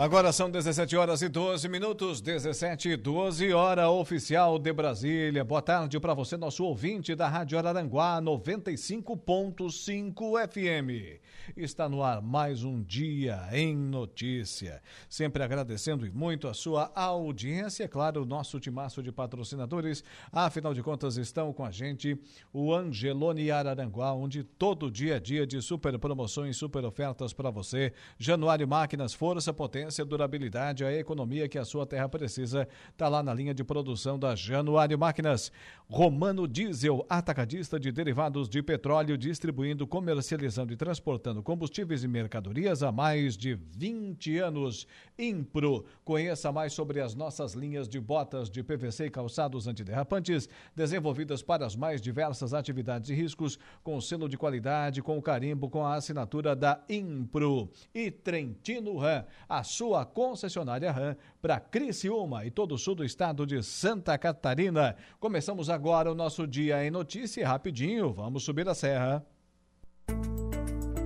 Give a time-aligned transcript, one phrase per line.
[0.00, 5.44] Agora são 17 horas e 12 minutos, 17 e 12, hora oficial de Brasília.
[5.44, 11.20] Boa tarde para você, nosso ouvinte da Rádio Araranguá 95.5 FM.
[11.54, 14.80] Está no ar mais um dia em notícia.
[15.06, 20.02] Sempre agradecendo muito a sua audiência, é claro, o nosso timaço de patrocinadores.
[20.32, 22.18] Afinal de contas, estão com a gente
[22.54, 27.92] o Angelone Araranguá, onde todo dia é dia de super promoções, super ofertas para você.
[28.18, 33.22] Januário Máquinas, força, potência potência, durabilidade, a economia que a sua terra precisa, está lá
[33.22, 35.50] na linha de produção da Januário Máquinas.
[35.88, 42.92] Romano Diesel, atacadista de derivados de petróleo, distribuindo, comercializando e transportando combustíveis e mercadorias há
[42.92, 44.86] mais de 20 anos.
[45.18, 51.42] Impro, conheça mais sobre as nossas linhas de botas de PVC e calçados antiderrapantes, desenvolvidas
[51.42, 55.96] para as mais diversas atividades e riscos, com selo de qualidade, com carimbo, com a
[55.96, 57.68] assinatura da Impro.
[57.92, 63.46] E Trentino Ram, a sua concessionária RAM para Criciúma e todo o sul do estado
[63.46, 64.94] de Santa Catarina.
[65.18, 69.24] Começamos agora o nosso dia em notícia rapidinho, vamos subir a serra.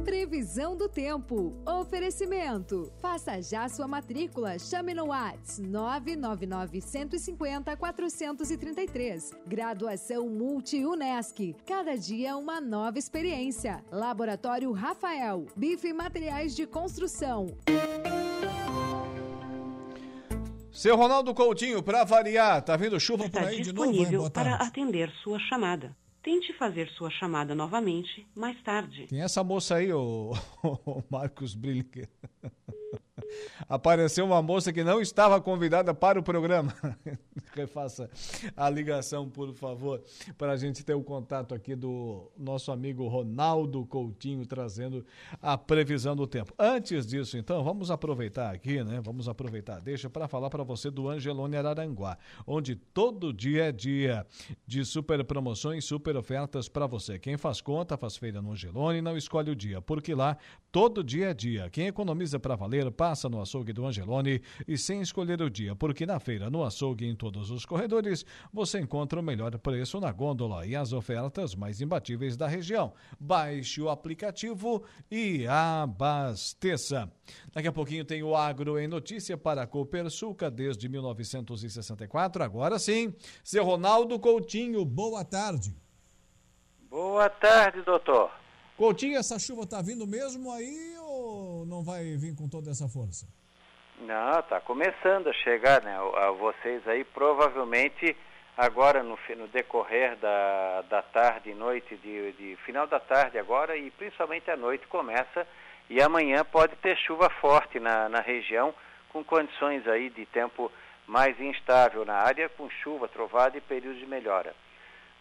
[0.04, 1.54] Previsão do tempo.
[1.64, 2.90] Oferecimento.
[2.98, 4.58] Faça já sua matrícula.
[4.58, 9.30] Chame no Whats 999 150 433.
[9.46, 11.54] Graduação Multi-UNESC.
[11.64, 13.84] Cada dia uma nova experiência.
[13.92, 15.46] Laboratório Rafael.
[15.54, 17.46] Bife Materiais de Construção.
[20.74, 23.92] Seu Ronaldo Coutinho, para variar, tá vindo chuva Está por aí de novo?
[23.92, 25.96] disponível para atender sua chamada.
[26.20, 29.06] Tente fazer sua chamada novamente mais tarde.
[29.12, 30.32] É essa moça aí, o,
[31.08, 32.08] Marcos Brillinger?
[33.68, 36.74] Apareceu uma moça que não estava convidada para o programa.
[37.54, 38.10] Refaça
[38.56, 40.02] a ligação, por favor,
[40.36, 45.04] para a gente ter o contato aqui do nosso amigo Ronaldo Coutinho trazendo
[45.40, 46.52] a previsão do tempo.
[46.58, 49.00] Antes disso, então, vamos aproveitar aqui, né?
[49.02, 54.26] Vamos aproveitar, deixa para falar para você do Angelone Araranguá, onde todo dia é dia
[54.66, 57.18] de super promoções, super ofertas para você.
[57.18, 60.36] Quem faz conta, faz feira no Angelone, não escolhe o dia, porque lá
[60.70, 61.70] todo dia é dia.
[61.70, 66.06] Quem economiza para valer, passa no açougue do Angelone e sem escolher o dia, porque
[66.06, 70.12] na feira, no açougue e em todos os corredores, você encontra o melhor preço na
[70.12, 72.92] gôndola e as ofertas mais imbatíveis da região.
[73.18, 77.10] Baixe o aplicativo e abasteça.
[77.52, 82.42] Daqui a pouquinho tem o Agro em Notícia para a Copersuca desde 1964.
[82.42, 85.74] Agora sim, seu Ronaldo Coutinho, boa tarde.
[86.88, 88.43] Boa tarde, doutor.
[88.76, 93.24] Coutinho, essa chuva tá vindo mesmo aí ou não vai vir com toda essa força?
[94.00, 95.96] Não, tá começando a chegar, né?
[95.96, 98.16] A vocês aí provavelmente
[98.56, 103.76] agora no, no decorrer da, da tarde e noite, de, de final da tarde agora
[103.76, 105.46] e principalmente à noite começa
[105.88, 108.74] e amanhã pode ter chuva forte na, na região
[109.10, 110.70] com condições aí de tempo
[111.06, 114.52] mais instável na área, com chuva, trovada e períodos de melhora.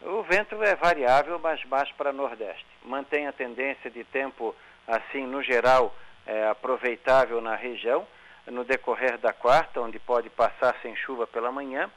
[0.02, 2.73] O vento é variável, mas mais para nordeste.
[2.86, 4.56] Mantém a tendência de tempo,
[4.88, 5.96] assim, no geral,
[6.26, 8.06] é, aproveitável na região,
[8.48, 11.90] no decorrer da quarta, onde pode passar sem chuva pela manhã,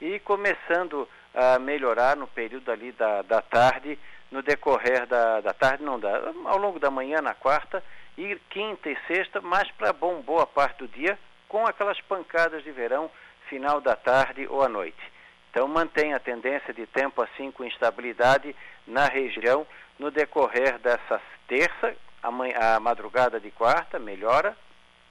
[0.00, 3.98] e começando a melhorar no período ali da, da tarde,
[4.30, 7.82] no decorrer da, da tarde, não, da, ao longo da manhã na quarta,
[8.18, 12.70] e quinta e sexta, mais para bom, boa parte do dia, com aquelas pancadas de
[12.70, 13.10] verão,
[13.48, 15.16] final da tarde ou à noite.
[15.50, 18.54] Então mantém a tendência de tempo assim com instabilidade
[18.86, 19.66] na região
[19.98, 24.56] no decorrer dessa terça, a madrugada de quarta melhora,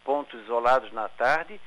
[0.04, 1.60] pontos isolados na tarde,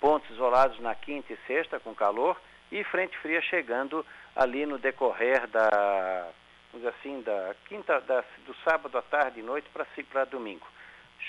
[0.00, 2.36] pontos isolados na quinta e sexta com calor
[2.70, 4.04] e frente fria chegando
[4.34, 6.28] ali no decorrer da,
[6.72, 10.66] vamos assim, da quinta, da, do sábado à tarde e noite para domingo.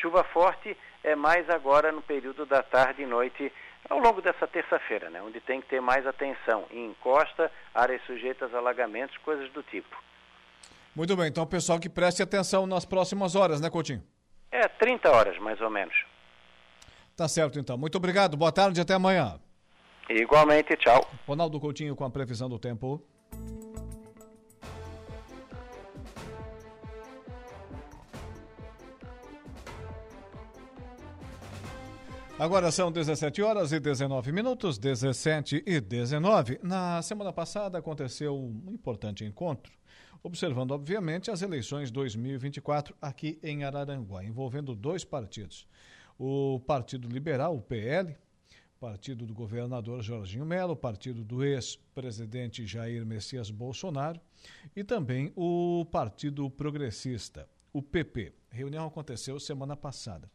[0.02, 3.52] Chuva forte é mais agora no período da tarde e noite
[3.90, 8.54] ao longo dessa terça-feira, né, onde tem que ter mais atenção em encosta, áreas sujeitas
[8.54, 9.96] a alagamentos, coisas do tipo.
[10.98, 14.02] Muito bem, então pessoal que preste atenção nas próximas horas, né, Coutinho?
[14.52, 15.94] É 30 horas mais ou menos.
[17.16, 17.78] Tá certo então.
[17.78, 18.36] Muito obrigado.
[18.36, 19.40] Boa tarde e até amanhã.
[20.10, 21.08] Igualmente, tchau.
[21.28, 23.00] Ronaldo Coutinho com a previsão do tempo.
[32.40, 36.60] Agora são 17 horas e 19 minutos, 17 e 19.
[36.64, 39.72] Na semana passada aconteceu um importante encontro,
[40.24, 45.68] observando, obviamente, as eleições 2024 aqui em Araranguá, envolvendo dois partidos.
[46.18, 48.16] O Partido Liberal, o PL,
[48.80, 54.20] partido do governador Jorginho Melo, partido do ex-presidente Jair Messias Bolsonaro
[54.76, 57.48] e também o Partido Progressista,
[57.78, 58.34] o PP.
[58.52, 60.28] A reunião aconteceu semana passada.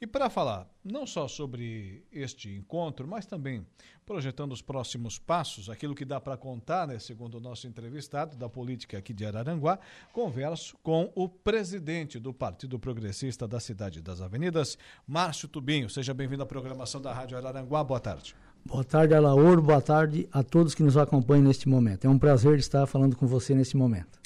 [0.00, 3.66] E para falar não só sobre este encontro, mas também
[4.06, 8.48] projetando os próximos passos, aquilo que dá para contar, né, segundo o nosso entrevistado da
[8.48, 9.78] política aqui de Araranguá,
[10.12, 15.90] converso com o presidente do Partido Progressista da Cidade das Avenidas, Márcio Tubinho.
[15.90, 17.84] Seja bem-vindo à programação da Rádio Araranguá.
[17.84, 18.34] Boa tarde.
[18.64, 19.60] Boa tarde, Alaor.
[19.60, 22.06] Boa tarde a todos que nos acompanham neste momento.
[22.06, 24.18] É um prazer estar falando com você neste momento.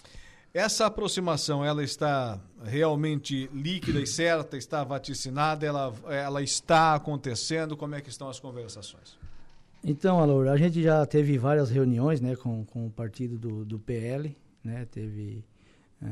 [0.52, 7.76] Essa aproximação, ela está realmente líquida e certa, está vaticinada, ela, ela está acontecendo?
[7.76, 9.16] Como é que estão as conversações?
[9.84, 13.78] Então, Alor, a gente já teve várias reuniões né, com, com o partido do, do
[13.78, 15.44] PL, né, teve
[16.02, 16.06] é,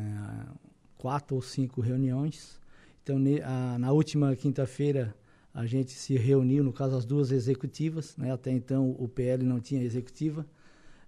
[0.97, 2.61] quatro ou cinco reuniões.
[3.03, 5.17] Então, ne, a, na última quinta-feira,
[5.53, 8.17] a gente se reuniu, no caso, as duas executivas.
[8.17, 10.47] Né, até então, o PL não tinha executiva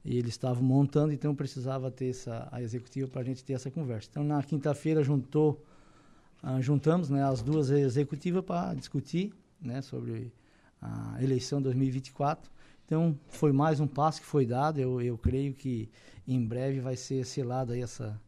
[0.04, 3.70] e eles estavam montando, então precisava ter essa, a executiva para a gente ter essa
[3.70, 4.08] conversa.
[4.10, 5.62] Então, na quinta-feira, juntou,
[6.42, 10.32] uh, juntamos né, as duas executivas para discutir né, sobre
[10.80, 12.50] a eleição 2024.
[12.86, 14.80] Então, foi mais um passo que foi dado.
[14.80, 15.88] Eu, eu creio que
[16.26, 18.20] em breve vai ser selada essa,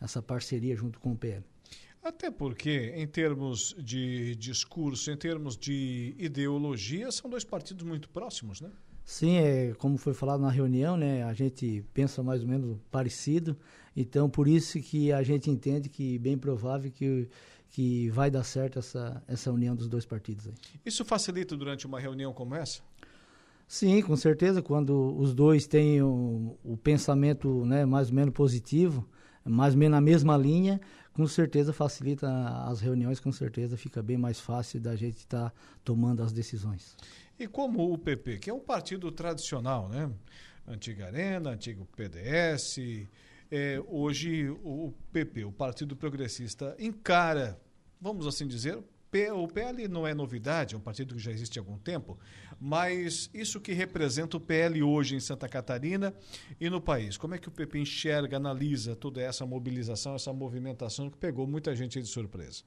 [0.00, 1.44] essa parceria junto com o PL.
[2.02, 8.60] Até porque, em termos de discurso, em termos de ideologia, são dois partidos muito próximos,
[8.60, 8.70] né?
[9.04, 13.54] Sim, é, como foi falado na reunião, né, a gente pensa mais ou menos parecido,
[13.94, 17.28] então por isso que a gente entende que bem provável que,
[17.68, 20.46] que vai dar certo essa, essa união dos dois partidos.
[20.46, 20.54] Aí.
[20.86, 22.80] Isso facilita durante uma reunião como essa?
[23.66, 29.06] Sim, com certeza, quando os dois têm o, o pensamento né, mais ou menos positivo,
[29.44, 30.80] mais ou menos na mesma linha,
[31.12, 32.28] com certeza facilita
[32.66, 36.96] as reuniões, com certeza fica bem mais fácil da gente estar tá tomando as decisões.
[37.38, 40.10] E como o PP, que é um partido tradicional, né?
[40.66, 42.78] Antiga Arena, antigo PDS,
[43.50, 47.60] é, hoje o PP, o Partido Progressista, encara,
[48.00, 48.78] vamos assim dizer,
[49.32, 52.18] o PL não é novidade, é um partido que já existe há algum tempo,
[52.60, 56.12] mas isso que representa o PL hoje em Santa Catarina
[56.60, 57.16] e no país.
[57.16, 61.76] Como é que o PP enxerga, analisa toda essa mobilização, essa movimentação que pegou muita
[61.76, 62.64] gente de surpresa?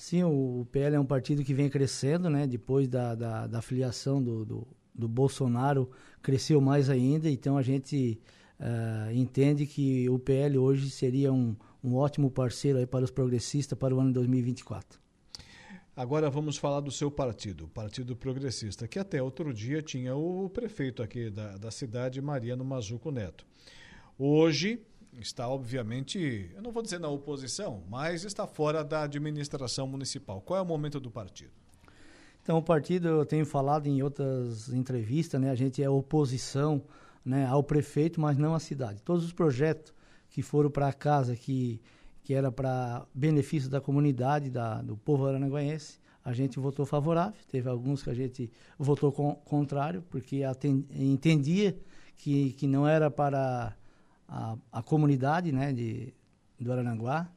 [0.00, 2.46] Sim, o PL é um partido que vem crescendo, né?
[2.46, 5.90] Depois da, da, da filiação do, do, do, Bolsonaro,
[6.22, 7.28] cresceu mais ainda.
[7.28, 8.18] Então a gente
[8.58, 11.54] uh, entende que o PL hoje seria um,
[11.84, 14.98] um ótimo parceiro aí para os progressistas para o ano 2024.
[15.94, 20.48] Agora vamos falar do seu partido, o Partido Progressista, que até outro dia tinha o
[20.48, 23.44] prefeito aqui da, da cidade, Mariano Mazuco Neto.
[24.18, 24.80] Hoje
[25.18, 30.40] está, obviamente, eu não vou dizer na oposição, mas está fora da administração municipal.
[30.40, 31.52] Qual é o momento do partido?
[32.42, 36.82] Então, o partido, eu tenho falado em outras entrevistas, né, a gente é oposição
[37.24, 39.02] né, ao prefeito, mas não à cidade.
[39.02, 39.92] Todos os projetos
[40.30, 41.80] que foram para casa, que,
[42.22, 47.40] que era para benefício da comunidade, da, do povo aranaguense, a gente votou favorável.
[47.50, 50.42] Teve alguns que a gente votou contrário, porque
[50.94, 51.76] entendia
[52.16, 53.74] que, que não era para
[54.30, 56.14] a, a comunidade né, de,
[56.58, 57.28] do Arananguá.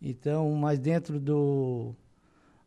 [0.00, 1.94] Então, mas dentro do,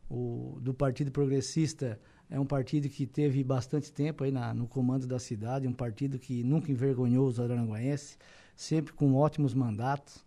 [0.08, 2.00] o, do Partido Progressista,
[2.30, 6.18] é um partido que teve bastante tempo aí na, no comando da cidade, um partido
[6.18, 8.18] que nunca envergonhou os aranguaenses,
[8.54, 10.24] sempre com ótimos mandatos.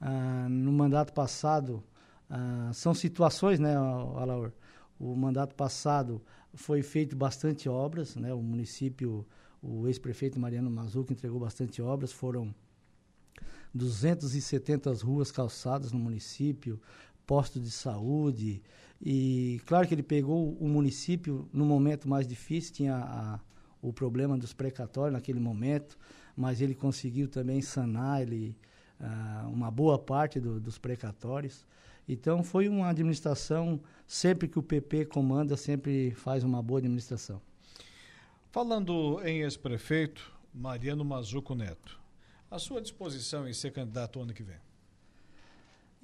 [0.00, 1.82] Ah, no mandato passado,
[2.28, 4.52] ah, são situações, né, Alaor?
[5.00, 6.22] O mandato passado
[6.54, 8.32] foi feito bastante obras, né?
[8.32, 9.26] O município,
[9.60, 12.54] o ex-prefeito Mariano Mazuco entregou bastante obras, foram
[13.74, 16.80] 270 ruas calçadas no município,
[17.26, 18.62] postos de saúde.
[19.00, 23.40] E claro que ele pegou o município no momento mais difícil, tinha a,
[23.80, 25.98] o problema dos precatórios naquele momento,
[26.36, 28.56] mas ele conseguiu também sanar ele,
[29.00, 31.66] uh, uma boa parte do, dos precatórios.
[32.08, 37.40] Então foi uma administração, sempre que o PP comanda, sempre faz uma boa administração.
[38.50, 42.01] Falando em ex-prefeito, Mariano Mazuco Neto,
[42.52, 44.58] a sua disposição em ser candidato ano que vem?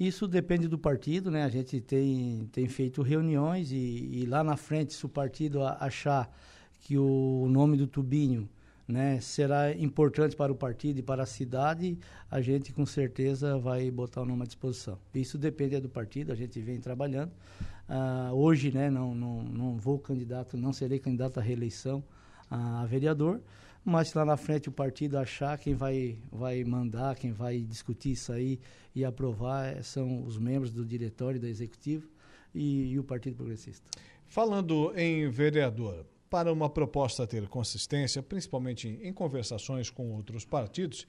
[0.00, 1.42] Isso depende do partido, né?
[1.44, 6.32] A gente tem, tem feito reuniões e, e lá na frente, se o partido achar
[6.80, 8.48] que o nome do Tubinho
[8.86, 11.98] né, será importante para o partido e para a cidade,
[12.30, 14.98] a gente com certeza vai botar o nome à disposição.
[15.14, 17.32] Isso depende do partido, a gente vem trabalhando.
[17.88, 22.02] Uh, hoje, né, não, não, não vou candidato, não serei candidato à reeleição
[22.50, 23.42] a vereador,
[23.88, 28.32] mas lá na frente o partido achar quem vai, vai mandar, quem vai discutir isso
[28.32, 28.60] aí
[28.94, 32.06] e aprovar eh, são os membros do diretório da executiva
[32.54, 33.82] e, e o Partido Progressista.
[34.26, 41.06] Falando em vereador, para uma proposta ter consistência, principalmente em conversações com outros partidos,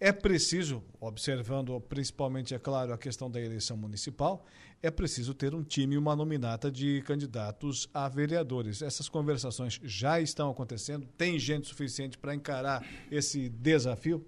[0.00, 4.44] é preciso, observando principalmente, é claro, a questão da eleição municipal,
[4.82, 8.82] é preciso ter um time e uma nominata de candidatos a vereadores.
[8.82, 11.06] Essas conversações já estão acontecendo?
[11.16, 14.24] Tem gente suficiente para encarar esse desafio?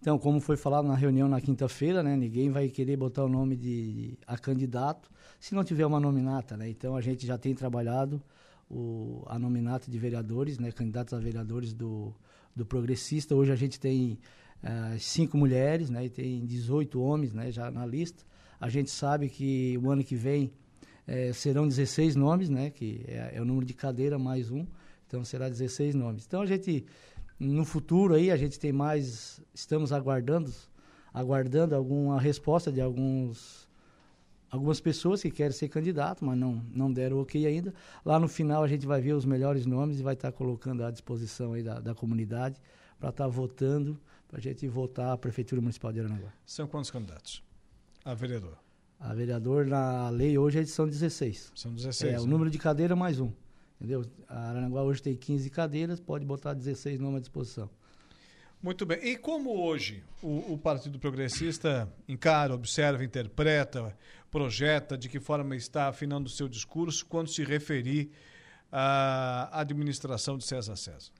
[0.00, 3.56] Então, como foi falado na reunião na quinta-feira, né, ninguém vai querer botar o nome
[3.56, 6.68] de a candidato se não tiver uma nominata, né?
[6.68, 8.22] Então a gente já tem trabalhado
[8.70, 12.14] o, a nominata de vereadores, né, candidatos a vereadores do,
[12.54, 13.34] do progressista.
[13.34, 14.18] Hoje a gente tem
[14.62, 18.24] uh, cinco mulheres, né, e tem 18 homens, né, já na lista.
[18.60, 20.50] A gente sabe que o ano que vem
[21.06, 24.66] eh, serão 16 nomes, né, que é, é o número de cadeira mais um,
[25.06, 26.24] então será 16 nomes.
[26.26, 26.84] Então a gente
[27.38, 30.50] no futuro aí a gente tem mais, estamos aguardando,
[31.12, 33.66] aguardando alguma resposta de alguns
[34.50, 37.74] algumas pessoas que querem ser candidato, mas não não deram ok ainda.
[38.04, 40.90] Lá no final a gente vai ver os melhores nomes e vai estar colocando à
[40.90, 42.60] disposição aí da, da comunidade
[42.98, 46.32] para estar votando, para a gente votar a prefeitura municipal de Aranaguá.
[46.44, 47.42] São quantos candidatos?
[48.04, 48.58] A vereador.
[48.98, 51.52] A vereador na lei hoje são 16.
[51.54, 52.12] São 16.
[52.12, 52.22] É, né?
[52.22, 53.30] o número de cadeira mais um.
[53.78, 54.04] Entendeu?
[54.28, 57.70] A Aranaguá hoje tem 15 cadeiras, pode botar 16 nomes à disposição.
[58.62, 58.98] Muito bem.
[59.02, 63.96] E como hoje o, o, Partido Progressista encara, observa, interpreta,
[64.30, 68.10] projeta, de que forma está afinando o seu discurso quando se referir
[68.72, 71.12] à administração de César César?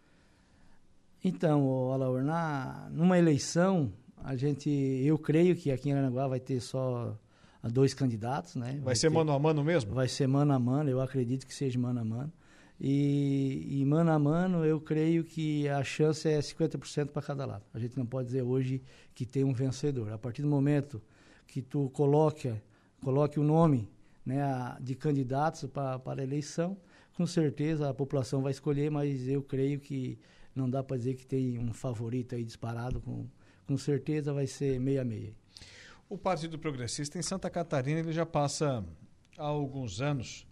[1.24, 3.92] Então, Alaor, na, numa eleição,
[4.22, 7.16] a gente, eu creio que aqui em Aranaguá vai ter só
[7.62, 8.72] dois candidatos, né?
[8.72, 9.94] Vai, vai ser ter, mano a mano mesmo?
[9.94, 12.32] Vai ser mano a mano, eu acredito que seja mano a mano.
[12.78, 17.64] E, e, mano a mano, eu creio que a chance é 50% para cada lado.
[17.72, 18.82] A gente não pode dizer hoje
[19.14, 20.12] que tem um vencedor.
[20.12, 21.00] A partir do momento
[21.46, 22.52] que tu coloque,
[23.02, 23.88] coloque o nome
[24.24, 24.42] né,
[24.80, 26.76] de candidatos para a eleição,
[27.16, 30.18] com certeza a população vai escolher, mas eu creio que
[30.56, 33.00] não dá para dizer que tem um favorito aí disparado.
[33.00, 33.26] Com,
[33.66, 35.34] com certeza vai ser meia-meia.
[36.08, 38.84] O Partido Progressista em Santa Catarina ele já passa
[39.36, 40.46] há alguns anos,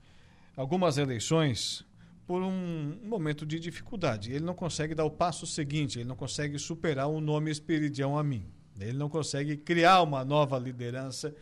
[0.57, 1.87] algumas eleições
[2.27, 4.33] por um momento de dificuldade.
[4.33, 8.25] Ele não consegue dar o passo seguinte, ele não consegue superar o nome Esperidião a
[8.25, 8.47] mim.
[8.79, 11.35] Ele não consegue criar uma nova liderança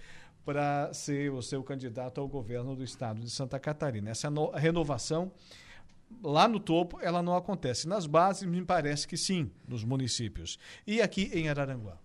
[0.44, 4.10] para ser o seu candidato ao governo do estado de Santa Catarina.
[4.10, 5.32] Essa no renovação
[6.22, 7.86] lá no topo ela não acontece.
[7.86, 10.58] Nas bases me parece que sim, nos municípios.
[10.86, 11.98] E aqui em Araranguá.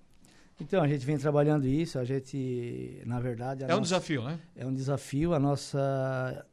[0.60, 3.64] Então, a gente vem trabalhando isso, a gente, na verdade...
[3.64, 4.40] é nossa, um desafio, né?
[4.56, 6.46] É um desafio, a nossa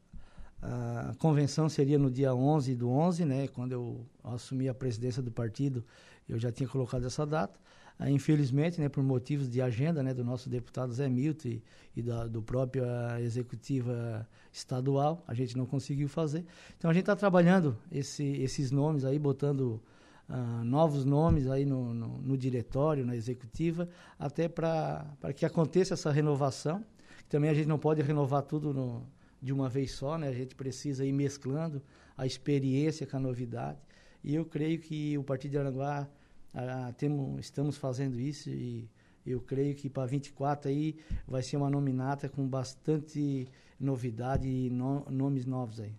[0.65, 5.31] a convenção seria no dia 11 do 11, né, quando eu assumi a presidência do
[5.31, 5.85] partido,
[6.27, 7.61] eu já tinha colocado essa data.
[8.05, 11.63] Ah, infelizmente, né, por motivos de agenda né, do nosso deputado Zé Milton e,
[11.97, 12.85] e da do próprio
[13.19, 16.45] executiva estadual, a gente não conseguiu fazer.
[16.77, 19.81] Então a gente está trabalhando esse, esses nomes aí, botando
[20.29, 26.13] uh, novos nomes aí no, no, no, diretório, na executiva, até para que aconteça essa
[26.13, 26.85] renovação.
[27.27, 29.03] Também a gente não pode renovar tudo no,
[29.41, 30.29] de uma vez só, né?
[30.29, 31.81] A gente precisa ir mesclando
[32.19, 33.79] a experiência com a novidade.
[34.23, 36.07] E eu creio que o Partido de Aranguá
[36.55, 38.89] ah, temos, estamos fazendo isso e
[39.27, 40.97] eu creio que para 24 aí
[41.27, 43.49] vai ser uma nominata com bastante
[43.81, 45.93] novidade e no, nomes novos aí.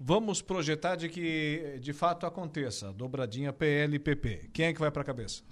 [0.00, 4.50] Vamos projetar de que de fato aconteça, dobradinha PLPP.
[4.52, 5.42] Quem é que vai para a cabeça?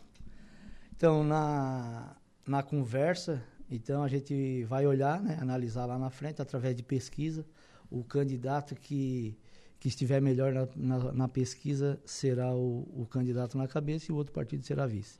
[0.94, 6.76] Então, na, na conversa, então a gente vai olhar, né, analisar lá na frente, através
[6.76, 7.44] de pesquisa,
[7.90, 9.36] o candidato que,
[9.78, 14.16] que estiver melhor na, na, na pesquisa será o, o, candidato na cabeça e o
[14.16, 15.18] outro partido será vice.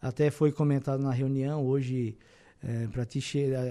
[0.00, 2.16] Até foi comentado na reunião hoje,
[2.62, 3.20] é, para ti,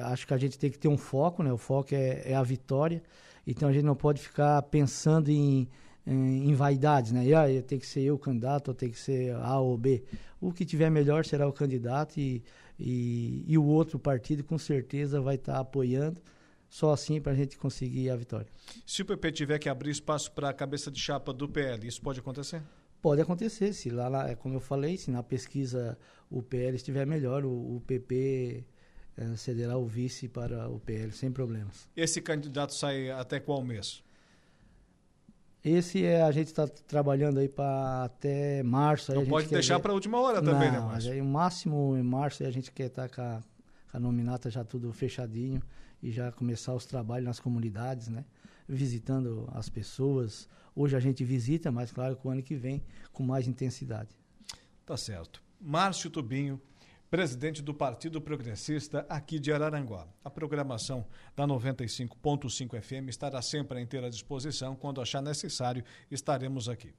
[0.04, 1.52] acho que a gente tem que ter um foco, né?
[1.52, 3.02] O foco é, é a vitória.
[3.46, 5.68] Então a gente não pode ficar pensando em,
[6.06, 7.24] em, em vaidades, né?
[7.34, 10.04] Ah, tem que ser eu o candidato, ou tem que ser A ou B.
[10.40, 12.44] O que tiver melhor será o candidato e
[12.80, 16.22] e, e o outro partido com certeza vai estar tá apoiando.
[16.70, 18.48] Só assim para a gente conseguir a vitória.
[18.86, 22.02] Se o PP tiver que abrir espaço para a cabeça de chapa do PL, isso
[22.02, 22.62] pode acontecer?
[23.02, 23.74] Pode acontecer.
[23.74, 25.98] Se lá, lá como eu falei, se na pesquisa
[26.30, 28.66] o PL estiver melhor, o, o PP
[29.16, 31.90] é, cederá o vice para o PL, sem problemas.
[31.96, 34.04] Esse candidato sai até qual mês?
[35.64, 39.14] Esse é a gente está trabalhando aí para até março.
[39.14, 41.12] Não pode deixar para a última hora também, né, Não, né, Márcio?
[41.12, 43.42] Aí, o máximo em março a gente quer estar tá com,
[43.92, 45.62] com a nominata já tudo fechadinho
[46.02, 48.26] e já começar os trabalhos nas comunidades, né?
[48.68, 50.48] Visitando as pessoas.
[50.76, 54.10] Hoje a gente visita, mas claro que o ano que vem com mais intensidade.
[54.86, 55.42] Tá certo.
[55.60, 56.62] Márcio Tubinho,
[57.10, 60.08] presidente do Partido Progressista aqui de Araranguá.
[60.24, 64.76] A programação da 95.5 FM estará sempre à inteira disposição.
[64.76, 66.94] Quando achar necessário, estaremos aqui.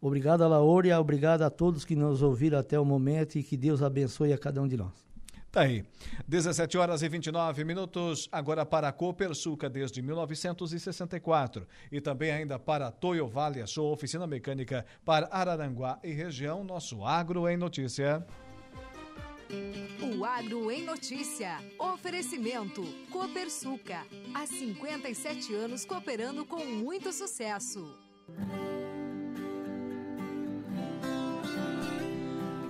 [0.00, 1.00] Obrigado, Laúria.
[1.00, 4.62] Obrigado a todos que nos ouviram até o momento e que Deus abençoe a cada
[4.62, 5.07] um de nós.
[5.58, 5.84] Tá aí.
[6.28, 12.92] 17 horas e 29 minutos, agora para a Copersuca desde 1964 e também ainda para
[12.92, 18.24] Toyo Vale, a sua oficina mecânica para Araranguá e região, nosso Agro em Notícia.
[20.00, 21.58] O Agro em Notícia.
[21.76, 22.84] Oferecimento.
[23.10, 24.06] Copersuca.
[24.32, 27.98] Há 57 anos cooperando com muito sucesso.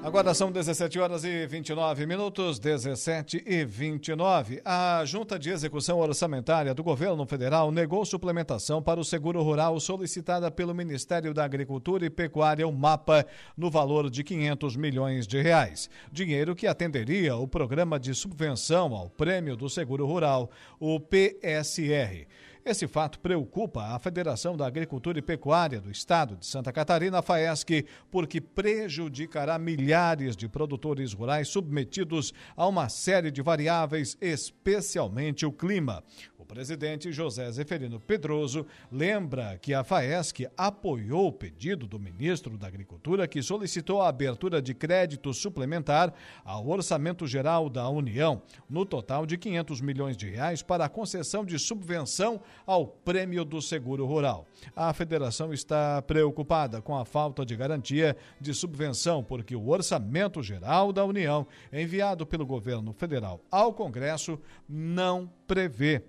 [0.08, 4.58] Agora são 17 horas e 29 minutos, 17 e 29.
[4.64, 10.50] A Junta de Execução Orçamentária do Governo Federal negou suplementação para o seguro rural solicitada
[10.50, 15.90] pelo Ministério da Agricultura e Pecuária, o MAPA, no valor de 500 milhões de reais.
[16.10, 20.50] Dinheiro que atenderia o programa de subvenção ao Prêmio do Seguro Rural,
[20.80, 22.26] o PSR.
[22.64, 27.86] Esse fato preocupa a Federação da Agricultura e Pecuária do Estado de Santa Catarina, FAESC,
[28.10, 36.02] porque prejudicará milhares de produtores rurais submetidos a uma série de variáveis, especialmente o clima
[36.48, 43.28] presidente José Zeferino Pedroso lembra que a FAESC apoiou o pedido do ministro da Agricultura
[43.28, 46.12] que solicitou a abertura de crédito suplementar
[46.44, 51.44] ao Orçamento Geral da União, no total de 500 milhões de reais para a concessão
[51.44, 54.46] de subvenção ao Prêmio do Seguro Rural.
[54.74, 60.92] A federação está preocupada com a falta de garantia de subvenção porque o Orçamento Geral
[60.92, 66.02] da União, enviado pelo governo federal ao Congresso, não prevê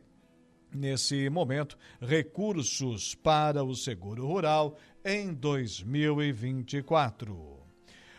[0.73, 7.58] nesse momento, recursos para o seguro rural em 2024.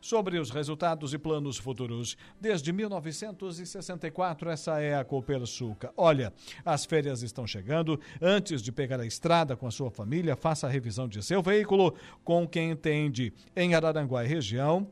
[0.00, 2.16] sobre os resultados e planos futuros.
[2.40, 5.92] Desde 1964, essa é a Copersuca.
[5.96, 6.32] Olha,
[6.64, 8.00] as férias estão chegando.
[8.20, 11.94] Antes de pegar a estrada com a sua família, faça a revisão de seu veículo
[12.24, 14.86] com quem entende em Araranguá e região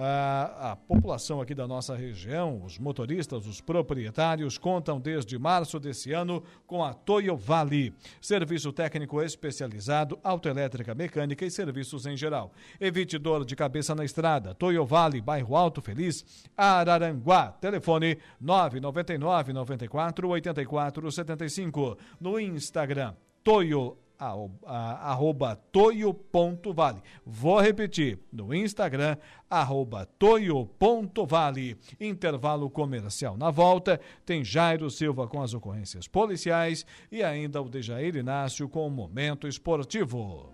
[0.00, 6.12] a, a população aqui da nossa região, os motoristas, os proprietários, contam desde março desse
[6.12, 12.52] ano com a Toyo Vale, serviço técnico especializado, autoelétrica mecânica e serviços em geral.
[12.80, 14.54] Evite dor de cabeça na estrada.
[14.54, 16.24] Toyo Vale, bairro Alto Feliz,
[16.56, 17.50] Araranguá.
[17.60, 21.98] Telefone 999 94 84 75.
[22.20, 27.02] No Instagram, Toyo arroba toio.vale.
[27.24, 29.16] Vou repetir, no Instagram,
[29.48, 31.76] arroba toio.vale.
[32.00, 33.36] Intervalo comercial.
[33.36, 38.86] Na volta, tem Jairo Silva com as ocorrências policiais e ainda o Dejair Inácio com
[38.86, 40.52] o Momento Esportivo.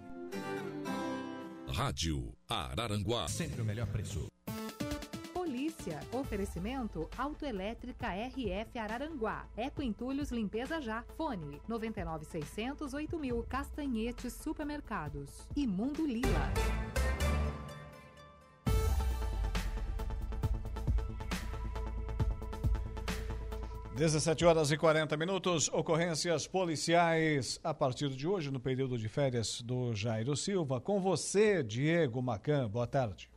[1.69, 3.27] Rádio Araranguá.
[3.27, 4.34] Sempre o melhor preço.
[5.85, 6.01] Polícia.
[6.13, 9.47] Oferecimento Autoelétrica RF Araranguá.
[9.57, 11.05] Eco Entulhos Limpeza Já.
[11.17, 13.43] Fone 99600 8000.
[13.49, 15.47] Castanhetes Supermercados.
[15.55, 16.53] E Mundo Lila.
[23.97, 29.63] 17 horas e 40 minutos, ocorrências policiais a partir de hoje, no período de férias
[29.63, 30.81] do Jairo Silva.
[30.81, 32.69] Com você, Diego Macan.
[32.69, 33.34] Boa tarde.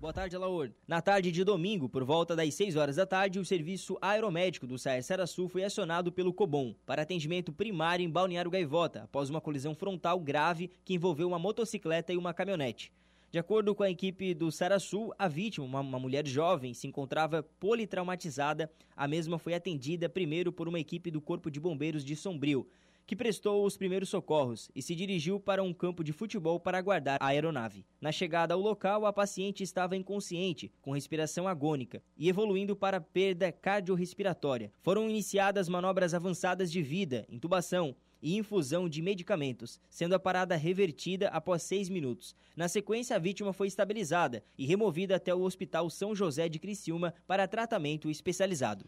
[0.00, 0.70] Boa tarde, Alaor.
[0.88, 4.78] Na tarde de domingo, por volta das 6 horas da tarde, o serviço aeromédico do
[4.78, 9.74] SAE Sul foi acionado pelo Cobom para atendimento primário em Balneário Gaivota, após uma colisão
[9.74, 12.90] frontal grave que envolveu uma motocicleta e uma caminhonete.
[13.30, 14.48] De acordo com a equipe do
[14.80, 18.70] Sul, a vítima, uma, uma, mulher jovem, se encontrava politraumatizada.
[18.96, 22.66] A mesma foi atendida primeiro por uma equipe do Corpo de Bombeiros de Sombrio
[23.10, 27.18] que prestou os primeiros socorros e se dirigiu para um campo de futebol para aguardar
[27.20, 27.84] a aeronave.
[28.00, 33.50] Na chegada ao local, a paciente estava inconsciente, com respiração agônica e evoluindo para perda
[33.50, 34.72] cardiorrespiratória.
[34.80, 41.30] Foram iniciadas manobras avançadas de vida, intubação, e infusão de medicamentos, sendo a parada revertida
[41.30, 42.36] após seis minutos.
[42.54, 47.12] Na sequência, a vítima foi estabilizada e removida até o Hospital São José de Criciúma
[47.26, 48.84] para tratamento especializado.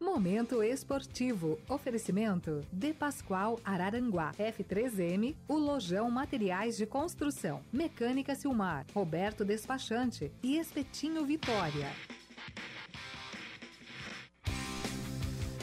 [0.00, 1.58] Momento esportivo.
[1.68, 4.32] Oferecimento De Pascoal Araranguá.
[4.38, 7.60] F3M, o Lojão Materiais de Construção.
[7.70, 8.86] Mecânica Silmar.
[8.94, 11.88] Roberto Despachante e Espetinho Vitória.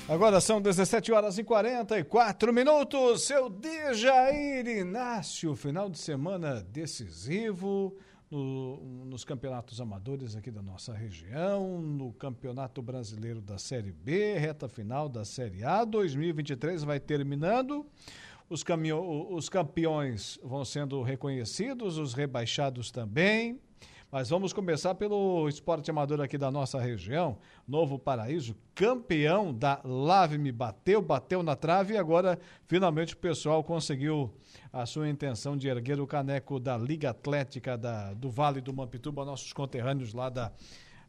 [0.08, 3.23] Agora são 17 horas e 44 minutos.
[3.23, 7.97] Seu Dejair Inácio, final de semana decisivo
[8.29, 14.67] no, nos campeonatos amadores aqui da nossa região, no Campeonato Brasileiro da Série B, reta
[14.67, 15.85] final da Série A.
[15.85, 17.85] 2023 vai terminando.
[18.49, 18.63] Os,
[19.29, 23.59] os campeões vão sendo reconhecidos, os rebaixados também.
[24.10, 27.38] Mas vamos começar pelo esporte amador aqui da nossa região.
[27.67, 34.34] Novo Paraíso, campeão da Lave-me, bateu, bateu na trave e agora finalmente o pessoal conseguiu
[34.72, 39.26] a sua intenção de erguer o caneco da Liga Atlética da, do Vale do Mampituba,
[39.26, 40.54] nossos conterrâneos lá da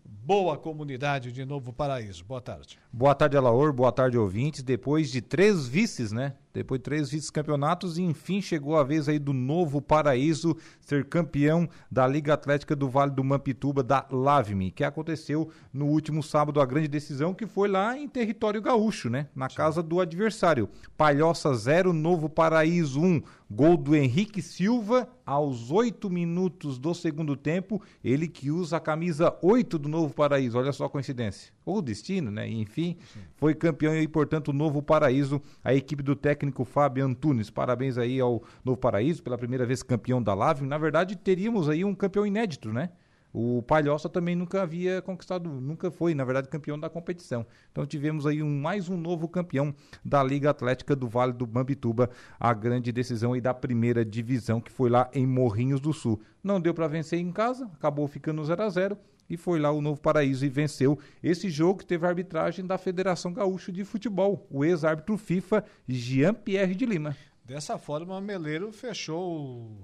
[0.09, 2.25] boa comunidade de Novo Paraíso.
[2.25, 2.79] Boa tarde.
[2.93, 3.73] Boa tarde, Alaor.
[3.73, 4.63] Boa tarde, ouvintes.
[4.63, 6.35] Depois de três vices, né?
[6.53, 12.07] Depois de três vice-campeonatos, enfim chegou a vez aí do Novo Paraíso ser campeão da
[12.07, 16.89] Liga Atlética do Vale do Mampituba, da Lavme, que aconteceu no último sábado, a grande
[16.89, 19.29] decisão, que foi lá em território gaúcho, né?
[19.37, 19.57] Na Sim.
[19.57, 20.69] casa do adversário.
[20.97, 23.05] Palhoça 0, Novo Paraíso 1.
[23.05, 23.23] Um.
[23.51, 27.81] Gol do Henrique Silva aos oito minutos do segundo tempo.
[28.05, 30.59] Ele que usa a camisa 8 do Novo Paraíso.
[30.59, 31.53] Olha só a coincidência.
[31.65, 32.47] Ou destino, né?
[32.47, 32.97] Enfim,
[33.37, 37.49] foi campeão e, portanto, o Novo Paraíso, a equipe do técnico Fábio Antunes.
[37.49, 40.67] Parabéns aí ao Novo Paraíso, pela primeira vez campeão da Lave.
[40.67, 42.91] Na verdade, teríamos aí um campeão inédito, né?
[43.41, 47.47] O Palhoça também nunca havia conquistado, nunca foi, na verdade, campeão da competição.
[47.71, 49.73] Então tivemos aí um, mais um novo campeão
[50.05, 54.73] da Liga Atlética do Vale do Bambituba, a grande decisão aí da primeira divisão, que
[54.73, 56.21] foi lá em Morrinhos do Sul.
[56.43, 58.99] Não deu para vencer em casa, acabou ficando 0 a 0
[59.31, 62.77] e foi lá o Novo Paraíso e venceu esse jogo que teve a arbitragem da
[62.77, 67.17] Federação Gaúcha de Futebol, o ex-árbitro FIFA Jean-Pierre de Lima.
[67.45, 69.79] Dessa forma, Meleiro fechou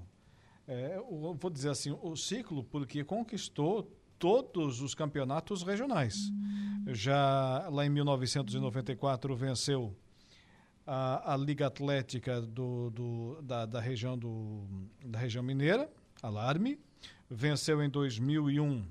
[0.67, 6.31] é, vou dizer assim, o ciclo, porque conquistou todos os campeonatos regionais.
[6.87, 9.95] Já lá em 1994 venceu
[10.85, 14.63] a, a Liga Atlética do, do, da, da, região do,
[15.03, 15.89] da região mineira,
[16.21, 16.79] Alarme.
[17.29, 18.85] Venceu em 2001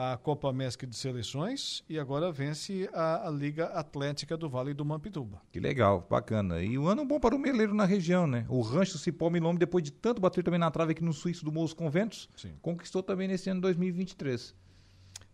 [0.00, 4.84] a Copa Mesc de Seleções e agora vence a, a, Liga Atlética do Vale do
[4.84, 5.42] Mampituba.
[5.50, 6.62] Que legal, bacana.
[6.62, 8.46] E o um ano bom para o meleiro na região, né?
[8.48, 11.50] O Rancho Cipó Milome, depois de tanto bater também na trave aqui no Suíço do
[11.50, 12.52] Morros Conventos, Sim.
[12.62, 14.54] conquistou também nesse ano 2023.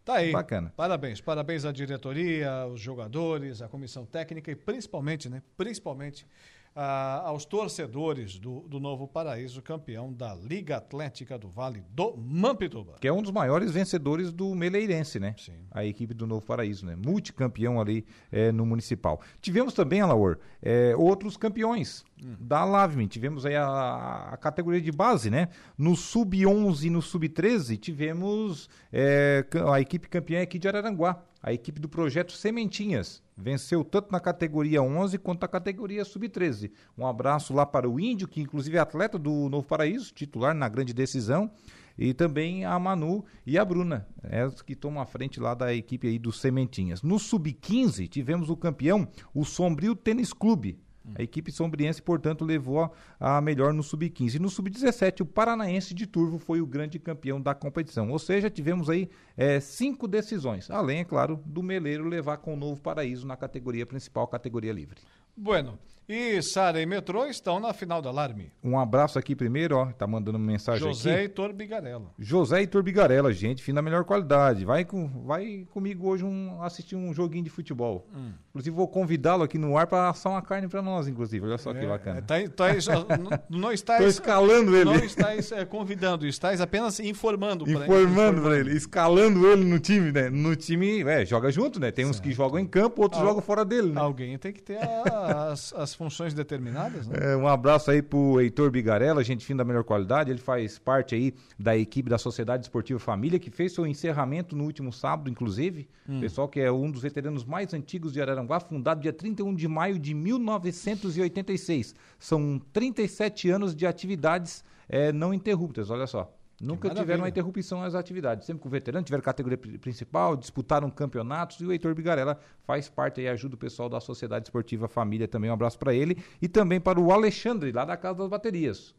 [0.03, 0.33] Tá aí.
[0.33, 0.73] Bacana.
[0.75, 1.21] Parabéns.
[1.21, 5.43] Parabéns à diretoria, aos jogadores, à comissão técnica e principalmente, né?
[5.59, 6.27] Principalmente
[6.75, 12.97] ah, aos torcedores do, do Novo Paraíso, campeão da Liga Atlética do Vale do Mampituba.
[13.01, 15.35] Que é um dos maiores vencedores do Meleirense, né?
[15.39, 15.53] Sim.
[15.71, 16.97] A equipe do Novo Paraíso, né?
[16.97, 19.21] Multicampeão ali é, no Municipal.
[19.41, 22.35] Tivemos também, Alaor, é, outros campeões hum.
[22.41, 23.07] da Lavme.
[23.07, 25.49] Tivemos aí a, a, categoria de base, né?
[25.79, 31.79] No Sub-11 e no Sub-13 tivemos é, a equipe campeã aqui de Araranguá a equipe
[31.79, 36.71] do projeto Sementinhas venceu tanto na categoria 11 quanto na categoria sub-13.
[36.97, 40.71] Um abraço lá para o Índio, que inclusive é atleta do Novo Paraíso, titular na
[40.71, 41.51] grande decisão,
[41.99, 46.09] e também a Manu e a Bruna, elas que tomam a frente lá da equipe
[46.09, 47.03] aí do Sementinhas.
[47.03, 50.81] No sub-15 tivemos o campeão, o Sombrio Tênis Clube,
[51.15, 54.37] a equipe sombriense, portanto, levou a melhor no sub-15.
[54.37, 58.11] E no sub-17, o Paranaense de Turvo foi o grande campeão da competição.
[58.11, 60.71] Ou seja, tivemos aí é, cinco decisões.
[60.71, 65.01] Além, é claro, do Meleiro levar com o Novo Paraíso na categoria principal, categoria livre.
[65.37, 68.53] Bueno, e Sara e Metrô estão na final da Alarme.
[68.63, 71.09] Um abraço aqui primeiro, ó, tá mandando mensagem José aqui.
[71.09, 72.11] José Heitor Bigarella.
[72.19, 74.65] José Heitor Bigarella, gente, fim da melhor qualidade.
[74.65, 78.07] Vai, com, vai comigo hoje um, assistir um joguinho de futebol.
[78.15, 78.33] Hum.
[78.51, 81.47] Inclusive vou convidá-lo aqui no ar para assar uma carne para nós, inclusive.
[81.47, 82.23] Olha só é, que bacana.
[82.23, 82.67] Tá, tá,
[83.51, 84.01] não, não estás...
[84.01, 84.85] Tô escalando ele.
[84.85, 87.85] Não estás é, convidando, estás apenas informando para ele.
[87.85, 90.29] Informando para ele, escalando ele no time, né?
[90.29, 91.91] No time, é, joga junto, né?
[91.91, 93.29] Tem uns que jogam em campo, outros Al...
[93.29, 94.01] jogam fora dele, né?
[94.01, 97.33] Alguém tem que ter a, as, as funções determinadas, né?
[97.33, 100.31] É, um abraço aí pro Heitor Bigarella, gente fim da melhor qualidade.
[100.31, 104.65] Ele faz parte aí da equipe da Sociedade Esportiva Família, que fez seu encerramento no
[104.65, 105.89] último sábado, inclusive.
[106.09, 106.21] Hum.
[106.21, 109.99] Pessoal que é um dos veteranos mais antigos de Araranguá, fundado dia 31 de maio
[109.99, 111.95] de 1986.
[112.19, 116.31] São 37 anos de atividades é, não interruptas, olha só.
[116.61, 118.47] Nunca tiveram uma interrupção nas atividades.
[118.47, 123.21] Sempre com o veterano, tiveram categoria principal, disputaram campeonatos e o Heitor Bigarella faz parte
[123.21, 125.51] e ajuda o pessoal da Sociedade Esportiva Família também.
[125.51, 128.95] Um abraço para ele e também para o Alexandre, lá da Casa das Baterias.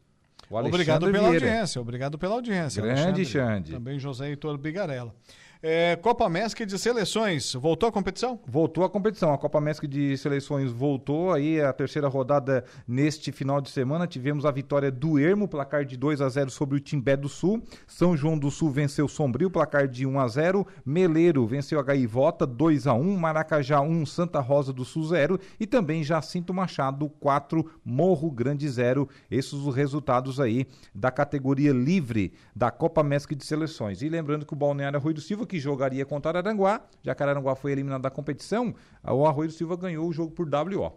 [0.50, 1.46] obrigado pela Vieira.
[1.46, 2.82] audiência, obrigado pela audiência.
[2.82, 3.72] Grande Xande.
[3.72, 5.14] Também José Heitor Bigarella.
[5.68, 8.38] É, Copa Mesc de seleções, voltou a competição?
[8.46, 9.34] Voltou a competição.
[9.34, 14.06] A Copa Mesc de seleções voltou aí a terceira rodada neste final de semana.
[14.06, 17.60] Tivemos a vitória do Ermo, placar de 2 a 0 sobre o Timbé do Sul.
[17.84, 20.64] São João do Sul venceu Sombrio, placar de 1 a 0.
[20.84, 25.66] Meleiro venceu a Gaivota 2 a 1, Maracajá 1, Santa Rosa do Sul 0 e
[25.66, 29.08] também Jacinto Machado 4, Morro Grande 0.
[29.28, 34.00] Esses os resultados aí da categoria livre da Copa Mesc de seleções.
[34.00, 37.22] E lembrando que o Balneário Rui do Silva que que jogaria contra Araranguá, já que
[37.22, 40.92] Araranguá foi eliminado da competição, o Arroio Silva ganhou o jogo por WO.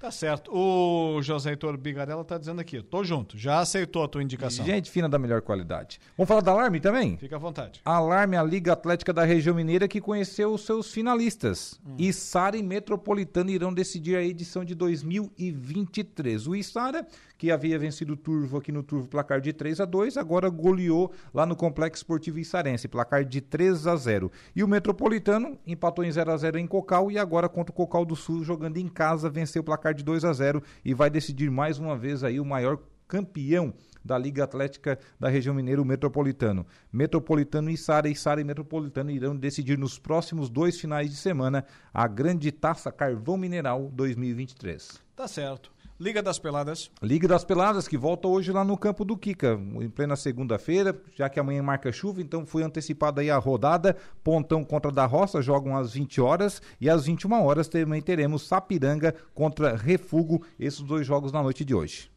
[0.00, 0.50] Tá certo.
[0.52, 4.66] O José Heitor Bigarella tá dizendo aqui, tô junto, já aceitou a tua indicação.
[4.66, 5.98] Gente fina da melhor qualidade.
[6.18, 7.16] Vamos falar da Alarme também?
[7.16, 7.80] Fica à vontade.
[7.84, 11.80] Alarme, a Liga Atlética da Região Mineira que conheceu os seus finalistas.
[11.86, 11.94] Hum.
[11.96, 16.48] Içara e Metropolitano irão decidir a edição de 2023.
[16.48, 20.16] O Içara que havia vencido o Turvo aqui no Turvo, placar de 3 a 2
[20.16, 25.58] agora goleou lá no Complexo Esportivo Issarense, placar de 3 a 0 E o Metropolitano
[25.66, 28.76] empatou em 0 a 0 em Cocal e agora contra o Cocal do Sul, jogando
[28.76, 32.22] em casa, venceu o placar de 2 a 0 e vai decidir mais uma vez
[32.22, 36.66] aí o maior campeão da Liga Atlética da região mineira, o Metropolitano.
[36.92, 41.64] Metropolitano e Sara e Sara e Metropolitano irão decidir nos próximos dois finais de semana
[41.92, 45.02] a Grande Taça Carvão Mineral 2023.
[45.16, 45.73] Tá certo.
[45.98, 46.90] Liga das Peladas.
[47.00, 51.28] Liga das Peladas, que volta hoje lá no campo do Kika, em plena segunda-feira, já
[51.28, 53.96] que amanhã marca chuva, então foi antecipada aí a rodada.
[54.24, 59.14] Pontão contra da Roça jogam às 20 horas e às 21 horas também teremos Sapiranga
[59.32, 62.10] contra Refugo, esses dois jogos na noite de hoje.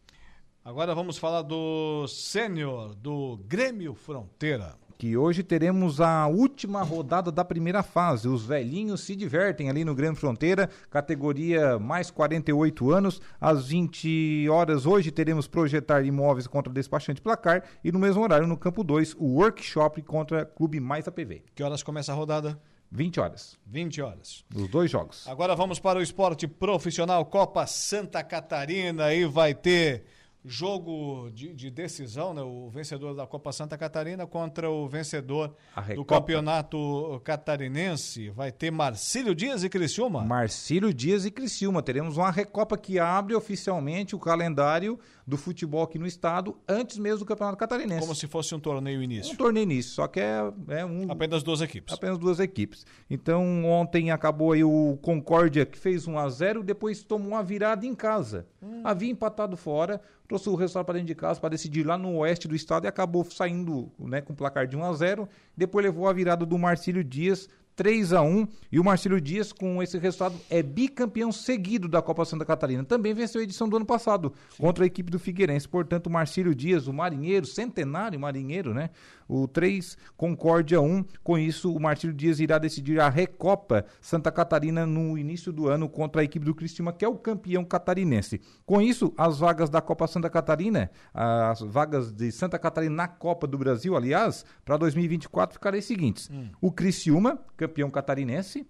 [0.65, 7.45] Agora vamos falar do sênior do Grêmio Fronteira que hoje teremos a última rodada da
[7.45, 8.27] primeira fase.
[8.27, 13.21] Os velhinhos se divertem ali no Grande Fronteira, categoria mais 48 anos.
[13.39, 18.57] Às 20 horas hoje teremos Projetar Imóveis contra Despachante Placar e no mesmo horário no
[18.57, 21.43] campo 2 o Workshop contra Clube Mais APV.
[21.53, 22.59] Que horas começa a rodada?
[22.89, 23.57] 20 horas.
[23.65, 24.45] 20 horas.
[24.55, 25.27] Os dois jogos.
[25.27, 29.05] Agora vamos para o esporte profissional Copa Santa Catarina.
[29.05, 30.05] Aí vai ter
[30.47, 32.41] jogo de, de, decisão, né?
[32.41, 35.55] o vencedor da Copa Santa Catarina contra o vencedor
[35.93, 38.29] do campeonato catarinense.
[38.29, 40.23] Vai ter Marcílio Dias e Criciúma?
[40.23, 41.81] Marcílio Dias e Criciúma.
[41.81, 47.19] Teremos uma Recopa que abre oficialmente o calendário do futebol aqui no estado antes mesmo
[47.19, 47.99] do campeonato catarinense.
[47.99, 49.33] Como se fosse um torneio início.
[49.33, 51.11] Um torneio início, só que é, é um...
[51.11, 51.93] Apenas duas equipes.
[51.93, 52.85] Apenas duas equipes.
[53.09, 57.85] Então ontem acabou aí o Concórdia que fez 1 a 0 depois tomou uma virada
[57.85, 58.47] em casa.
[58.61, 58.81] Hum.
[58.83, 62.47] Havia empatado fora, trouxe o resultado para dentro de casa para decidir lá no oeste
[62.47, 66.13] do estado e acabou saindo né, com placar de 1 a 0 Depois levou a
[66.13, 70.63] virada do Marcílio Dias, 3 a 1 e o Marcílio Dias, com esse resultado, é
[70.63, 72.83] bicampeão seguido da Copa Santa Catarina.
[72.83, 74.63] Também venceu a edição do ano passado Sim.
[74.63, 75.69] contra a equipe do Figueirense.
[75.69, 78.89] Portanto, o Marcílio Dias, o marinheiro, centenário marinheiro, né?
[79.29, 81.05] O 3, Concórdia 1.
[81.23, 85.87] Com isso, o Marcílio Dias irá decidir a Recopa Santa Catarina no início do ano
[85.87, 88.41] contra a equipe do Cristina, que é o campeão catarinense.
[88.65, 93.45] Com isso, as vagas da Copa Santa Catarina, as vagas de Santa Catarina na Copa
[93.45, 96.49] do Brasil, aliás, para 2024 ficarem as seguintes: hum.
[96.59, 98.67] o Criciúma, campeão catarinense,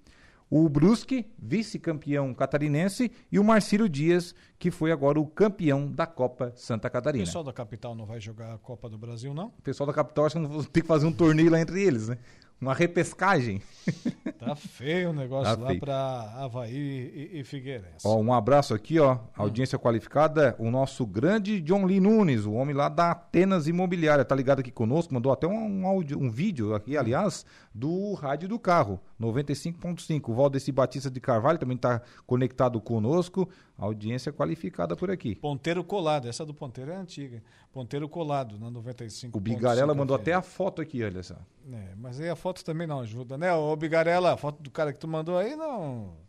[0.49, 6.53] o Brusque, vice-campeão catarinense, e o Marcílio Dias, que foi agora o campeão da Copa
[6.55, 7.23] Santa Catarina.
[7.23, 9.47] O pessoal da capital não vai jogar a Copa do Brasil, não?
[9.47, 12.17] O pessoal da capital acho que tem que fazer um torneio lá entre eles, né?
[12.59, 13.61] Uma repescagem.
[14.37, 18.05] Tá feio o negócio tá lá para Havaí e, e, Figueirense.
[18.05, 19.81] Ó, um abraço aqui, ó, audiência hum.
[19.81, 24.59] qualificada, o nosso grande John Lee Nunes, o homem lá da Atenas Imobiliária, tá ligado
[24.59, 26.99] aqui conosco, mandou até um, um, áudio, um vídeo aqui, hum.
[26.99, 30.29] aliás, do rádio do carro, 95.5.
[30.29, 33.49] O Valdeci Batista de Carvalho também está conectado conosco.
[33.77, 35.35] Audiência qualificada por aqui.
[35.35, 37.43] Ponteiro colado, essa do ponteiro é antiga.
[37.71, 39.37] Ponteiro colado na 95.
[39.37, 41.35] O Bigarela mandou até a foto aqui, olha só.
[41.71, 43.53] É, mas aí a foto também não ajuda, né?
[43.53, 46.26] Ô Bigarela, a foto do cara que tu mandou aí não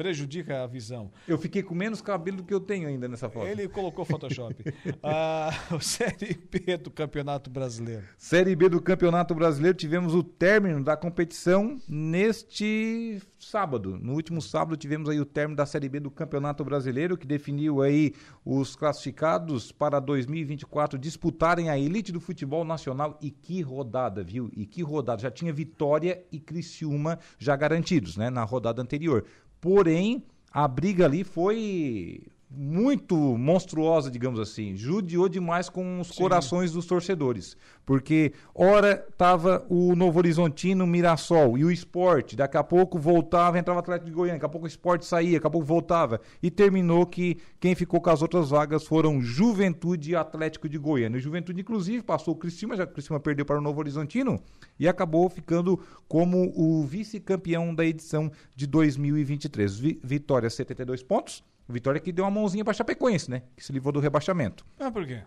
[0.00, 1.12] prejudica a visão.
[1.28, 3.46] Eu fiquei com menos cabelo do que eu tenho ainda nessa foto.
[3.46, 4.56] Ele colocou Photoshop.
[5.02, 8.04] ah, o Série B do Campeonato Brasileiro.
[8.16, 13.98] Série B do Campeonato Brasileiro, tivemos o término da competição neste sábado.
[14.00, 17.82] No último sábado tivemos aí o término da Série B do Campeonato Brasileiro, que definiu
[17.82, 23.18] aí os classificados para 2024 disputarem a elite do futebol nacional.
[23.20, 24.50] E que rodada, viu?
[24.56, 25.20] E que rodada.
[25.20, 28.30] Já tinha Vitória e Criciúma já garantidos, né?
[28.30, 29.26] Na rodada anterior.
[29.60, 34.76] Porém, a briga ali foi muito monstruosa, digamos assim.
[34.76, 36.22] Judiou demais com os Sim.
[36.22, 37.56] corações dos torcedores.
[37.86, 42.34] Porque, ora, tava o Novo Horizontino, Mirassol e o esporte.
[42.34, 44.34] Daqui a pouco voltava, entrava o Atlético de Goiânia.
[44.34, 46.20] Daqui a pouco o esporte saía, daqui a pouco voltava.
[46.42, 51.18] E terminou que quem ficou com as outras vagas foram Juventude e Atlético de Goiânia.
[51.18, 54.40] O Juventude, inclusive, passou o Cristina, já que o Cristina perdeu para o Novo Horizontino,
[54.78, 59.78] e acabou ficando como o vice-campeão da edição de 2023.
[59.78, 61.44] Vi Vitória, 72 pontos.
[61.70, 63.42] O Vitória que deu uma mãozinha para Chapecoense, né?
[63.56, 64.66] Que se livrou do rebaixamento.
[64.76, 65.22] Ah, por quê?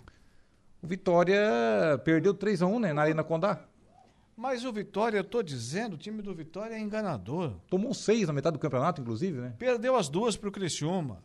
[0.82, 1.39] O Vitória
[2.03, 2.91] perdeu 3 a 1 né?
[2.91, 3.65] Na Arena Condá.
[4.36, 7.53] Mas o Vitória, eu tô dizendo, o time do Vitória é enganador.
[7.69, 9.53] Tomou seis na metade do campeonato, inclusive, né?
[9.58, 11.23] Perdeu as duas pro Criciúma.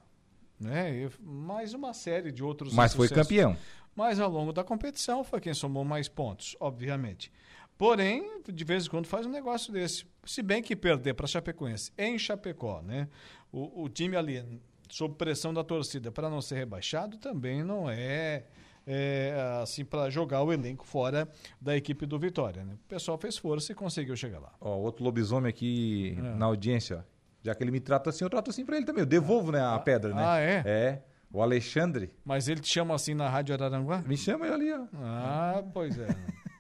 [0.61, 1.02] Né?
[1.02, 2.72] E mais uma série de outros.
[2.72, 3.57] Mas foi campeão.
[3.96, 7.33] Mas ao longo da competição foi quem somou mais pontos, obviamente.
[7.76, 10.07] Porém, de vez em quando faz um negócio desse.
[10.24, 13.09] Se bem que perder para Chapecoense em Chapecó, né?
[13.50, 18.44] O, o time ali sob pressão da torcida para não ser rebaixado também não é,
[18.87, 21.29] é assim para jogar o elenco fora
[21.61, 22.64] da equipe do Vitória.
[22.64, 22.74] Né?
[22.74, 24.53] O pessoal fez força e conseguiu chegar lá.
[24.61, 26.20] Ó, outro lobisomem aqui é.
[26.20, 27.07] na audiência,
[27.42, 29.03] já que ele me trata assim, eu trato assim para ele também.
[29.03, 30.22] Eu devolvo né, a ah, pedra, né?
[30.24, 30.62] Ah, é?
[30.66, 31.03] É.
[31.31, 32.11] O Alexandre.
[32.24, 34.03] Mas ele te chama assim na Rádio Araranguá?
[34.07, 34.87] Me chama ali, ó.
[34.94, 36.09] Ah, pois é.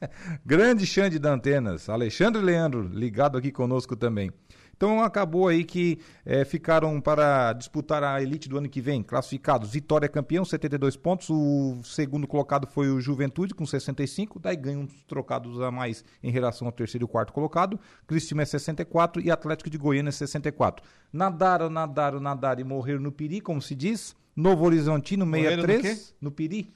[0.44, 1.88] Grande Xande da Antenas.
[1.88, 4.30] Alexandre Leandro, ligado aqui conosco também.
[4.78, 9.72] Então acabou aí que é, ficaram para disputar a elite do ano que vem, classificados.
[9.72, 11.28] Vitória campeão, 72 pontos.
[11.30, 14.38] O segundo colocado foi o Juventude, com 65.
[14.38, 17.78] Daí ganha uns trocados a mais em relação ao terceiro e quarto colocado.
[18.06, 20.86] Cristina é 64 e Atlético de Goiânia é 64.
[21.12, 24.14] Nadaram, nadaram, nadaram e morreram no Piri, como se diz.
[24.36, 26.14] Novo Horizontino, 63.
[26.20, 26.72] No, no Piri.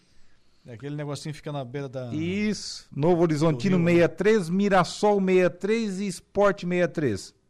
[0.66, 2.12] É aquele negocinho fica na beira da.
[2.12, 2.84] Isso.
[2.90, 4.50] Novo Horizontino, 63.
[4.50, 7.41] Mirassol, 63 e Sport, 63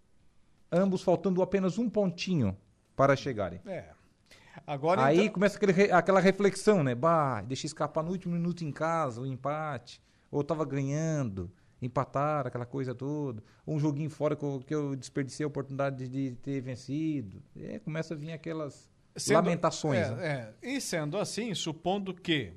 [0.73, 2.57] ambos faltando apenas um pontinho
[2.97, 3.61] para chegarem.
[3.67, 3.91] É.
[4.67, 5.35] Agora, Aí então...
[5.35, 6.95] começa aquele, aquela reflexão, né?
[6.95, 10.03] Bah, deixei escapar no último minuto em casa o empate.
[10.31, 13.43] Ou estava ganhando, empatar, aquela coisa toda.
[13.67, 17.43] Um joguinho fora que eu, que eu desperdicei a oportunidade de, de ter vencido.
[17.57, 19.99] É, começa a vir aquelas sendo, lamentações.
[19.99, 20.55] É, né?
[20.63, 20.69] é.
[20.77, 22.55] E sendo assim, supondo que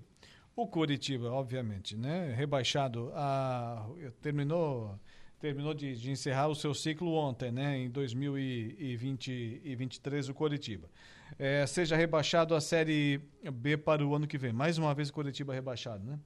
[0.55, 3.85] o Curitiba, obviamente, né, rebaixado, a,
[4.21, 4.97] terminou
[5.45, 10.89] terminou de, de, encerrar o seu ciclo ontem, né, em 2023, o Coritiba.
[11.37, 13.21] É, seja rebaixado a Série
[13.53, 14.51] B para o ano que vem.
[14.51, 16.17] Mais uma vez o Coritiba rebaixado, né?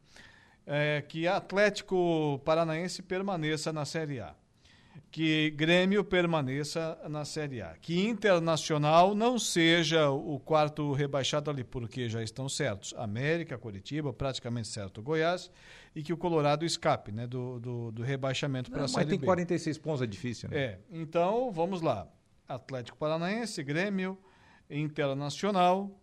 [0.65, 4.33] É, que Atlético Paranaense permaneça na Série A
[5.11, 12.07] que Grêmio permaneça na Série A, que Internacional não seja o quarto rebaixado ali, porque
[12.07, 15.49] já estão certos América, Curitiba, praticamente certo Goiás,
[15.95, 19.11] e que o Colorado escape né, do, do, do rebaixamento para a Série B.
[19.11, 20.57] Mas tem 46 pontos, é difícil, né?
[20.57, 22.07] É, então vamos lá.
[22.47, 24.17] Atlético Paranaense, Grêmio,
[24.69, 25.99] Internacional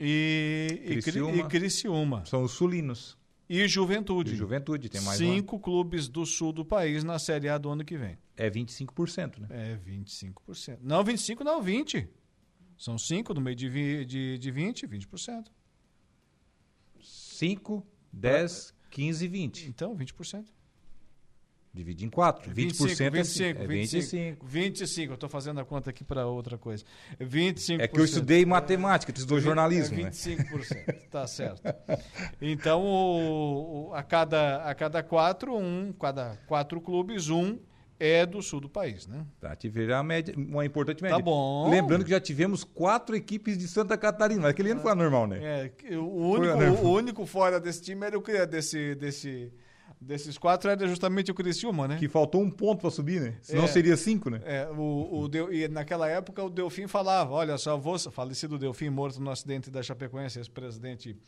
[0.00, 1.36] e Criciúma.
[1.36, 2.24] E, e Criciúma.
[2.26, 3.19] São os sulinos.
[3.52, 4.32] E Juventude.
[4.32, 7.84] E Juventude, tem mais Cinco clubes do sul do país na Série A do ano
[7.84, 8.16] que vem.
[8.36, 9.48] É 25%, né?
[9.50, 10.78] É 25%.
[10.80, 12.08] Não, 25% não, 20%.
[12.78, 15.46] São cinco no meio de, vi, de, de 20%, 20%.
[17.02, 19.68] 5, 10, 15 e 20.
[19.68, 20.46] Então, 20%.
[21.72, 22.50] Divide em 4.
[22.50, 24.46] 20% 25, 25, é 25.
[24.46, 25.12] 25.
[25.12, 26.84] Eu estou fazendo a conta aqui para outra coisa.
[27.20, 27.80] 25%.
[27.80, 30.00] É que eu estudei matemática, tu estudou jornalismo.
[30.00, 30.92] É 25%, né?
[31.10, 31.62] tá certo.
[32.42, 37.58] Então, o, o, a, cada, a cada quatro, um, cada quatro clubes, um
[38.00, 39.26] é do sul do país, né?
[39.38, 41.18] Tá, tiver a média, uma importante média.
[41.18, 41.68] Tá bom.
[41.70, 45.70] Lembrando que já tivemos quatro equipes de Santa Catarina, mas aquele ano foi anormal, né?
[45.84, 49.52] É, o único, o único fora desse time era o que desse desse
[50.00, 51.96] Desses quatro era justamente o Criciúma, né?
[51.98, 53.36] Que faltou um ponto para subir, né?
[53.42, 54.40] Senão é, seria cinco, né?
[54.44, 58.88] É, o, o Deu, e naquela época o Delfim falava, olha só, vou, falecido Delfim,
[58.88, 61.18] morto no acidente da Chapecoense, ex-presidente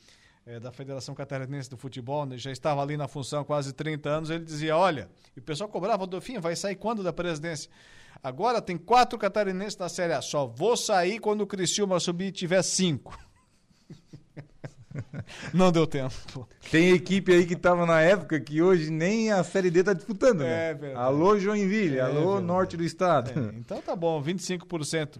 [0.46, 2.38] é, da Federação Catarinense do Futebol, né?
[2.38, 5.68] já estava ali na função há quase 30 anos, ele dizia, olha, e o pessoal
[5.68, 7.70] cobrava, o Delfim vai sair quando da presidência?
[8.22, 12.32] Agora tem quatro catarinenses na Série A, só vou sair quando o Criciúma subir e
[12.32, 13.18] tiver cinco.
[15.52, 16.14] Não deu tempo.
[16.70, 20.40] Tem equipe aí que estava na época que hoje nem a Série D está disputando,
[20.40, 20.78] né?
[20.82, 20.94] É.
[20.94, 22.46] Alô, Joinville, é alô, verdade.
[22.46, 23.30] norte do estado.
[23.30, 25.18] É, então tá bom, 25%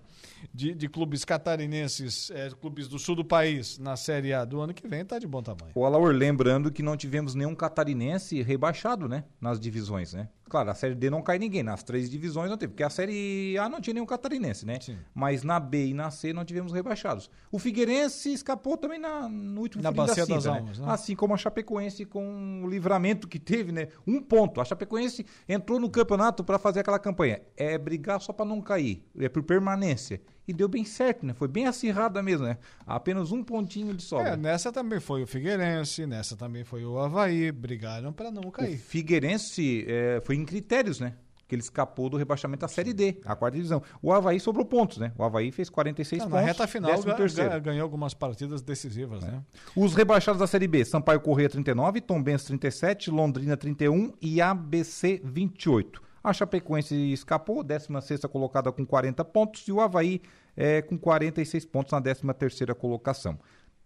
[0.52, 4.72] de, de clubes catarinenses, é, clubes do sul do país, na Série A do ano
[4.72, 5.72] que vem, tá de bom tamanho.
[5.74, 9.24] O Alaur, lembrando que não tivemos nenhum catarinense rebaixado, né?
[9.40, 10.28] Nas divisões, né?
[10.52, 13.56] Claro, a Série D não cai ninguém, nas três divisões não teve, porque a Série
[13.56, 14.78] A não tinha nenhum catarinense, né?
[14.80, 14.98] Sim.
[15.14, 17.30] Mas na B e na C não tivemos rebaixados.
[17.50, 20.50] O Figueirense escapou também na, no último na bacia da das né?
[20.50, 20.84] almas, né?
[20.88, 23.88] Assim como a Chapecoense com o livramento que teve, né?
[24.06, 24.60] Um ponto.
[24.60, 27.40] A Chapecoense entrou no campeonato para fazer aquela campanha.
[27.56, 30.20] É brigar só para não cair, é por permanência.
[30.46, 31.34] E deu bem certo, né?
[31.34, 32.58] Foi bem acirrada mesmo, né?
[32.86, 34.30] Apenas um pontinho de sobra.
[34.30, 38.74] É, nessa também foi o Figueirense, nessa também foi o Havaí, brigaram para não cair.
[38.74, 41.14] O Figueirense é, foi em critérios, né?
[41.52, 43.82] que ele escapou do rebaixamento da Série D, a quarta divisão.
[44.00, 45.12] O Havaí sobrou pontos, né?
[45.18, 46.40] O Havaí fez 46 Não, pontos.
[46.40, 49.32] Na reta final ga ganhou algumas partidas decisivas, é.
[49.32, 49.42] né?
[49.76, 56.00] Os rebaixados da Série B, Sampaio Correia 39, Tombense 37, Londrina 31 e ABC 28.
[56.22, 60.22] A Chapecoense escapou, 16ª colocada com 40 pontos e o Havaí
[60.56, 63.38] é, com 46 pontos na 13ª colocação.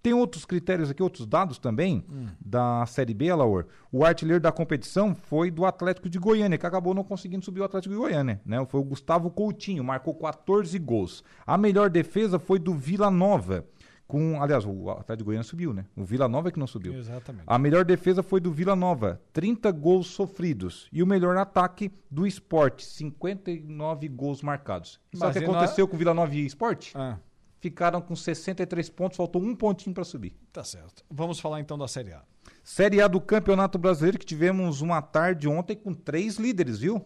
[0.06, 2.28] Tem outros critérios aqui, outros dados também hum.
[2.40, 3.66] da Série B, Laur.
[3.90, 7.64] O artilheiro da competição foi do Atlético de Goiânia, que acabou não conseguindo subir o
[7.64, 8.40] Atlético de Goiânia.
[8.46, 8.64] Né?
[8.66, 11.24] Foi o Gustavo Coutinho, marcou 14 gols.
[11.44, 13.66] A melhor defesa foi do Vila Nova.
[14.06, 15.84] Com, aliás, o Atlético de Goiânia subiu, né?
[15.96, 16.94] O Vila Nova é que não subiu.
[16.94, 17.44] Exatamente.
[17.46, 20.88] A melhor defesa foi do Vila Nova, 30 gols sofridos.
[20.92, 25.00] E o melhor ataque do esporte, 59 gols marcados.
[25.14, 26.92] Sabe o que aconteceu com o Vila Nova e esporte?
[26.94, 27.18] Ah
[27.66, 30.36] ficaram com 63 pontos, faltou um pontinho para subir.
[30.52, 31.04] Tá certo.
[31.10, 32.22] Vamos falar então da Série A.
[32.62, 37.04] Série A do Campeonato Brasileiro, que tivemos uma tarde ontem com três líderes, viu?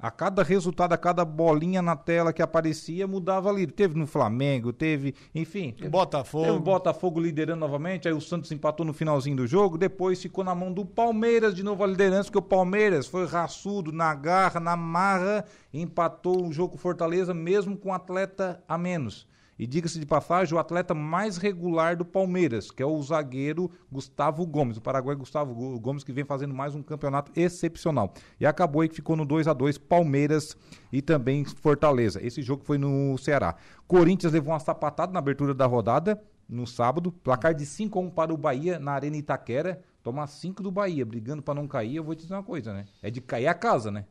[0.00, 3.72] A cada resultado, a cada bolinha na tela que aparecia, mudava líder.
[3.72, 5.72] Teve no Flamengo, teve, enfim.
[5.72, 6.44] Teve, Botafogo.
[6.44, 10.42] Teve o Botafogo liderando novamente, aí o Santos empatou no finalzinho do jogo, depois ficou
[10.42, 14.58] na mão do Palmeiras de novo a liderança, porque o Palmeiras foi raçudo na garra,
[14.58, 19.28] na marra, empatou o jogo com Fortaleza, mesmo com atleta a menos.
[19.60, 24.46] E diga-se de passagem, o atleta mais regular do Palmeiras, que é o zagueiro Gustavo
[24.46, 28.14] Gomes, o Paraguai Gustavo Gomes, que vem fazendo mais um campeonato excepcional.
[28.40, 30.56] E acabou aí que ficou no 2 a 2 Palmeiras
[30.90, 32.26] e também Fortaleza.
[32.26, 33.54] Esse jogo foi no Ceará.
[33.86, 38.10] Corinthians levou uma sapatada na abertura da rodada, no sábado, placar de 5 a 1
[38.12, 39.82] para o Bahia na Arena Itaquera.
[40.02, 42.86] Tomar 5 do Bahia, brigando para não cair, eu vou te dizer uma coisa, né?
[43.02, 44.06] É de cair a casa, né?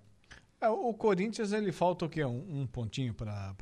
[0.61, 2.23] É, o Corinthians, ele falta o quê?
[2.25, 3.55] Um, um pontinho para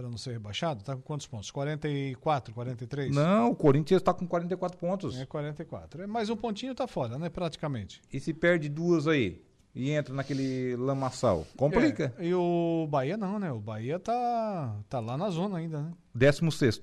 [0.00, 0.82] não ser rebaixado?
[0.82, 1.50] Tá com quantos pontos?
[1.50, 3.14] 44, 43?
[3.14, 5.18] Não, o Corinthians está com 44 pontos.
[5.18, 6.02] É 44.
[6.02, 7.28] É, mas um pontinho tá fora, né?
[7.28, 8.00] Praticamente.
[8.10, 9.42] E se perde duas aí?
[9.74, 11.46] E entra naquele lamaçal.
[11.56, 12.14] Complica.
[12.18, 13.52] É, e o Bahia não, né?
[13.52, 15.92] O Bahia tá, tá lá na zona ainda, né?
[16.14, 16.82] 16.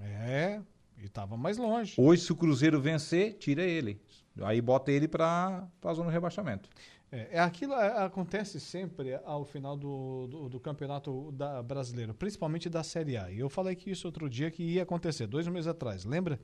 [0.00, 0.60] É,
[1.02, 1.94] e tava mais longe.
[1.98, 4.00] Hoje, se o Cruzeiro vencer, tira ele.
[4.42, 6.68] Aí bota ele para a zona de rebaixamento.
[7.14, 12.68] É, é aquilo é, acontece sempre ao final do, do, do campeonato da, brasileiro, principalmente
[12.68, 13.30] da Série A.
[13.30, 16.04] E eu falei que isso outro dia que ia acontecer, dois meses atrás.
[16.04, 16.40] Lembra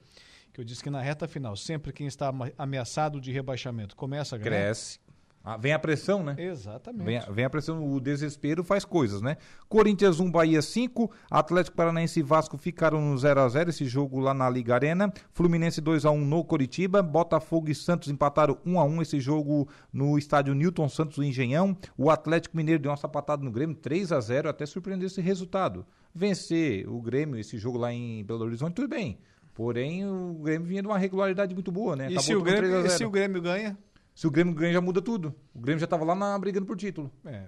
[0.53, 4.39] que eu disse que na reta final, sempre quem está ameaçado de rebaixamento começa a
[4.39, 4.51] ganhar?
[4.51, 5.01] Cresce,
[5.43, 6.35] ah, vem a pressão, né?
[6.37, 7.05] Exatamente.
[7.05, 9.39] Vem, vem, a pressão, o desespero faz coisas, né?
[9.71, 14.21] Corinthians 1, Bahia 5, Atlético Paranaense e Vasco ficaram no 0 a 0 esse jogo
[14.21, 15.11] lá na Liga Arena.
[15.33, 19.67] Fluminense 2 a 1 no Coritiba, Botafogo e Santos empataram 1 a 1 esse jogo
[19.91, 21.75] no estádio Newton Santos do Engenhão.
[21.97, 25.87] O Atlético Mineiro deu uma sapatada no Grêmio 3 a 0, até surpreendeu esse resultado.
[26.15, 29.19] Vencer o Grêmio esse jogo lá em Belo Horizonte, tudo bem.
[29.55, 32.05] Porém, o Grêmio vinha de uma regularidade muito boa, né?
[32.05, 33.77] Acabou e se o Grêmio, e se o Grêmio ganha?
[34.15, 35.35] Se o Grêmio ganha, já muda tudo.
[35.55, 37.11] O Grêmio já estava lá na, brigando por título.
[37.25, 37.45] É.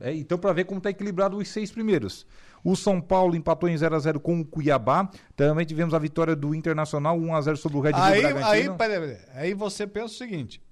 [0.00, 2.26] É, então, para ver como está equilibrado os seis primeiros.
[2.62, 5.10] O São Paulo empatou em 0x0 com o Cuiabá.
[5.34, 8.72] Também tivemos a vitória do Internacional, 1x0 sobre o Red Bull aí, Bragantino.
[8.72, 9.18] Aí, peraí, peraí.
[9.34, 10.62] aí você pensa o seguinte.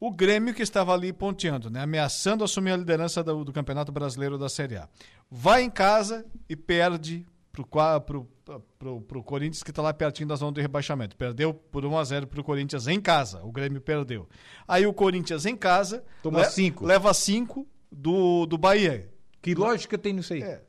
[0.00, 4.38] O Grêmio que estava ali ponteando, né, ameaçando assumir a liderança do, do Campeonato Brasileiro
[4.38, 4.88] da Série A.
[5.30, 7.26] Vai em casa e perde
[7.64, 11.16] pro, pro, pro, pro Corinthians que está lá pertinho da zona de rebaixamento.
[11.16, 13.42] Perdeu por 1 a 0 pro Corinthians em casa.
[13.42, 14.28] O Grêmio perdeu.
[14.66, 16.84] Aí o Corinthians em casa Toma le cinco.
[16.84, 19.10] leva 5 do, do Bahia.
[19.40, 20.42] Que lógica tem nisso aí?
[20.42, 20.62] É.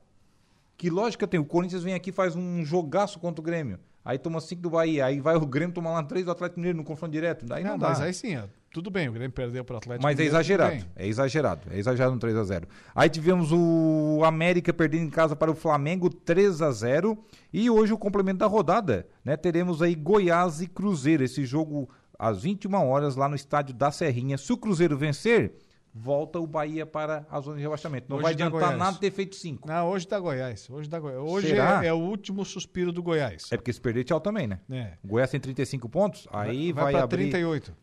[0.77, 1.39] Que lógica tem?
[1.39, 3.79] O Corinthians vem aqui faz um jogaço contra o Grêmio.
[4.03, 5.05] Aí toma 5 do Bahia.
[5.05, 7.45] Aí vai o Grêmio tomar lá 3 do Atlético Mineiro no confronto direto.
[7.45, 7.89] Daí não, não dá.
[7.89, 8.37] Mas aí sim,
[8.71, 10.35] tudo bem, o Grêmio perdeu para o Atlético Mas é Mineiro.
[10.35, 10.85] é exagerado.
[10.95, 11.61] É exagerado.
[11.71, 15.55] É exagerado no 3 a 0 Aí tivemos o América perdendo em casa para o
[15.55, 17.17] Flamengo 3 a 0
[17.51, 19.07] E hoje o complemento da rodada.
[19.25, 19.35] Né?
[19.35, 21.23] Teremos aí Goiás e Cruzeiro.
[21.23, 24.37] Esse jogo às 21 horas lá no estádio da Serrinha.
[24.37, 25.53] Se o Cruzeiro vencer
[25.93, 28.07] volta o Bahia para a zona de rebaixamento.
[28.09, 29.67] Não hoje vai adiantar nada ter feito cinco.
[29.67, 30.69] Não, hoje dá Goiás.
[30.69, 31.21] Hoje, dá Goiás.
[31.21, 33.51] hoje é, é, o último suspiro do Goiás.
[33.51, 34.59] É porque se perder, tchau também, né?
[34.69, 34.93] É.
[35.03, 37.23] Goiás tem 35 pontos, aí vai, vai, vai abrir...
[37.23, 37.75] 38.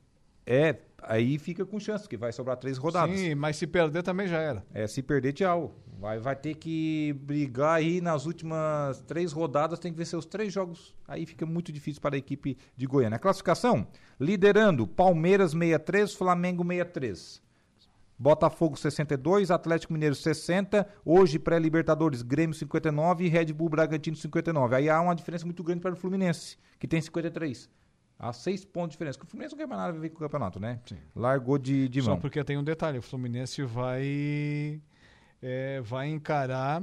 [0.46, 3.18] É, aí fica com chance, que vai sobrar três rodadas.
[3.18, 4.64] Sim, mas se perder também já era.
[4.72, 5.74] É, se perder, tchau.
[5.98, 10.52] Vai, vai ter que brigar aí nas últimas três rodadas, tem que vencer os três
[10.52, 10.94] jogos.
[11.08, 13.16] Aí fica muito difícil para a equipe de Goiânia.
[13.16, 13.86] A classificação,
[14.20, 17.45] liderando Palmeiras 63, Flamengo 63.
[18.18, 24.76] Botafogo 62, Atlético Mineiro 60, hoje pré-Libertadores Grêmio 59 e Red Bull Bragantino 59.
[24.76, 27.68] Aí há uma diferença muito grande para o Fluminense, que tem 53.
[28.18, 29.18] Há seis pontos de diferença.
[29.18, 30.80] Porque o Fluminense não quer mais nada a ver com o campeonato, né?
[30.86, 30.96] Sim.
[31.14, 32.14] Largou de, de mão.
[32.14, 34.80] Só porque tem um detalhe: o Fluminense vai,
[35.42, 36.82] é, vai encarar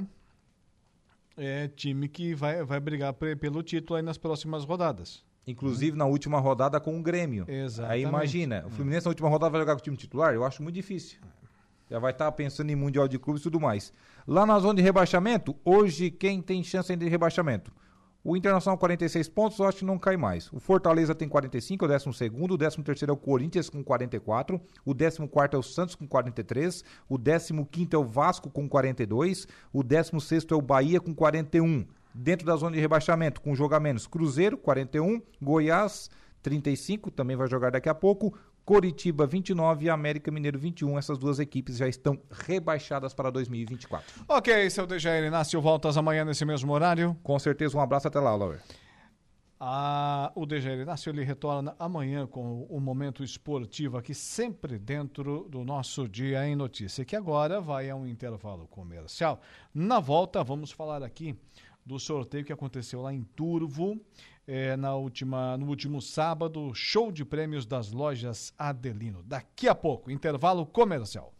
[1.36, 5.24] é time que vai, vai brigar pelo título aí nas próximas rodadas.
[5.46, 7.44] Inclusive na última rodada com o Grêmio.
[7.48, 7.92] Exatamente.
[7.92, 10.34] Aí imagina, o Fluminense na última rodada vai jogar com o time titular?
[10.34, 11.18] Eu acho muito difícil.
[11.90, 13.92] Já vai estar pensando em Mundial de Clubes e tudo mais.
[14.26, 17.70] Lá na zona de rebaixamento, hoje quem tem chance de rebaixamento?
[18.26, 20.50] O Internacional 46 pontos, eu acho que não cai mais.
[20.50, 21.88] O Fortaleza tem 45, é o
[22.56, 25.20] 12 o 13 é o Corinthians com 44, o 14
[25.52, 30.54] é o Santos com 43, o 15 é o Vasco com 42, o 16 é
[30.54, 31.84] o Bahia com 41.
[32.14, 36.08] Dentro da zona de rebaixamento, com jogo a menos, Cruzeiro 41, Goiás
[36.42, 40.96] 35, também vai jogar daqui a pouco, Coritiba 29 e América Mineiro 21.
[40.96, 44.24] Essas duas equipes já estão rebaixadas para 2024.
[44.28, 47.16] Ok, seu DGL Inácio, voltas amanhã nesse mesmo horário.
[47.22, 48.62] Com certeza, um abraço até lá, Laura.
[49.58, 55.64] Ah, o DGL Inácio ele retorna amanhã com o momento esportivo aqui, sempre dentro do
[55.64, 59.40] nosso Dia em Notícia, que agora vai a um intervalo comercial.
[59.74, 61.36] Na volta, vamos falar aqui
[61.84, 64.00] do sorteio que aconteceu lá em Turvo
[64.46, 69.22] é, na última, no último sábado, show de prêmios das lojas Adelino.
[69.22, 71.32] Daqui a pouco, intervalo comercial.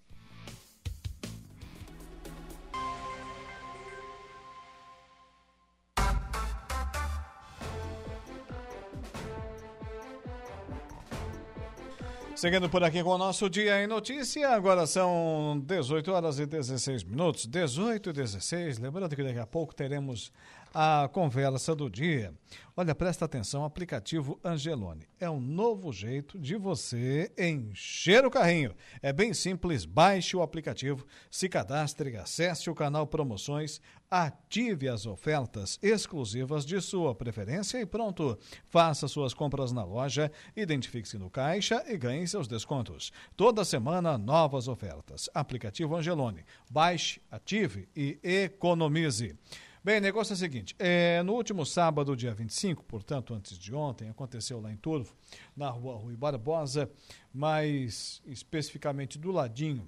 [12.45, 17.03] Seguindo por aqui com o nosso Dia em Notícia, agora são 18 horas e 16
[17.03, 18.79] minutos, 18 e 16.
[18.81, 20.31] Lembrando que daqui a pouco teremos
[20.75, 22.35] a conversa do dia.
[22.77, 25.07] Olha, presta atenção, aplicativo Angelone.
[25.21, 28.75] É um novo jeito de você encher o carrinho.
[29.01, 35.79] É bem simples, baixe o aplicativo, se cadastre, acesse o canal Promoções, ative as ofertas
[35.81, 38.37] exclusivas de sua preferência e pronto.
[38.69, 43.13] Faça suas compras na loja, identifique-se no caixa e ganhe seus descontos.
[43.37, 45.31] Toda semana, novas ofertas.
[45.33, 46.45] Aplicativo Angelone.
[46.69, 49.37] Baixe, ative e economize.
[49.85, 53.75] Bem, o negócio é o seguinte: é, no último sábado, dia 25, portanto, antes de
[53.75, 55.15] ontem, aconteceu lá em Turvo,
[55.55, 56.91] na rua Rui Barbosa,
[57.35, 59.87] mais especificamente do ladinho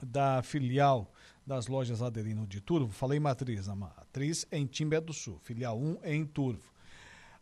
[0.00, 1.12] da filial
[1.44, 2.92] das lojas Adelino de Turvo.
[2.92, 6.72] Falei matriz, a matriz em Timbé do Sul, filial 1 em Turvo,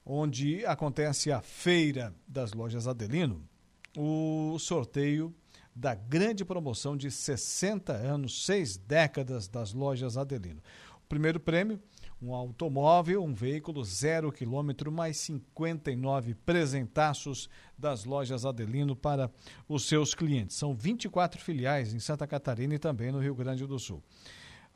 [0.07, 3.47] onde acontece a feira das lojas Adelino,
[3.95, 5.35] o sorteio
[5.79, 10.61] da grande promoção de 60 anos, seis décadas das lojas Adelino.
[11.09, 11.81] Primeiro prêmio,
[12.21, 17.49] um automóvel, um veículo zero quilômetro, mais 59 presentaços
[17.79, 19.31] das lojas Adelino para
[19.69, 20.57] os seus clientes.
[20.57, 24.03] São 24 filiais em Santa Catarina e também no Rio Grande do Sul.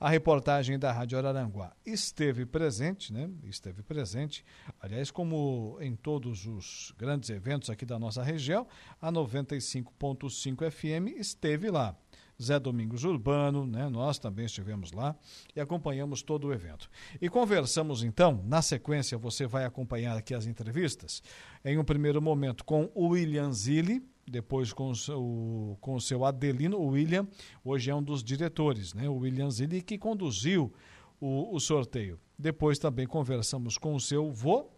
[0.00, 3.30] A reportagem da Rádio Araranguá esteve presente, né?
[3.44, 4.44] Esteve presente,
[4.80, 8.66] aliás, como em todos os grandes eventos aqui da nossa região,
[9.00, 11.96] a 95.5 FM esteve lá.
[12.40, 13.88] Zé Domingos Urbano, né?
[13.88, 15.16] nós também estivemos lá
[15.54, 16.88] e acompanhamos todo o evento.
[17.20, 21.22] E conversamos então, na sequência você vai acompanhar aqui as entrevistas,
[21.64, 26.24] em um primeiro momento com o William Zilli, depois com o, seu, com o seu
[26.24, 27.26] Adelino, o William,
[27.64, 29.08] hoje é um dos diretores, né?
[29.08, 30.72] o William Zilli, que conduziu
[31.20, 32.18] o, o sorteio.
[32.38, 34.70] Depois também conversamos com o seu vô,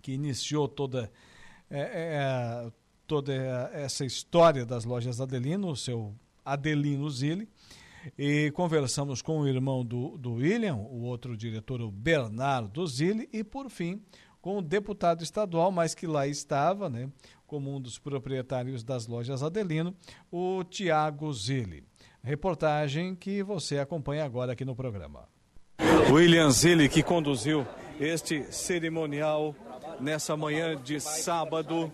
[0.00, 1.10] que iniciou toda,
[1.70, 2.72] é, é,
[3.06, 3.32] toda
[3.72, 6.14] essa história das lojas Adelino, o seu
[6.44, 7.48] Adelino Zilli,
[8.18, 13.44] e conversamos com o irmão do, do William, o outro diretor, o Bernardo Zilli, e
[13.44, 14.02] por fim
[14.40, 17.08] com o deputado estadual, mas que lá estava, né,
[17.46, 19.94] como um dos proprietários das lojas Adelino,
[20.30, 21.84] o Tiago Zilli.
[22.24, 25.28] Reportagem que você acompanha agora aqui no programa.
[26.10, 27.66] William Zilli, que conduziu
[28.00, 29.54] este cerimonial
[30.02, 31.90] nessa manhã de sábado,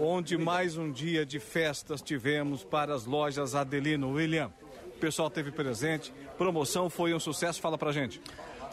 [0.00, 4.10] onde mais um dia de festas tivemos para as lojas Adelino.
[4.10, 4.50] William,
[4.86, 8.20] o pessoal teve presente, promoção foi um sucesso, fala pra gente.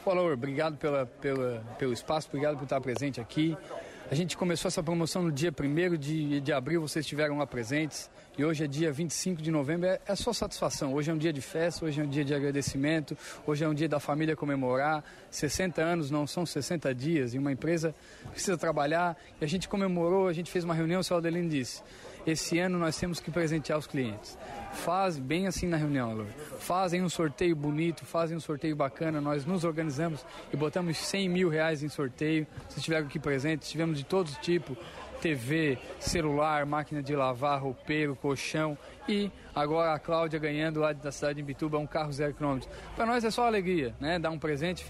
[0.04, 3.56] Olá, obrigado pela, pela, pelo espaço, obrigado por estar presente aqui.
[4.10, 8.10] A gente começou essa promoção no dia 1 de, de abril, vocês estiveram lá presentes.
[8.38, 10.94] E hoje é dia 25 de novembro, é, é só satisfação.
[10.94, 13.18] Hoje é um dia de festa, hoje é um dia de agradecimento,
[13.48, 15.06] hoje é um dia da família comemorar.
[15.32, 17.96] 60 anos não são 60 dias e uma empresa
[18.32, 19.16] precisa trabalhar.
[19.40, 21.82] E a gente comemorou, a gente fez uma reunião, o senhor Adelino disse,
[22.28, 24.38] esse ano nós temos que presentear os clientes.
[24.74, 26.26] Faz bem assim na reunião, Alô.
[26.60, 29.22] Fazem um sorteio bonito, fazem um sorteio bacana.
[29.22, 32.46] Nós nos organizamos e botamos 100 mil reais em sorteio.
[32.64, 34.76] Vocês estiveram aqui presentes, tivemos de todo tipo
[35.26, 38.78] TV, celular, máquina de lavar, roupeiro, colchão
[39.10, 42.70] e agora a Cláudia ganhando lá da cidade de Bituba um carro zero quilômetro.
[42.96, 44.20] Para nós é só alegria, né?
[44.20, 44.86] Dar um presente,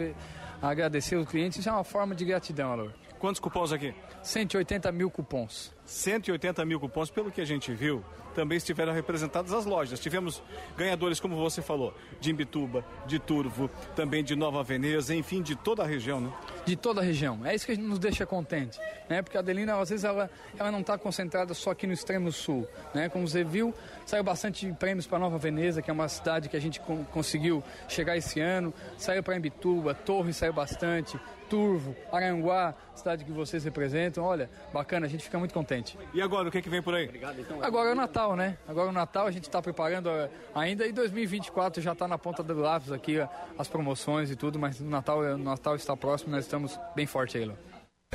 [0.62, 2.90] agradecer os clientes, isso é uma forma de gratidão, Alô.
[3.18, 3.96] Quantos cupons aqui?
[4.22, 5.74] 180 mil cupons.
[5.86, 8.04] 180 mil cupons, pelo que a gente viu,
[8.36, 10.00] também estiveram representadas as lojas.
[10.00, 10.44] Tivemos
[10.76, 15.84] ganhadores, como você falou, de Imbituba, de Turvo, também de Nova Veneza, enfim, de toda
[15.84, 16.34] a região, né?
[16.66, 17.40] De toda a região.
[17.46, 18.78] É isso que nos deixa contente,
[19.10, 19.22] né?
[19.22, 22.68] Porque a Adelina, às vezes, ela, ela não está concentrada só aqui no extremo sul,
[22.94, 23.08] né?
[23.08, 23.74] Como você viu,
[24.06, 26.82] saiu bastante prêmios para Nova Veneza, que é uma cidade que a gente
[27.12, 28.74] conseguiu chegar esse ano.
[28.98, 31.18] Saiu para Imbituba, Torre saiu bastante,
[31.50, 34.24] Turvo, Aranguá, cidade que vocês representam.
[34.24, 35.75] Olha, bacana, a gente fica muito contente.
[36.14, 37.10] E agora, o que, é que vem por aí?
[37.40, 37.64] Então.
[37.64, 38.58] Agora é o Natal, né?
[38.68, 42.18] Agora é o Natal, a gente está preparando eh, ainda e 2024 já está na
[42.18, 43.18] ponta do lápis aqui
[43.58, 47.38] as promoções e tudo, mas o Natal, o Natal está próximo, nós estamos bem forte
[47.38, 47.58] aí, Léo.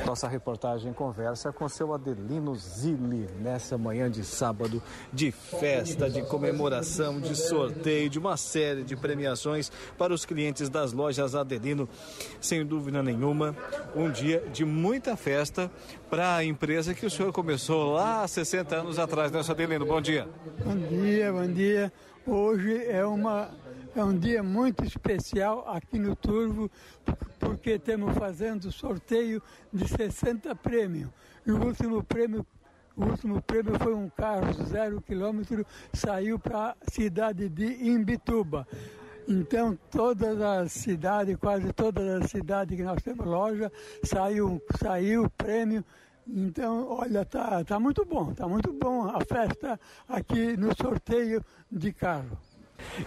[0.05, 4.81] Nossa reportagem conversa com seu Adelino Zilli nessa manhã de sábado
[5.13, 10.91] de festa, de comemoração, de sorteio, de uma série de premiações para os clientes das
[10.91, 11.87] lojas Adelino.
[12.39, 13.55] Sem dúvida nenhuma,
[13.95, 15.71] um dia de muita festa
[16.09, 19.85] para a empresa que o senhor começou lá há 60 anos atrás, né, Adelino?
[19.85, 20.27] Bom dia.
[20.65, 21.93] Bom dia, bom dia.
[22.25, 23.49] Hoje é uma
[23.95, 26.71] é um dia muito especial aqui no Turvo,
[27.39, 31.09] porque estamos fazendo sorteio de 60 prêmios.
[31.45, 32.45] E o último prêmio,
[32.95, 38.65] o último prêmio foi um carro zero quilômetro, saiu para a cidade de Imbituba.
[39.27, 43.71] Então, todas as cidades, quase todas as cidades que nós temos loja,
[44.03, 45.83] saiu, saiu prêmio.
[46.27, 51.91] Então, olha, tá, tá muito bom, tá muito bom a festa aqui no sorteio de
[51.91, 52.37] carro.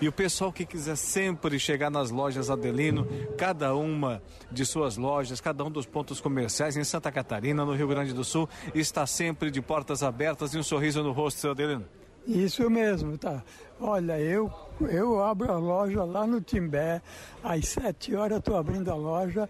[0.01, 3.07] E o pessoal que quiser sempre chegar nas lojas Adelino,
[3.37, 7.89] cada uma de suas lojas, cada um dos pontos comerciais em Santa Catarina, no Rio
[7.89, 11.85] Grande do Sul, está sempre de portas abertas e um sorriso no rosto, seu Adelino.
[12.27, 13.43] Isso mesmo, tá.
[13.79, 14.51] Olha, eu,
[14.81, 17.03] eu abro a loja lá no Timbé,
[17.43, 19.49] às 7 horas estou abrindo a loja,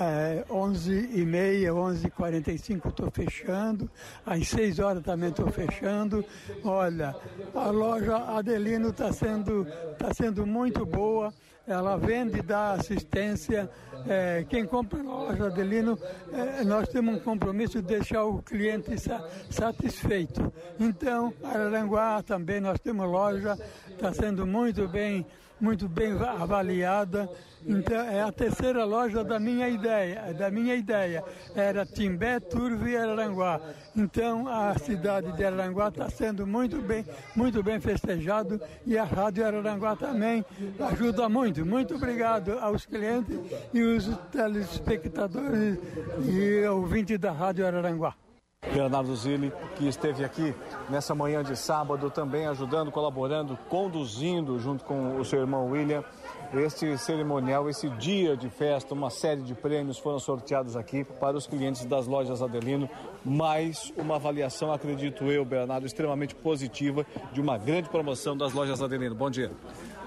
[0.00, 3.90] é, 11 e meia, 11 e 45 estou fechando,
[4.24, 6.24] às 6 horas também estou fechando.
[6.64, 7.14] Olha,
[7.54, 9.66] a loja Adelino está sendo,
[9.98, 11.32] tá sendo muito boa,
[11.66, 13.68] ela vende e dá assistência.
[14.08, 15.98] É, quem compra na loja Adelino,
[16.32, 20.52] é, nós temos um compromisso de deixar o cliente sa satisfeito.
[20.80, 23.56] Então, Araranguá também nós temos loja,
[23.88, 25.24] está sendo muito bem
[25.62, 27.30] muito bem avaliada.
[27.64, 31.22] Então, é a terceira loja da minha ideia, da minha ideia.
[31.54, 33.60] Era Timbé, Turvo e Araranguá.
[33.96, 37.06] Então, a cidade de Araranguá está sendo muito bem,
[37.36, 40.44] muito bem festejado e a Rádio Araranguá também
[40.80, 41.64] ajuda muito.
[41.64, 43.38] Muito obrigado aos clientes
[43.72, 45.78] e os telespectadores
[46.26, 48.16] e ouvintes da Rádio Araranguá.
[48.72, 50.54] Bernardo Zilli, que esteve aqui
[50.88, 56.02] nessa manhã de sábado, também ajudando, colaborando, conduzindo junto com o seu irmão William
[56.54, 61.46] este cerimonial, esse dia de festa, uma série de prêmios foram sorteados aqui para os
[61.46, 62.90] clientes das lojas Adelino,
[63.24, 69.14] mais uma avaliação, acredito eu, Bernardo, extremamente positiva de uma grande promoção das lojas Adelino.
[69.14, 69.50] Bom dia.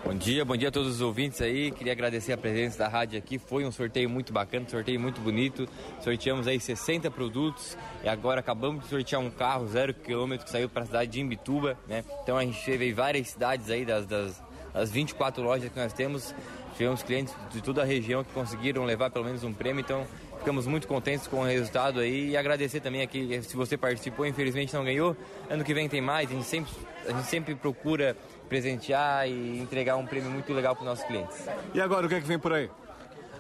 [0.06, 1.72] Bom dia, bom dia a todos os ouvintes aí.
[1.72, 3.40] Queria agradecer a presença da rádio aqui.
[3.40, 5.68] Foi um sorteio muito bacana, um sorteio muito bonito.
[6.00, 10.70] Sorteamos aí 60 produtos e agora acabamos de sortear um carro zero quilômetro que saiu
[10.70, 12.06] para a cidade de Imbituba, né?
[12.22, 16.36] Então a gente teve várias cidades aí das, das, das 24 lojas que nós temos.
[16.78, 20.06] Tivemos clientes de toda a região que conseguiram levar pelo menos um prêmio, então
[20.46, 24.72] ficamos muito contentes com o resultado aí e agradecer também aqui se você participou, infelizmente
[24.76, 25.18] não ganhou.
[25.50, 26.72] Ano que vem tem mais, a gente sempre,
[27.08, 28.16] a gente sempre procura
[28.48, 31.36] presentear e entregar um prêmio muito legal para os nossos clientes.
[31.74, 32.70] E agora, o que é que vem por aí?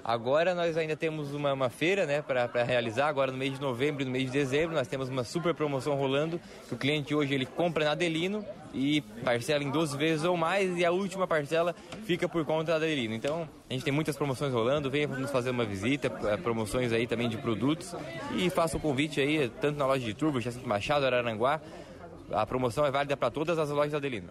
[0.07, 4.03] Agora nós ainda temos uma, uma feira né, para realizar, agora no mês de novembro
[4.03, 7.33] e no mês de dezembro, nós temos uma super promoção rolando, que o cliente hoje
[7.33, 11.73] ele compra na Adelino e parcela em 12 vezes ou mais e a última parcela
[12.05, 13.15] fica por conta da Adelino.
[13.15, 17.07] Então a gente tem muitas promoções rolando, venha nos fazer uma visita, eh, promoções aí
[17.07, 17.95] também de produtos
[18.35, 21.59] e faça o convite aí, tanto na loja de Turbo, Jacinto Machado, Araranguá,
[22.31, 24.29] a promoção é válida para todas as lojas da Adelino.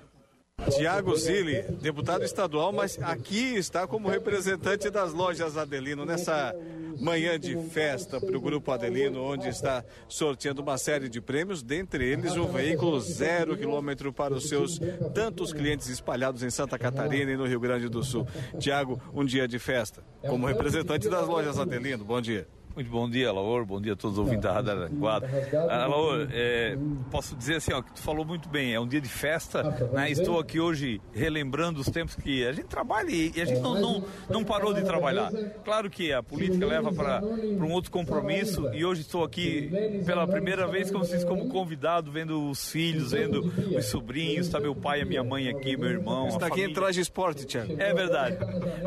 [0.70, 6.54] Tiago Zilli, deputado estadual, mas aqui está como representante das lojas Adelino, nessa
[6.98, 12.04] manhã de festa para o Grupo Adelino, onde está sorteando uma série de prêmios, dentre
[12.04, 14.80] eles um veículo zero quilômetro para os seus
[15.14, 18.26] tantos clientes espalhados em Santa Catarina e no Rio Grande do Sul.
[18.58, 22.48] Tiago, um dia de festa, como representante das lojas Adelino, bom dia.
[22.74, 23.64] Muito bom dia, Laor.
[23.64, 25.28] Bom dia a todos os ouvintes da Rádio Aranguada.
[25.70, 26.76] Ah, Laor, é,
[27.08, 29.62] posso dizer assim, ó, que tu falou muito bem, é um dia de festa,
[29.92, 30.10] né?
[30.10, 34.04] Estou aqui hoje relembrando os tempos que a gente trabalha e, a gente não, não,
[34.28, 35.30] não parou de trabalhar.
[35.64, 39.70] Claro que a política leva para um outro compromisso e hoje estou aqui
[40.04, 44.74] pela primeira vez, como vocês, como convidado, vendo os filhos, vendo os sobrinhos, está meu
[44.74, 46.26] pai, a minha mãe aqui, meu irmão.
[46.26, 46.72] Está aqui família.
[46.72, 47.72] em traje esporte, Tiago.
[47.78, 48.36] É verdade.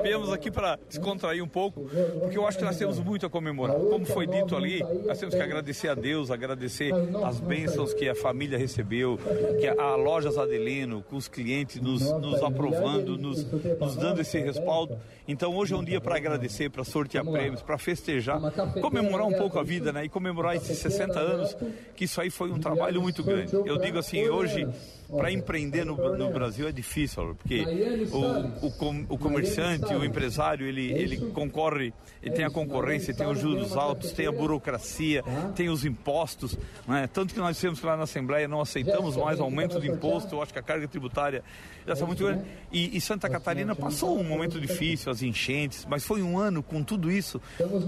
[0.03, 3.76] Viemos aqui para descontrair um pouco, porque eu acho que nós temos muito a comemorar.
[3.79, 6.91] Como foi dito ali, nós temos que agradecer a Deus, agradecer
[7.25, 9.19] as bênçãos que a família recebeu,
[9.59, 13.45] que a, a Lojas Adelino, com os clientes nos, nos aprovando, nos,
[13.79, 14.97] nos dando esse respaldo.
[15.27, 18.39] Então hoje é um dia para agradecer, para sortear prêmios, para festejar,
[18.81, 20.05] comemorar um pouco a vida, né?
[20.05, 21.57] E comemorar esses 60 anos,
[21.95, 23.53] que isso aí foi um trabalho muito grande.
[23.53, 24.67] Eu digo assim, hoje
[25.15, 27.63] para empreender no, no, Brasil é difícil, porque
[28.11, 33.25] o, o, com, o, comerciante, o empresário, ele, ele concorre, ele tem a concorrência, tem
[33.25, 35.23] os juros altos, tem a burocracia,
[35.55, 36.57] tem os impostos.
[36.87, 37.07] Né?
[37.11, 40.41] Tanto que nós dissemos que lá na Assembleia não aceitamos mais aumento de imposto, eu
[40.41, 41.43] acho que a carga tributária
[41.85, 42.43] já está muito grande.
[42.71, 46.83] E, e Santa Catarina passou um momento difícil, as enchentes, mas foi um ano com
[46.83, 47.41] tudo isso,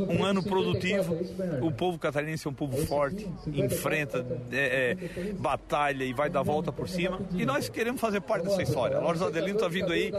[0.10, 1.18] um ano produtivo.
[1.62, 6.72] O povo catarinense é um povo forte, enfrenta, é, é, batalha e vai dar volta
[6.72, 8.98] por cima E nós queremos fazer parte dessa história.
[8.98, 10.12] A Lojas Adelino está vindo aí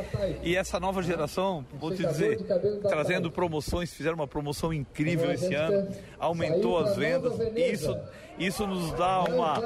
[0.43, 2.38] e essa nova geração, vou te dizer,
[2.82, 5.88] trazendo promoções, fizeram uma promoção incrível esse ano,
[6.18, 7.97] aumentou as vendas e isso
[8.41, 9.61] isso nos dá uma,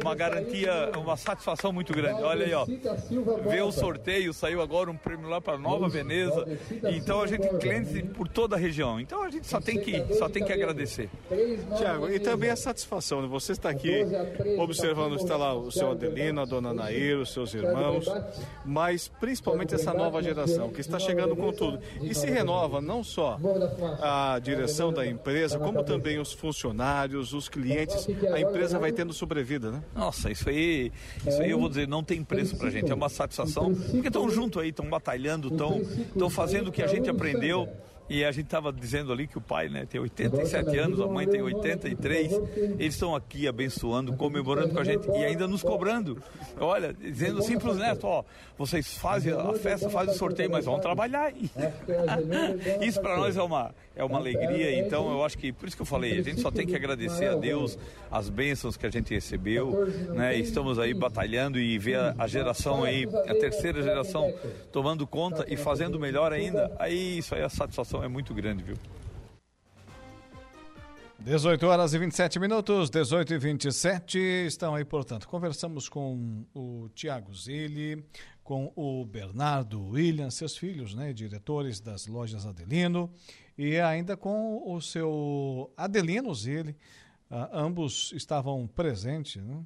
[0.00, 2.22] uma garantia, uma satisfação muito grande.
[2.22, 2.64] Olha aí, ó,
[3.46, 6.46] vê o sorteio, saiu agora um prêmio lá para Nova Veneza,
[6.90, 10.14] então a gente tem clientes por toda a região, então a gente só tem que,
[10.14, 11.10] só tem que agradecer.
[11.76, 13.28] Tiago, e também a satisfação, né?
[13.28, 14.06] você está aqui
[14.58, 18.06] observando, está lá o seu Adelino, a dona Nair, os seus irmãos,
[18.64, 21.80] mas principalmente essa nova geração que está chegando com tudo.
[22.00, 23.38] E se renova não só
[24.00, 28.06] a direção da empresa, como também os funcionários, os clientes.
[28.32, 29.82] A empresa vai tendo sobrevida, né?
[29.94, 30.92] Nossa, isso aí,
[31.26, 34.30] isso aí eu vou dizer, não tem preço pra gente, é uma satisfação, porque estão
[34.30, 37.68] junto aí, estão batalhando, estão fazendo o que a gente aprendeu.
[38.08, 41.26] E a gente estava dizendo ali que o pai né, tem 87 anos, a mãe
[41.26, 42.32] tem 83.
[42.78, 46.22] Eles estão aqui abençoando, comemorando com a gente e ainda nos cobrando.
[46.58, 48.24] Olha, dizendo assim para os netos: ó,
[48.58, 51.50] vocês fazem a festa, fazem o sorteio, mas vão trabalhar aí.
[52.86, 54.78] Isso para nós é uma, é uma alegria.
[54.78, 57.26] Então eu acho que, por isso que eu falei, a gente só tem que agradecer
[57.26, 57.78] a Deus
[58.10, 59.86] as bênçãos que a gente recebeu.
[60.14, 60.36] Né?
[60.36, 64.32] Estamos aí batalhando e ver a, geração aí, a terceira geração,
[64.72, 66.70] tomando conta e fazendo melhor ainda.
[66.78, 68.76] Aí isso aí é a satisfação é muito grande, viu?
[71.20, 75.26] 18 horas e 27 minutos, 18 e 27 estão aí, portanto.
[75.26, 78.04] Conversamos com o Tiago Zilli,
[78.42, 83.10] com o Bernardo William, seus filhos, né, diretores das lojas Adelino,
[83.56, 86.76] e ainda com o seu Adelino Zilli.
[87.30, 89.64] Uh, ambos estavam presentes né,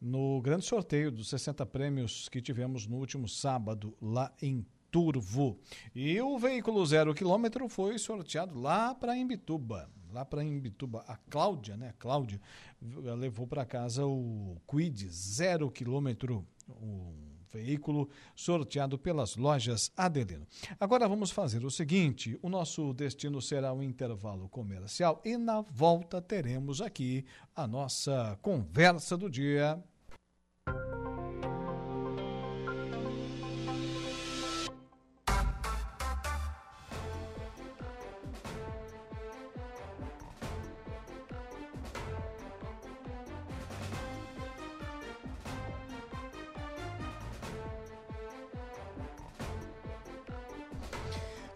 [0.00, 5.58] no grande sorteio dos 60 prêmios que tivemos no último sábado lá em Turvo.
[5.94, 9.88] E o veículo zero quilômetro foi sorteado lá para Imbituba.
[10.12, 11.04] Lá para Imbituba.
[11.06, 11.90] A Cláudia, né?
[11.90, 12.40] A Cláudia
[12.82, 16.44] levou para casa o Quid zero quilômetro.
[17.52, 20.46] Veículo sorteado pelas lojas Adelino.
[20.78, 26.20] Agora vamos fazer o seguinte: o nosso destino será um intervalo comercial e na volta
[26.20, 27.24] teremos aqui
[27.54, 29.82] a nossa conversa do dia.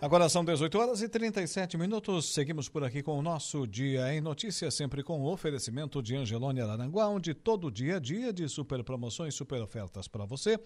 [0.04, 2.34] Agora são 18 horas e 37 minutos.
[2.34, 6.60] Seguimos por aqui com o nosso Dia em Notícias, sempre com o oferecimento de Angelone
[6.60, 10.60] Araranguá, onde todo dia a dia de super promoções, super ofertas para você.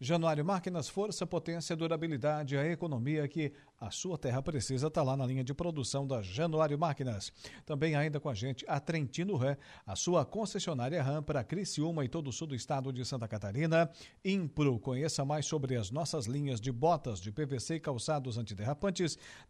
[0.00, 5.26] Januário Máquinas, força, potência, durabilidade, a economia que a sua terra precisa está lá na
[5.26, 7.32] linha de produção da Januário Máquinas.
[7.66, 12.08] Também ainda com a gente a Trentino Ré, a sua concessionária RAM para Criciúma e
[12.08, 13.90] todo o sul do estado de Santa Catarina.
[14.24, 18.83] Impro, conheça mais sobre as nossas linhas de botas de PVC e calçados antiderrapantes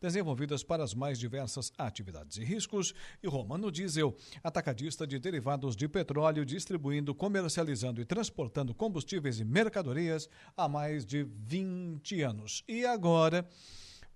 [0.00, 5.88] desenvolvidas para as mais diversas atividades e riscos, e Romano Diesel, atacadista de derivados de
[5.88, 12.64] petróleo, distribuindo, comercializando e transportando combustíveis e mercadorias há mais de 20 anos.
[12.68, 13.48] E agora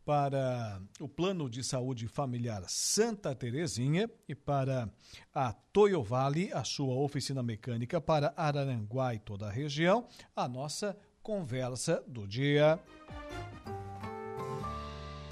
[0.08, 4.90] para o Plano de Saúde Familiar Santa Terezinha e para
[5.34, 10.96] a Toyo Vale, a sua oficina mecânica para Araranguá e toda a região, a nossa
[11.22, 12.80] conversa do dia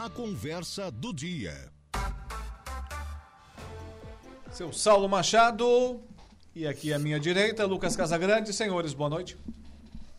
[0.07, 1.52] a conversa do dia.
[4.52, 6.00] Seu Saulo Machado
[6.54, 8.52] e aqui à minha direita, Lucas Casagrande.
[8.52, 9.36] Senhores, boa noite.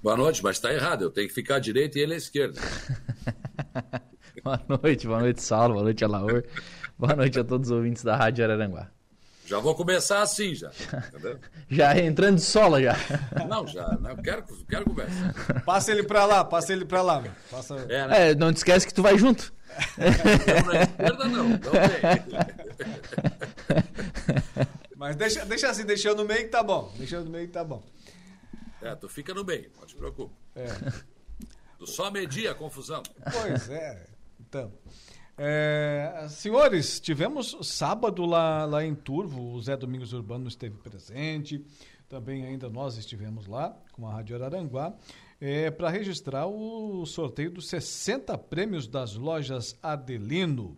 [0.04, 1.04] Boa noite, mas está errado.
[1.04, 2.60] Eu tenho que ficar à direita e ele à esquerda.
[4.44, 5.76] boa noite, boa noite, Saulo.
[5.76, 6.44] Boa noite, Alaor.
[7.00, 8.92] boa noite a todos os ouvintes da Rádio Araranguá.
[9.46, 10.70] Já vou começar assim já.
[11.72, 12.98] Já entrando de sola já.
[13.48, 13.88] Não, já.
[14.02, 15.34] Não, quero, quero conversa.
[15.66, 17.24] Passa ele pra lá, passa ele pra lá.
[17.50, 17.76] Passa...
[17.88, 18.30] É, né?
[18.32, 19.56] é, não te esquece que tu vai junto.
[20.66, 21.58] Na esquerda não, não
[24.96, 26.92] Mas deixa, deixa assim, deixa eu no meio que tá bom.
[26.98, 27.84] Deixa eu no meio que tá bom.
[28.82, 30.34] É, tu fica no meio, não te preocupe.
[30.56, 30.68] É.
[31.78, 33.04] Tu só media a confusão.
[33.32, 34.08] Pois é.
[34.40, 34.74] Então.
[35.38, 41.64] É, senhores, tivemos sábado lá, lá em Turvo, o Zé Domingos Urbano esteve presente,
[42.10, 44.96] também ainda nós estivemos lá com a Rádio Araranguá,
[45.40, 50.78] é, para registrar o sorteio dos 60 prêmios das lojas Adelino.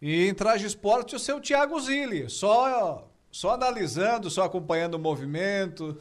[0.00, 6.00] E em Traje Esporte, o seu Thiago Zilli, só, só analisando, só acompanhando o movimento.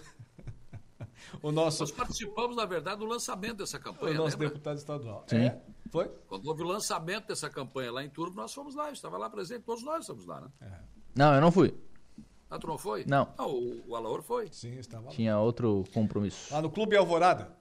[1.42, 1.82] o nosso...
[1.82, 4.14] Nós participamos, na verdade, do lançamento dessa campanha.
[4.14, 4.50] O nosso lembra?
[4.50, 5.26] deputado estadual.
[5.28, 5.38] Sim.
[5.38, 6.12] É, foi?
[6.28, 9.30] Quando houve o lançamento dessa campanha lá em Turbo, nós fomos lá, eu estava lá
[9.30, 10.48] presente, todos nós estamos lá, né?
[10.62, 10.80] É.
[11.16, 11.74] Não, eu não fui.
[12.50, 13.04] Ah, tu não foi?
[13.06, 13.34] Não.
[13.36, 14.48] Ah, o, o Alaor foi.
[14.52, 15.12] Sim, estava lá.
[15.12, 16.54] Tinha outro compromisso.
[16.54, 17.57] Lá no Clube Alvorada.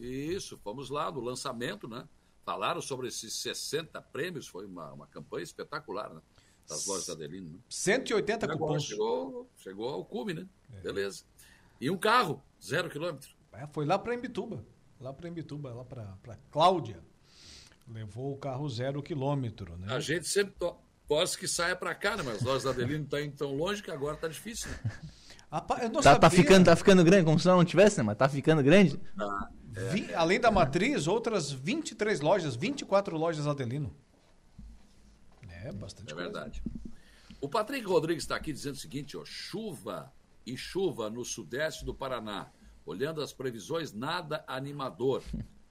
[0.00, 2.08] Isso, fomos lá no lançamento, né?
[2.44, 6.20] Falaram sobre esses 60 prêmios, foi uma, uma campanha espetacular, né?
[6.68, 7.50] Das lojas da Adelino.
[7.50, 7.58] Né?
[7.68, 8.84] 180 Agora cupons.
[8.84, 10.46] Chegou, chegou ao cume, né?
[10.82, 11.24] Beleza.
[11.80, 13.30] E um carro, zero quilômetro.
[13.52, 14.64] É, foi lá para Imbituba.
[15.00, 17.00] Lá para Imbituba, lá para Cláudia.
[17.88, 19.92] Levou o carro zero quilômetro, né?
[19.92, 20.76] A gente sempre to-
[21.08, 22.22] torce que saia para cá, né?
[22.22, 24.78] Mas as lojas da Adelino estão indo tão longe que agora tá difícil, né?
[25.50, 28.04] Rapaz, eu não Tá, tá ficando, tá ficando grande, como se não tivesse, né?
[28.04, 29.00] Mas tá ficando grande.
[29.18, 29.59] Ah, é.
[29.92, 33.94] Vi- além da matriz, outras 23 lojas, 24 lojas Adelino.
[35.48, 36.30] É, bastante É coisa.
[36.30, 36.62] verdade.
[37.40, 40.12] O Patrick Rodrigues está aqui dizendo o seguinte, ó, chuva
[40.46, 42.50] e chuva no sudeste do Paraná.
[42.84, 45.22] Olhando as previsões, nada animador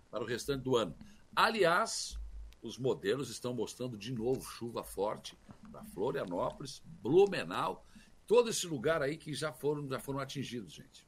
[0.09, 0.95] para o restante do ano.
[1.35, 2.17] Aliás,
[2.61, 5.37] os modelos estão mostrando de novo chuva forte
[5.71, 7.85] para Florianópolis, Blumenau,
[8.25, 11.07] todo esse lugar aí que já foram, já foram atingidos, gente.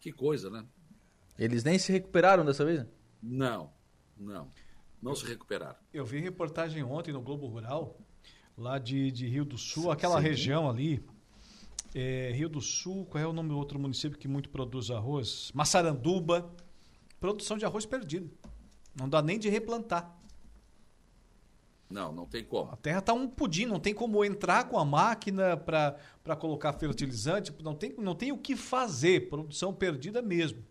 [0.00, 0.64] Que coisa, né?
[1.38, 2.86] Eles nem se recuperaram dessa vez?
[3.22, 3.70] Não,
[4.16, 4.48] não.
[5.02, 5.76] Não se recuperaram.
[5.92, 7.98] Eu vi reportagem ontem no Globo Rural,
[8.56, 10.22] lá de, de Rio do Sul, aquela sim.
[10.28, 11.04] região ali.
[11.94, 15.50] é, Rio do Sul, qual é o nome do outro município que muito produz arroz?
[15.54, 16.50] Massaranduba.
[17.20, 18.30] Produção de arroz perdida.
[18.98, 20.14] Não dá nem de replantar.
[21.88, 22.70] Não, não tem como.
[22.72, 27.52] A terra está um pudim, não tem como entrar com a máquina para colocar fertilizante,
[27.62, 29.28] não tem, não tem o que fazer.
[29.28, 30.64] Produção perdida mesmo.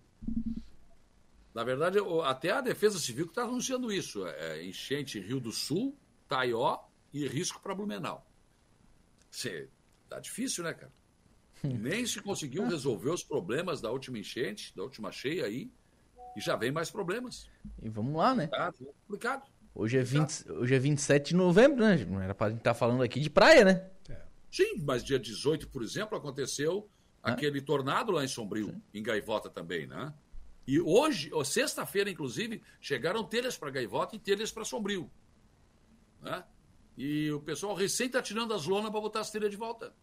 [1.54, 4.26] Na verdade, até a Defesa Civil que está anunciando isso.
[4.26, 5.96] É, enchente em Rio do Sul,
[6.28, 6.80] Taió
[7.14, 8.26] e risco para Blumenau.
[9.30, 9.70] Cê,
[10.10, 10.92] tá difícil, né, cara?
[11.64, 15.72] Nem se conseguiu resolver os problemas da última enchente, da última cheia aí,
[16.36, 17.50] e já vem mais problemas.
[17.82, 18.48] E vamos lá, né?
[18.48, 19.48] Tá complicado.
[19.76, 22.04] Hoje é, 20, hoje é 27 de novembro, né?
[22.06, 23.90] Não era pra gente estar falando aqui de praia, né?
[24.52, 26.88] Sim, mas dia 18, por exemplo, aconteceu
[27.24, 30.14] aquele tornado lá em Sombrio, em Gaivota também, né?
[30.68, 35.10] E hoje, sexta-feira, inclusive, chegaram telhas para Gaivota e telhas para Sombrio.
[36.22, 36.44] Né?
[36.98, 39.94] E o pessoal recém está tirando as lonas para botar as telhas de volta.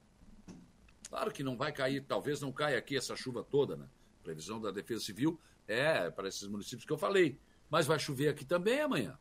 [1.08, 3.88] Claro que não vai cair, talvez não caia aqui essa chuva toda, né?
[4.22, 7.38] Previsão da Defesa Civil é para esses municípios que eu falei.
[7.70, 9.18] Mas vai chover aqui também amanhã.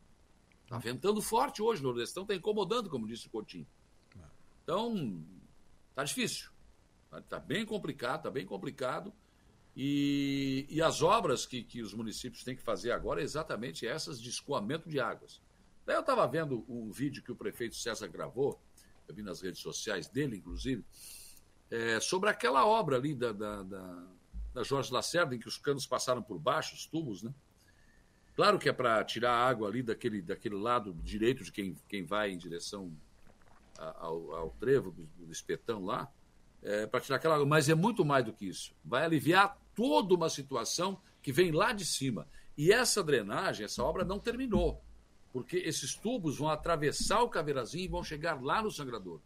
[0.68, 3.66] Tá ventando forte hoje, o Nordestão está incomodando, como disse o Coutinho.
[4.62, 5.24] Então,
[5.94, 6.50] tá difícil.
[7.10, 9.12] Tá, tá bem complicado, tá bem complicado.
[9.76, 14.20] E, e as obras que, que os municípios têm que fazer agora é exatamente essas
[14.20, 15.40] de escoamento de águas.
[15.86, 18.60] Daí eu estava vendo um vídeo que o prefeito César gravou,
[19.08, 20.84] eu vi nas redes sociais dele, inclusive,
[21.70, 24.06] é, sobre aquela obra ali da, da, da,
[24.54, 27.32] da Jorge Lacerda, em que os canos passaram por baixo, os tubos, né?
[28.36, 32.04] Claro que é para tirar a água ali daquele, daquele lado direito de quem, quem
[32.04, 32.92] vai em direção
[33.76, 36.10] ao, ao trevo do, do espetão lá,
[36.62, 37.46] é, para tirar aquela água.
[37.46, 38.74] Mas é muito mais do que isso.
[38.84, 42.26] Vai aliviar toda uma situação que vem lá de cima.
[42.56, 44.82] E essa drenagem, essa obra não terminou.
[45.32, 49.20] Porque esses tubos vão atravessar o caveirazinho e vão chegar lá no sangrador.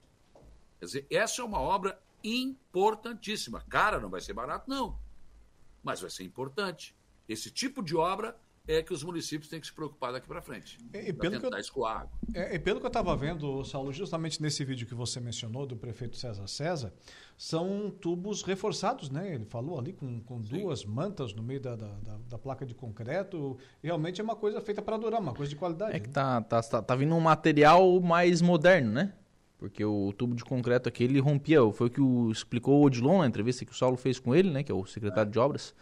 [0.78, 3.64] Quer dizer, essa é uma obra importantíssima.
[3.68, 4.98] Cara, não vai ser barato, não.
[5.82, 6.94] Mas vai ser importante.
[7.28, 10.78] Esse tipo de obra é que os municípios têm que se preocupar daqui para frente.
[10.92, 12.10] E- pelo que eu- escoar água.
[12.32, 15.76] É, e pelo que eu estava vendo, Saulo, justamente nesse vídeo que você mencionou do
[15.76, 16.92] prefeito César César,
[17.36, 19.34] são tubos reforçados, né?
[19.34, 22.74] Ele falou ali com, com duas mantas no meio da, da, da- da placa de
[22.74, 23.58] concreto.
[23.82, 25.94] Realmente é uma coisa feita para durar, uma coisa de qualidade.
[25.94, 26.12] É que né?
[26.14, 29.12] tá, tá, tá, tá vindo um material mais moderno, né?
[29.58, 31.60] Porque o tubo de concreto aqui, ele rompia.
[31.72, 34.50] Foi o que o, explicou o Odilon na entrevista que o Saulo fez com ele,
[34.50, 34.62] né?
[34.62, 35.74] Que é o secretário de obras.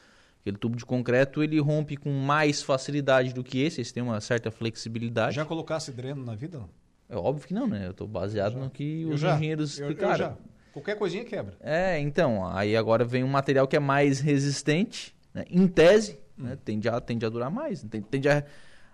[0.43, 3.81] Aquele tubo de concreto, ele rompe com mais facilidade do que esse.
[3.81, 5.37] Esse tem uma certa flexibilidade.
[5.37, 6.61] Já colocasse dreno na vida?
[7.09, 7.87] É óbvio que não, né?
[7.87, 9.37] Eu tô baseado no que Eu os já.
[9.37, 10.19] engenheiros Eu- eu explicaram.
[10.19, 10.37] já.
[10.73, 11.55] Qualquer coisinha quebra.
[11.61, 15.45] É, então, aí agora vem um material que é mais resistente, né?
[15.49, 16.45] em tese, Hum.
[16.45, 16.59] né?
[16.65, 18.43] tende, a, tende a durar mais, tende, tende a,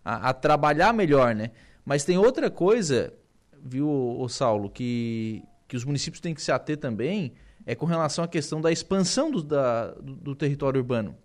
[0.05, 1.51] a, a trabalhar melhor, né?
[1.83, 3.11] Mas tem outra coisa,
[3.63, 7.33] viu, o Saulo, que, que os municípios têm que se ater também,
[7.65, 11.17] é com relação à questão da expansão do, da, do, do território urbano.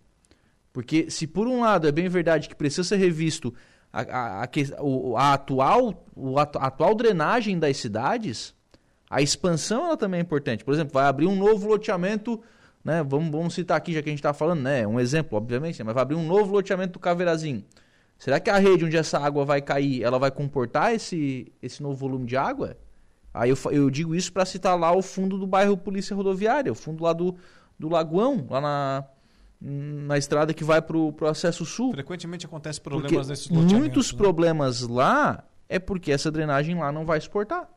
[0.74, 3.54] Porque se por um lado é bem verdade que precisa ser revisto
[3.92, 4.48] a, a, a,
[5.18, 6.04] a atual,
[6.58, 8.52] a atual drenagem das cidades,
[9.08, 10.64] a expansão ela também é importante.
[10.64, 12.42] Por exemplo, vai abrir um novo loteamento,
[12.84, 13.04] né?
[13.04, 14.84] Vamos, vamos citar aqui, já que a gente está falando, né?
[14.84, 15.84] Um exemplo, obviamente, né?
[15.84, 17.64] mas vai abrir um novo loteamento do Caveirazinho.
[18.18, 21.94] Será que a rede onde essa água vai cair, ela vai comportar esse, esse novo
[21.94, 22.76] volume de água?
[23.32, 26.74] Aí eu, eu digo isso para citar lá o fundo do bairro Polícia Rodoviária, o
[26.74, 27.36] fundo lá do,
[27.78, 29.04] do Lagoão, lá na,
[29.66, 31.92] na estrada que vai pro, pro acesso sul.
[31.92, 33.78] Frequentemente acontece problemas nesses loteamentos.
[33.78, 34.18] muitos né?
[34.18, 37.70] problemas lá é porque essa drenagem lá não vai suportar.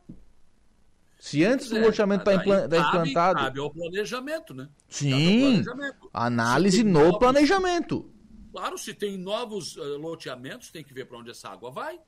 [1.20, 3.40] Se antes do É, loteamento tá implan- tá cabe- implantado.
[3.40, 4.68] Cabe ao planejamento, né?
[4.90, 6.10] Sim, planejamento.
[6.14, 8.12] análise no novos- planejamento.
[8.52, 12.00] Claro, se tem novos eh, loteamentos, tem que ver para onde essa água vai.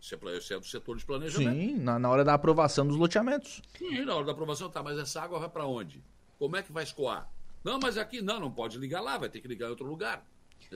[0.00, 1.50] Isso é, isso é do setor de planejamento.
[1.58, 3.60] Sim, na, na hora da aprovação dos loteamentos.
[3.76, 6.02] Sim, na hora da aprovação, tá, mas essa água vai para onde?
[6.38, 7.28] Como é que vai escoar?
[7.64, 10.24] Não, mas aqui não, não pode ligar lá, vai ter que ligar em outro lugar.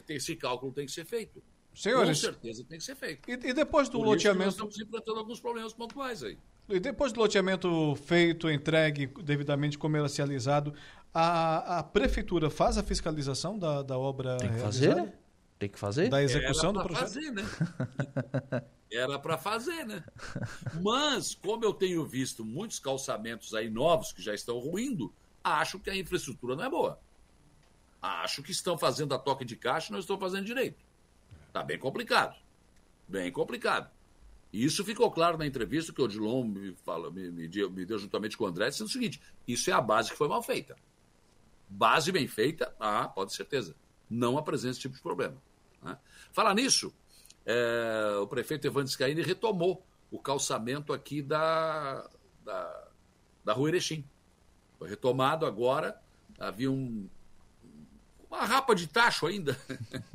[0.07, 1.43] Tem- Esse cálculo tem que ser feito.
[1.75, 3.31] Senhores, Com certeza tem que ser feito.
[3.31, 4.51] E, e depois do Por isso que nós loteamento.
[4.51, 6.37] estamos enfrentando alguns problemas pontuais aí.
[6.69, 10.75] E depois do loteamento feito, entregue, devidamente comercializado,
[11.15, 14.95] a, a prefeitura faz a fiscalização da, da obra Tem que realizada?
[14.95, 15.13] fazer, né?
[15.59, 16.09] Tem que fazer.
[16.09, 17.03] Da execução Era do projeto?
[17.05, 17.43] fazer, né?
[18.91, 20.05] Era para fazer, né?
[20.83, 25.91] Mas, como eu tenho visto muitos calçamentos aí novos que já estão ruindo, acho que
[25.91, 27.01] a infraestrutura não é boa.
[28.01, 30.85] Acho que estão fazendo a toque de caixa e não estão fazendo direito.
[31.53, 32.37] Tá bem complicado.
[33.07, 33.91] Bem complicado.
[34.53, 37.85] E isso ficou claro na entrevista que o Odilon me, fala, me, me deu, me
[37.87, 40.43] deu juntamente com o André, dizendo o seguinte: isso é a base que foi mal
[40.43, 40.77] feita.
[41.69, 43.75] Base bem feita, ah, pode certeza.
[44.11, 45.41] Não apresenta esse tipo de problema.
[45.83, 45.97] né?
[46.33, 46.93] Falar nisso,
[47.47, 52.09] é, o prefeito Evandro Scaini retomou o calçamento aqui da,
[52.45, 52.89] da,
[53.43, 54.05] da Rua Erechim.
[54.83, 55.97] Foi retomado agora,
[56.37, 57.09] havia um,
[58.29, 59.57] uma rapa de tacho ainda.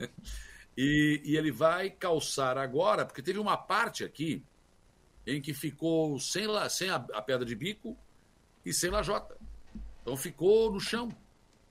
[0.78, 4.44] e, e ele vai calçar agora, porque teve uma parte aqui
[5.26, 7.98] em que ficou sem, la, sem a, a pedra de bico
[8.66, 9.38] e sem lajota.
[10.02, 11.16] Então ficou no chão.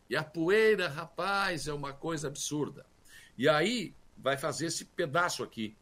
[0.09, 2.87] E a poeira, rapaz, é uma coisa absurda.
[3.37, 5.77] E aí vai fazer esse pedaço aqui,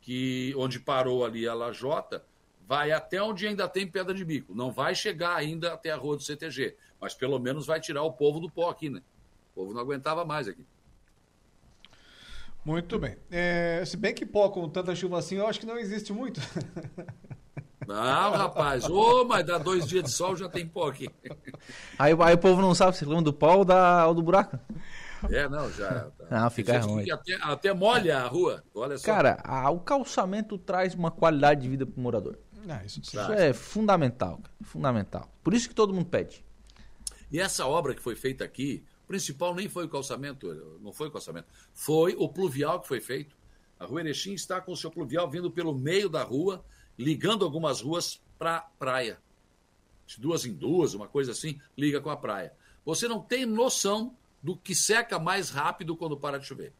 [0.00, 2.24] que onde parou ali a lajota,
[2.70, 4.54] vai até onde ainda tem pedra de bico.
[4.54, 8.12] Não vai chegar ainda até a rua do CTG, mas pelo menos vai tirar o
[8.12, 9.02] povo do pó aqui, né?
[9.50, 10.64] O povo não aguentava mais aqui.
[12.64, 13.16] Muito bem.
[13.28, 16.40] É, se bem que pó com tanta chuva assim, eu acho que não existe muito.
[17.88, 21.08] Não, rapaz, ô, mas dá dois dias de sol já tem pó aqui.
[21.98, 24.56] Aí, aí o povo não sabe se reclama do pau ou, da, ou do buraco.
[25.28, 26.06] É, não, já.
[26.30, 27.04] Não, fica Tem gente ruim.
[27.04, 28.62] que até, até molha a rua.
[28.74, 29.04] Olha só.
[29.06, 32.38] Cara, a- o calçamento traz uma qualidade de vida pro morador.
[32.68, 35.32] Ah, isso Isso é fundamental, cara, fundamental.
[35.42, 36.44] Por isso que todo mundo pede.
[37.30, 41.08] E essa obra que foi feita aqui, o principal nem foi o calçamento, não foi
[41.08, 43.36] o calçamento, foi o pluvial que foi feito.
[43.78, 46.64] A rua Erechim está com o seu pluvial vindo pelo meio da rua,
[46.98, 49.18] ligando algumas ruas para a praia.
[50.06, 52.52] De duas em duas, uma coisa assim, liga com a praia.
[52.84, 56.72] Você não tem noção do que seca mais rápido quando para de chover.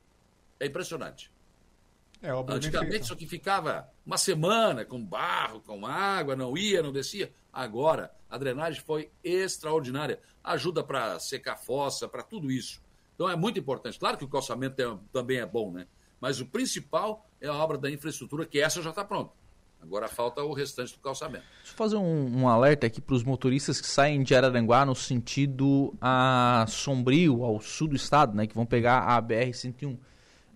[0.58, 1.30] É impressionante.
[2.22, 7.32] É, Antigamente isso aqui ficava uma semana com barro, com água, não ia, não descia.
[7.52, 10.20] Agora, a drenagem foi extraordinária.
[10.44, 12.80] Ajuda para secar fossa, para tudo isso.
[13.14, 13.98] Então é muito importante.
[13.98, 15.86] Claro que o calçamento é- também é bom, né?
[16.20, 19.32] Mas o principal é a obra da infraestrutura, que essa já está pronta.
[19.82, 21.44] Agora falta o restante do calçamento.
[21.58, 24.94] Deixa eu fazer um, um alerta aqui para os motoristas que saem de Araranguá no
[24.94, 28.46] sentido a Sombrio, ao sul do estado, né?
[28.46, 29.98] Que vão pegar a BR-101.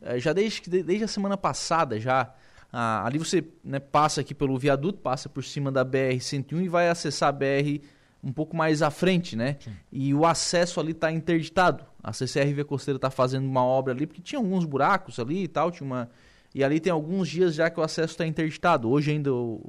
[0.04, 2.32] Eh, Já desde, desde a semana passada, já
[2.72, 6.88] ah, ali você né, passa aqui pelo viaduto, passa por cima da BR-101 e vai
[6.88, 7.80] acessar a BR
[8.22, 9.58] um pouco mais à frente, né?
[9.92, 11.84] E o acesso ali está interditado.
[12.02, 15.70] A CCRV Costeira está fazendo uma obra ali, porque tinha alguns buracos ali e tal,
[15.70, 16.10] tinha uma...
[16.54, 18.88] E ali tem alguns dias já que o acesso está interditado.
[18.88, 19.60] Hoje ainda o,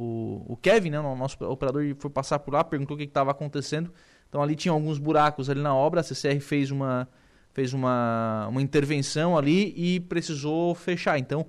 [0.47, 3.31] o, o Kevin, né, o nosso operador, foi passar por lá, perguntou o que estava
[3.31, 3.91] acontecendo.
[4.29, 7.07] Então ali tinha alguns buracos ali na obra, a CCR fez uma,
[7.55, 11.17] fez uma, uma intervenção ali e precisou fechar.
[11.17, 11.47] Então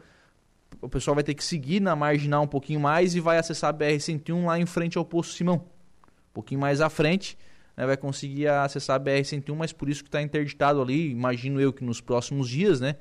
[0.81, 3.75] o pessoal vai ter que seguir na marginal um pouquinho mais e vai acessar a
[3.77, 5.57] BR-101 lá em frente ao Poço Simão.
[5.57, 7.37] Um pouquinho mais à frente,
[7.77, 11.11] né, vai conseguir acessar a BR-101, mas por isso que está interditado ali.
[11.11, 12.95] Imagino eu que nos próximos dias, né?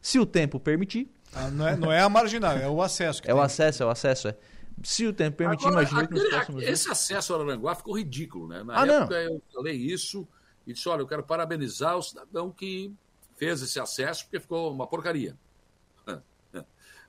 [0.00, 3.20] Se o tempo permitir, Ah, não, é, não é a marginal, é o acesso.
[3.22, 3.44] Que é o tem.
[3.46, 4.36] acesso, é o acesso, é.
[4.84, 6.72] Se o tempo permitir, Agora, imagina que nos próximos dias.
[6.80, 8.62] Esse acesso ao Aranguá ficou ridículo, né?
[8.62, 8.94] Na Ah, não.
[9.02, 10.28] época eu falei isso
[10.66, 12.92] e disse, olha, eu quero parabenizar o cidadão que
[13.36, 15.36] fez esse acesso, porque ficou uma porcaria.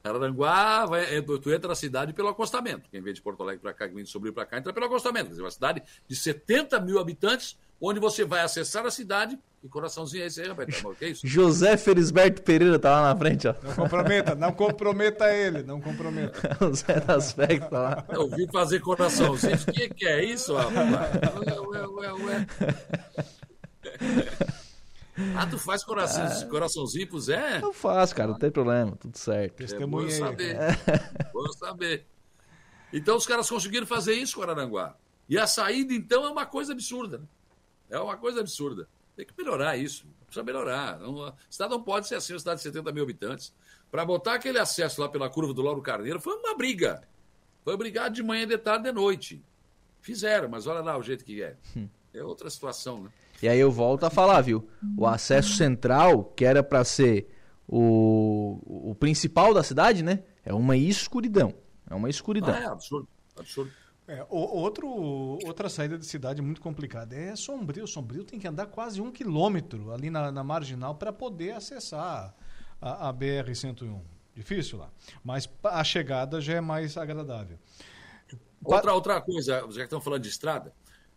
[0.04, 2.90] Aranguá, vai, é, tu entra na cidade pelo acostamento.
[2.90, 4.86] Quem vem de Porto Alegre para cá, quem vem de Sombrio para cá, entra pelo
[4.86, 5.26] acostamento.
[5.26, 9.40] Quer dizer, uma cidade de 70 mil habitantes, onde você vai acessar a cidade.
[9.62, 10.76] Que coraçãozinho é esse aí, rapaz?
[10.76, 11.22] Tá bom, que isso?
[11.28, 13.56] José Felisberto Pereira tá lá na frente, ó.
[13.64, 16.58] Não comprometa, não comprometa ele, não comprometa.
[16.66, 18.06] o Zé das Vegas tá lá.
[18.10, 19.56] Eu vi fazer coraçãozinho.
[19.56, 20.88] O que, que é isso, rapaz?
[21.48, 22.48] Ué, ué, ué, ué.
[25.38, 26.46] Ah, tu faz coração, Ah.
[26.50, 27.60] coraçãozinho pro Zé?
[27.62, 29.62] Eu faço, cara, não tem problema, tudo certo.
[29.62, 30.58] É bom saber.
[31.32, 32.08] bom saber.
[32.92, 34.96] Então os caras conseguiram fazer isso com Araranguá.
[35.30, 37.20] E a saída, então, é uma coisa absurda.
[37.20, 37.26] né?
[37.92, 38.88] É uma coisa absurda.
[39.16, 40.08] Tem que melhorar isso.
[40.26, 40.98] Precisa melhorar.
[41.00, 43.54] Não- a cidade não pode ser assim, uma cidade de 70 mil habitantes.
[43.92, 47.04] Para botar aquele acesso lá pela curva do Lauro Carneiro foi uma briga.
[47.64, 49.44] Foi brigar de manhã, de tarde, de noite.
[50.02, 51.56] Fizeram, mas olha lá o jeito que é.
[52.14, 53.10] É outra situação, né?
[53.44, 54.66] E aí eu volto a falar, viu?
[54.96, 57.28] O acesso central, que era pra ser
[57.68, 60.24] o, o principal da cidade, né?
[60.46, 61.54] É uma escuridão.
[61.90, 62.54] É uma escuridão.
[62.56, 63.06] Ah, é absurdo.
[63.36, 63.70] Absurdo.
[64.08, 67.86] É, outro, outra saída de cidade muito complicada é Sombrio.
[67.86, 72.34] Sombrio tem que andar quase um quilômetro ali na, na marginal para poder acessar
[72.82, 74.00] a, a BR-101.
[74.34, 74.90] Difícil lá.
[75.22, 77.60] Mas a chegada já é mais agradável.
[78.64, 80.74] Outra, outra coisa, já que estão falando de estrada,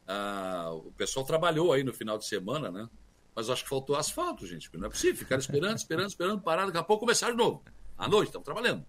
[0.07, 2.89] ah, o pessoal trabalhou aí no final de semana, né?
[3.35, 4.71] Mas acho que faltou asfalto, gente.
[4.77, 5.17] Não é possível.
[5.17, 6.69] Ficaram esperando, esperando, esperando, parado.
[6.69, 7.63] Daqui a pouco começaram de novo.
[7.99, 8.85] À noite, estão trabalhando.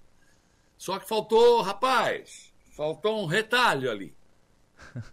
[0.78, 4.15] Só que faltou, rapaz, faltou um retalho ali.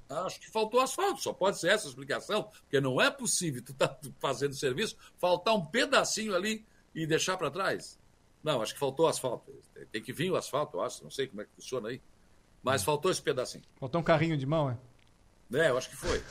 [0.08, 3.72] Acho que faltou asfalto, só pode ser essa a explicação, porque não é possível tu
[3.72, 7.98] tá fazendo serviço, faltar um pedacinho ali e deixar para trás.
[8.42, 9.50] Não, acho que faltou asfalto.
[9.90, 12.00] Tem que vir o asfalto, acho, não sei como é que funciona aí.
[12.62, 13.64] Mas faltou esse pedacinho.
[13.80, 14.78] Faltou um carrinho de mão, é?
[15.54, 16.20] É, eu acho que foi.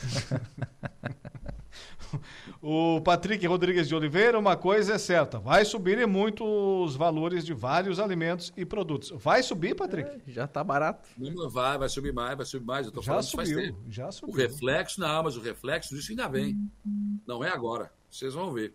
[2.61, 7.43] O Patrick Rodrigues de Oliveira, uma coisa é certa, vai subir e muito os valores
[7.45, 9.09] de vários alimentos e produtos.
[9.21, 10.21] Vai subir, Patrick?
[10.31, 11.09] já tá barato.
[11.17, 12.85] Não vai, vai subir mais, vai subir mais.
[12.85, 13.79] Eu tô Já falando isso faz subiu, tempo.
[13.89, 14.35] já O subiu.
[14.35, 16.57] reflexo, não, mas o reflexo disso ainda vem.
[17.27, 17.91] Não é agora.
[18.09, 18.73] Vocês vão ver.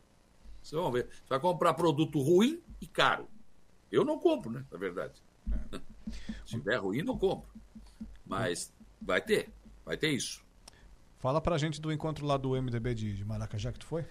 [0.63, 1.05] Vocês vão ver.
[1.07, 3.29] Você vai comprar produto ruim e caro.
[3.91, 4.65] Eu não compro, né?
[4.71, 5.23] Na verdade.
[6.45, 7.49] Se tiver ruim, não compro.
[8.27, 9.49] Mas vai ter.
[9.89, 10.43] Vai ter isso.
[11.19, 14.05] Fala pra gente do encontro lá do MDB de, de Maracajá que tu foi.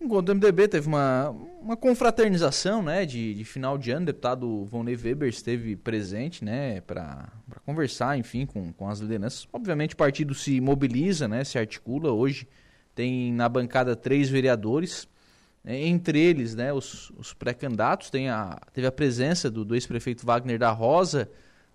[0.00, 1.30] Enquanto o MDB teve uma,
[1.60, 6.80] uma confraternização né, de, de final de ano, o deputado Vonley Weber esteve presente né,
[6.82, 7.32] para
[7.66, 9.48] conversar, enfim, com, com as lideranças.
[9.52, 12.12] Obviamente o partido se mobiliza, né, se articula.
[12.12, 12.46] Hoje
[12.94, 15.08] tem na bancada três vereadores,
[15.64, 18.08] né, entre eles né, os, os pré-candidatos.
[18.08, 21.28] Tem a, teve a presença do, do ex-prefeito Wagner da Rosa,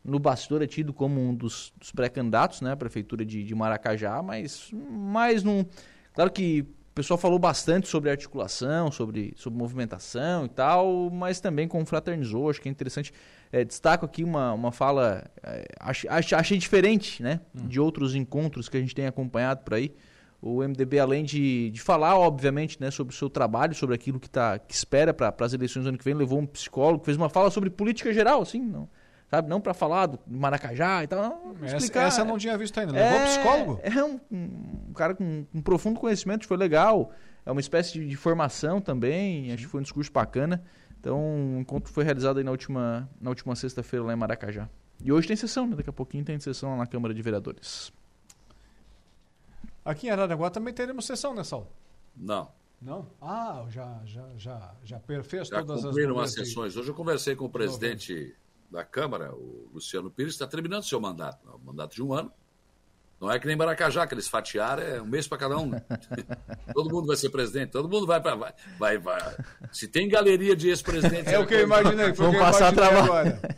[0.09, 4.21] no bastidor é tido como um dos, dos pré-candidatos né, à prefeitura de, de Maracajá,
[4.21, 5.65] mas mais num...
[6.13, 11.67] Claro que o pessoal falou bastante sobre articulação, sobre, sobre movimentação e tal, mas também
[11.67, 13.13] confraternizou, acho que é interessante.
[13.51, 18.67] É, destaco aqui uma, uma fala, é, ach, ach, achei diferente né, de outros encontros
[18.67, 19.93] que a gente tem acompanhado por aí.
[20.41, 24.29] O MDB, além de, de falar, obviamente, né, sobre o seu trabalho, sobre aquilo que,
[24.29, 27.29] tá, que espera para as eleições do ano que vem, levou um psicólogo, fez uma
[27.29, 28.89] fala sobre política geral, assim, não,
[29.29, 29.49] sabe?
[29.49, 31.21] Não para falar do Maracajá e tal.
[31.21, 32.07] Não, Essa, explicar.
[32.07, 32.91] essa eu não tinha visto ainda.
[32.93, 33.79] Levou psicólogo?
[33.83, 34.19] É um,
[34.89, 37.11] um cara com um profundo conhecimento, foi legal.
[37.45, 40.63] É uma espécie de, de formação também, acho que foi um discurso bacana.
[40.99, 41.17] Então,
[41.55, 44.67] o encontro foi realizado aí na última, na última sexta-feira lá em Maracajá.
[45.01, 45.75] E hoje tem sessão, né?
[45.77, 47.91] Daqui a pouquinho tem sessão lá na Câmara de Vereadores.
[49.85, 51.67] Aqui em Araranguá também teremos sessão, né, Saulo?
[52.15, 52.51] Não.
[52.81, 53.07] Não?
[53.21, 56.77] Ah, já, já, já, já per- fez Já todas as cumpriram as novelas de- sessões.
[56.77, 58.35] Hoje eu conversei com o presidente
[58.71, 61.39] da Câmara, o Luciano Pires, está terminando seu mandato.
[61.47, 62.31] O mandato de um ano.
[63.19, 65.71] Não é que nem Maracajá, que eles fatiaram, é um mês para cada um.
[65.71, 65.83] né?
[66.73, 68.35] todo mundo vai ser presidente, todo mundo vai para.
[68.35, 69.35] Vai, vai, vai.
[69.73, 71.33] Se tem galeria de ex-presidentes.
[71.33, 73.03] É o que eu imaginei, foi Vamos passar trabalho.
[73.03, 73.57] agora.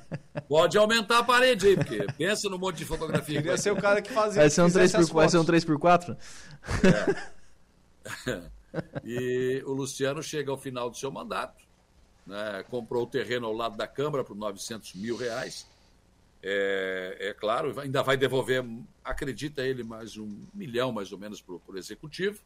[0.49, 3.39] Pode aumentar a parede aí, porque pensa no monte de fotografia.
[3.39, 4.41] Queria ser o cara que fazia.
[4.41, 5.63] Vai ser um fizesse 3 as por, vai ser um fotos.
[5.63, 6.17] 3x4?
[9.03, 11.63] E o Luciano chega ao final do seu mandato,
[12.25, 15.67] né, comprou o terreno ao lado da Câmara por 900 mil reais.
[16.43, 18.65] É, é claro, ainda vai devolver,
[19.03, 22.39] acredita ele, mais um milhão mais ou menos para o executivo.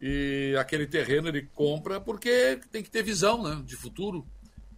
[0.00, 4.26] E aquele terreno ele compra porque tem que ter visão né, de futuro.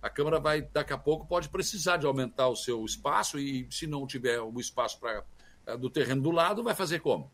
[0.01, 3.86] A Câmara vai, daqui a pouco, pode precisar de aumentar o seu espaço e se
[3.86, 5.24] não tiver o espaço pra,
[5.66, 7.32] eh, do terreno do lado, vai fazer como?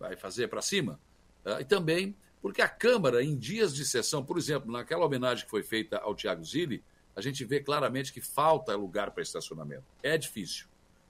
[0.00, 0.98] Vai fazer para cima?
[1.44, 5.50] Ah, E também porque a Câmara, em dias de sessão, por exemplo, naquela homenagem que
[5.50, 6.82] foi feita ao Tiago Zilli,
[7.14, 9.84] a gente vê claramente que falta lugar para estacionamento.
[10.02, 10.66] É difícil.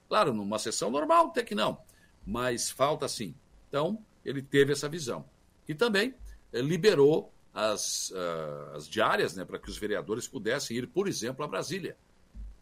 [0.07, 1.79] Claro, numa sessão normal, até que não,
[2.25, 3.33] mas falta sim.
[3.67, 5.25] Então, ele teve essa visão.
[5.67, 6.13] E também
[6.51, 11.43] eh, liberou as, uh, as diárias né, para que os vereadores pudessem ir, por exemplo,
[11.43, 11.97] a Brasília.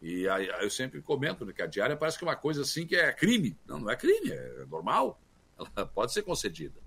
[0.00, 2.86] E aí, eu sempre comento né, que a diária parece que é uma coisa assim
[2.86, 3.56] que é crime.
[3.66, 5.20] Não, não é crime, é normal.
[5.58, 6.81] Ela pode ser concedida.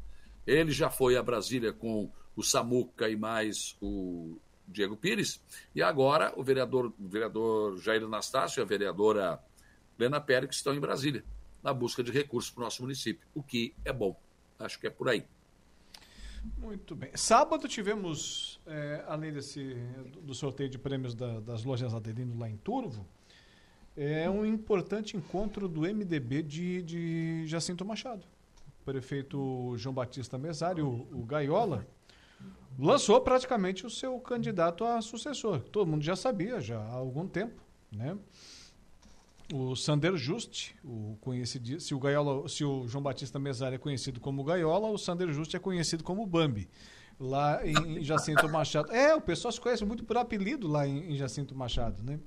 [0.45, 5.41] Ele já foi a Brasília com o Samuca e mais o Diego Pires.
[5.73, 9.39] E agora o vereador, o vereador Jair Anastácio e a vereadora
[9.97, 11.23] Lena Pérez estão em Brasília,
[11.63, 14.15] na busca de recursos para o nosso município, o que é bom.
[14.59, 15.25] Acho que é por aí.
[16.57, 17.09] Muito bem.
[17.15, 19.75] Sábado tivemos, é, além desse
[20.21, 23.05] do sorteio de prêmios da, das lojas Adelino lá em Turvo,
[23.97, 28.25] é um importante encontro do MDB de, de Jacinto Machado.
[28.85, 31.87] Prefeito João Batista Mesário, o, o Gaiola,
[32.77, 35.59] lançou praticamente o seu candidato a sucessor.
[35.59, 38.15] Todo mundo já sabia, já há algum tempo, né?
[39.53, 44.19] O Sander Juste, o conhecido, se o Gaiola, se o João Batista Mesário é conhecido
[44.19, 46.69] como Gaiola, o Sander Juste é conhecido como Bambi.
[47.19, 48.91] Lá em Jacinto Machado.
[48.91, 52.19] É, o pessoal se conhece muito por apelido lá em, em Jacinto Machado, né?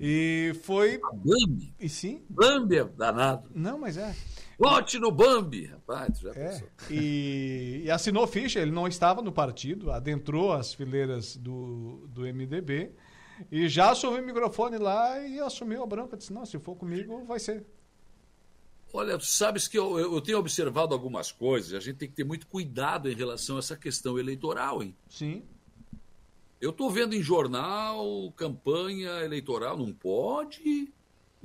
[0.00, 0.98] E foi.
[0.98, 1.72] Bambi?
[1.78, 2.24] E sim?
[2.28, 3.48] Bambi é danado.
[3.54, 4.14] Não, mas é.
[4.58, 6.62] Vote no Bambi, rapaz, já é.
[6.90, 12.92] E, e, assinou ficha, ele não estava no partido, adentrou as fileiras do, do MDB
[13.52, 16.16] e já assumiu o microfone lá e assumiu a branca.
[16.16, 17.66] Disse: Não, se for comigo, vai ser.
[18.94, 22.46] Olha, sabes que eu, eu tenho observado algumas coisas, a gente tem que ter muito
[22.46, 24.96] cuidado em relação a essa questão eleitoral, hein?
[25.10, 25.42] Sim.
[26.58, 30.94] Eu estou vendo em jornal, campanha eleitoral, não pode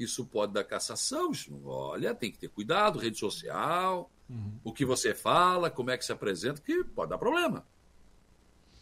[0.04, 1.32] isso pode dar cassação.
[1.32, 4.60] Isso, olha, tem que ter cuidado, rede social, uhum.
[4.64, 7.66] o que você fala, como é que se apresenta, que pode dar problema.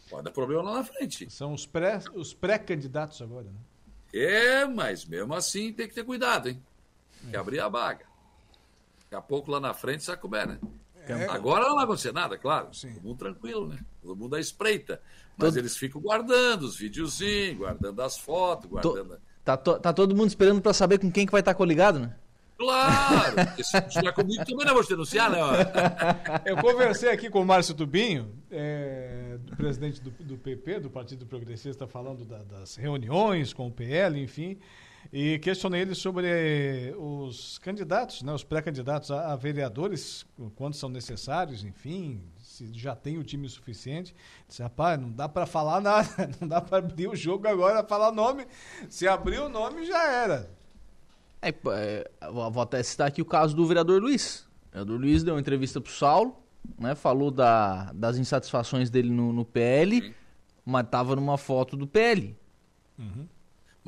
[0.08, 1.30] Pode dar problema lá na frente.
[1.30, 3.60] São os pré os pré-candidatos agora, né?
[4.12, 6.60] É, mas mesmo assim tem que ter cuidado, hein?
[7.20, 7.38] Tem que é.
[7.38, 8.06] abrir a baga.
[9.02, 10.58] Daqui a pouco lá na frente sabe como é, né?
[11.06, 11.24] É.
[11.26, 12.72] Agora não vai acontecer nada, claro.
[12.74, 12.92] Sim.
[12.94, 13.78] Todo mundo tranquilo, né?
[14.02, 15.00] Todo mundo à espreita.
[15.36, 15.58] Mas Todo...
[15.58, 19.20] eles ficam guardando os videozinhos, guardando as fotos, guardando.
[19.44, 21.98] Tá, to, tá todo mundo esperando para saber com quem que vai estar tá coligado,
[21.98, 22.14] né?
[22.60, 23.36] Claro!
[23.64, 25.38] Se estiver comigo também não vou te denunciar, né?
[26.44, 31.24] Eu conversei aqui com o Márcio Tubinho, é, do presidente do, do, PP, do Partido
[31.24, 34.58] Progressista, falando da, das reuniões com o PL, enfim,
[35.10, 41.64] e questionei ele sobre os candidatos, né, os pré-candidatos a, a vereadores, quantos são necessários,
[41.64, 42.20] enfim,
[42.66, 44.14] se já tem o time suficiente.
[44.46, 48.12] Disse, rapaz, não dá para falar nada, não dá para abrir o jogo agora, falar
[48.12, 48.46] nome.
[48.88, 50.50] Se abrir o nome, já era.
[51.40, 54.46] É, é, vou até citar aqui o caso do vereador Luiz.
[54.68, 56.36] O vereador Luiz deu uma entrevista pro Saulo,
[56.78, 60.14] né, falou da, das insatisfações dele no, no PL, Sim.
[60.64, 62.36] mas tava numa foto do PL.
[62.98, 63.26] Uhum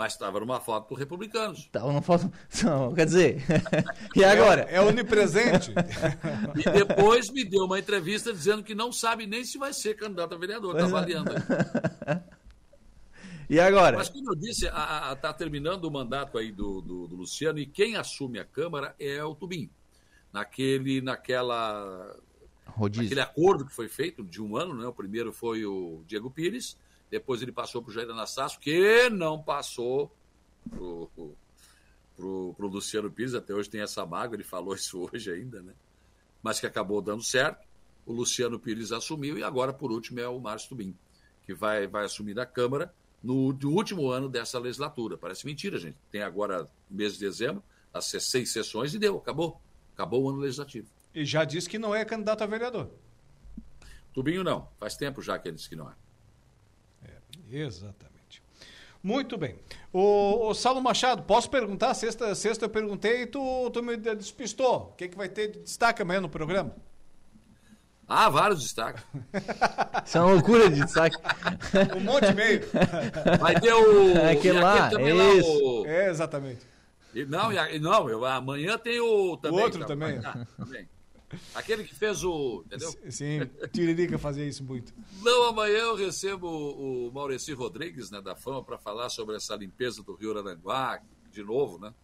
[0.02, 1.60] mas estava numa foto por republicanos.
[1.60, 2.28] Estava numa foto.
[2.64, 3.40] Não, quer dizer.
[4.16, 4.66] e agora?
[4.68, 5.72] É, é onipresente.
[6.58, 10.34] e depois me deu uma entrevista dizendo que não sabe nem se vai ser candidato
[10.34, 10.74] a vereador.
[10.74, 11.30] Está avaliando.
[13.48, 13.96] e agora?
[13.96, 17.94] Mas, como eu disse, está terminando o mandato aí do, do, do, Luciano e quem
[17.94, 19.70] assume a Câmara é o Tubim.
[20.32, 22.16] Naquele, naquela.
[22.66, 23.06] Rodízio.
[23.06, 24.84] Aquele acordo que foi feito de um ano, né?
[24.84, 26.76] O primeiro foi o Diego Pires
[27.12, 30.10] depois ele passou para o Jair Anastácio, que não passou
[30.70, 30.80] para
[32.24, 33.34] o Luciano Pires.
[33.34, 35.74] Até hoje tem essa mágoa, ele falou isso hoje ainda, né?
[36.42, 37.68] Mas que acabou dando certo.
[38.06, 40.96] O Luciano Pires assumiu e agora, por último, é o Márcio Tubim,
[41.44, 45.18] que vai, vai assumir a Câmara no, no último ano dessa legislatura.
[45.18, 45.98] Parece mentira, gente.
[46.10, 47.62] Tem agora, mês de dezembro,
[47.92, 49.60] as seis sessões e deu, acabou.
[49.92, 50.88] Acabou o ano legislativo.
[51.14, 52.90] E já disse que não é candidato a vereador.
[54.14, 54.66] Tubinho não.
[54.80, 55.94] Faz tempo já que ele disse que não é.
[57.52, 58.42] Exatamente.
[59.02, 59.56] Muito bem.
[59.92, 61.92] O, o Saulo Machado, posso perguntar?
[61.94, 64.90] Sexta, sexta eu perguntei e tu, tu me despistou.
[64.92, 66.74] O que, que vai ter de destaque amanhã no programa?
[68.06, 69.02] Ah, vários destaques.
[70.04, 71.16] Isso é uma loucura de destaque.
[71.96, 72.60] um monte e meio.
[73.40, 74.30] Vai ter o.
[74.30, 75.64] Aquele lá, é lá isso.
[75.64, 75.86] O...
[75.86, 76.60] É, exatamente.
[77.14, 79.36] E, não, e, não eu, amanhã tem o.
[79.36, 80.20] Também, o outro tá, também.
[80.58, 80.88] também.
[81.54, 82.62] Aquele que fez o.
[82.66, 82.90] Entendeu?
[83.10, 83.40] Sim,
[83.72, 84.92] Tiririca fazia isso muito.
[85.20, 90.02] Não, amanhã eu recebo o Maurici Rodrigues, né, da Fama, para falar sobre essa limpeza
[90.02, 91.00] do Rio Aranguá,
[91.30, 91.94] de novo, né?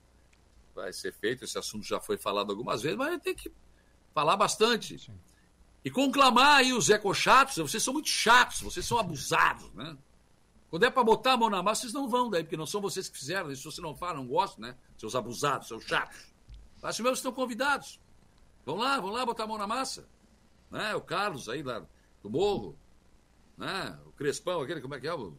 [0.74, 3.50] Vai ser feito, esse assunto já foi falado algumas vezes, mas tem que
[4.14, 4.98] falar bastante.
[4.98, 5.18] Sim.
[5.84, 9.96] E conclamar aí os ecochatos, vocês são muito chatos, vocês são abusados, né?
[10.70, 12.80] Quando é para botar a mão na massa, vocês não vão daí, porque não são
[12.80, 14.76] vocês que fizeram, isso você não fala, não gosta, né?
[14.98, 16.18] Seus abusados, seus chatos.
[16.82, 17.98] Acho mesmo estão convidados.
[18.68, 20.06] Vão lá, vão lá botar a mão na massa.
[20.70, 20.94] Né?
[20.94, 21.86] O Carlos aí lá
[22.22, 22.78] do Morro,
[23.56, 23.98] né?
[24.04, 25.14] o Crespão, aquele, como é que é?
[25.14, 25.32] O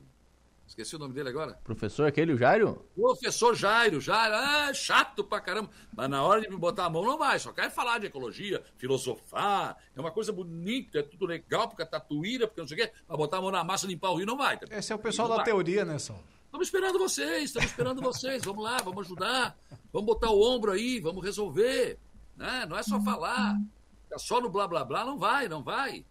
[0.66, 1.54] Esqueci o nome dele agora.
[1.64, 2.84] Professor aquele, o Jairo?
[2.96, 5.70] Professor Jairo, Jairo, ah, chato pra caramba.
[5.96, 8.64] Mas na hora de me botar a mão não vai, só quer falar de ecologia,
[8.78, 12.82] filosofar, é uma coisa bonita, é tudo legal, porque é tatuíra, porque não sei o
[12.82, 14.60] quê, mas botar a mão na massa e limpar o rio não vai.
[14.72, 15.46] Esse é o pessoal da vai.
[15.46, 16.20] teoria, né, Sal?
[16.46, 18.44] Estamos esperando vocês, estamos esperando vocês.
[18.44, 19.56] Vamos lá, vamos ajudar.
[19.94, 22.00] Vamos botar o ombro aí, vamos resolver.
[22.40, 22.66] Né?
[22.66, 23.60] Não é só falar.
[24.04, 26.06] Ficar só no blá blá blá, não vai, não vai.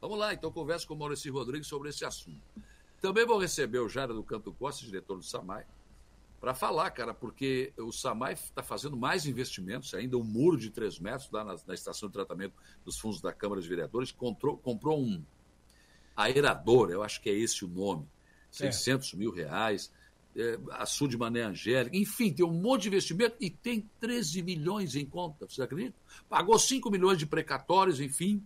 [0.00, 2.40] Vamos lá, então converso com o Maurício Rodrigues sobre esse assunto.
[3.02, 5.66] Também vou receber o Jairo do Canto Costa, diretor do SAMAI,
[6.40, 10.98] para falar, cara, porque o SAMAI está fazendo mais investimentos, ainda um muro de 3
[11.00, 14.98] metros lá na, na estação de tratamento dos fundos da Câmara de Vereadores, comprou, comprou
[14.98, 15.22] um
[16.16, 18.08] aerador, eu acho que é esse o nome,
[18.48, 18.70] É.
[18.72, 19.92] 600 mil reais,
[20.36, 24.96] é, açude de Mané Angélica, enfim, tem um monte de investimento e tem 13 milhões
[24.96, 25.96] em conta, você acredita?
[26.28, 28.42] Pagou 5 milhões de precatórios, enfim.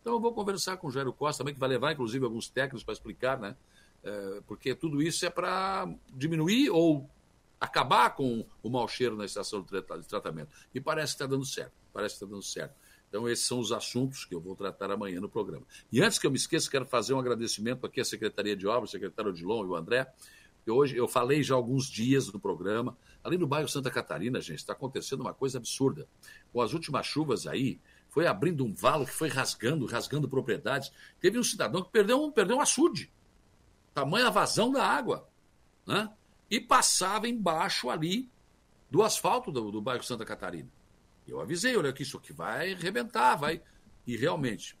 [0.00, 2.82] Então eu vou conversar com o Jairo Costa também, que vai levar, inclusive, alguns técnicos
[2.82, 3.56] para explicar, né?
[4.02, 7.08] É, porque tudo isso é para diminuir ou
[7.60, 10.48] acabar com o mau cheiro na estação de tratamento.
[10.74, 12.74] E parece que está dando certo, parece que está dando certo.
[13.10, 15.66] Então, esses são os assuntos que eu vou tratar amanhã no programa.
[15.90, 18.92] E antes que eu me esqueça, quero fazer um agradecimento aqui à Secretaria de Obras,
[18.92, 20.10] secretário Odilon e o André,
[20.70, 22.96] que hoje eu falei já alguns dias no programa.
[23.24, 26.06] Ali no bairro Santa Catarina, gente, está acontecendo uma coisa absurda.
[26.52, 30.92] Com as últimas chuvas aí, foi abrindo um valo que foi rasgando, rasgando propriedades.
[31.20, 33.12] Teve um cidadão que perdeu um, perdeu um açude.
[33.92, 35.28] Tamanha vazão da água.
[35.84, 36.08] Né?
[36.48, 38.30] E passava embaixo ali
[38.88, 40.70] do asfalto do, do bairro Santa Catarina.
[41.26, 43.60] Eu avisei, olha aqui, isso aqui vai arrebentar, vai.
[44.06, 44.78] E realmente,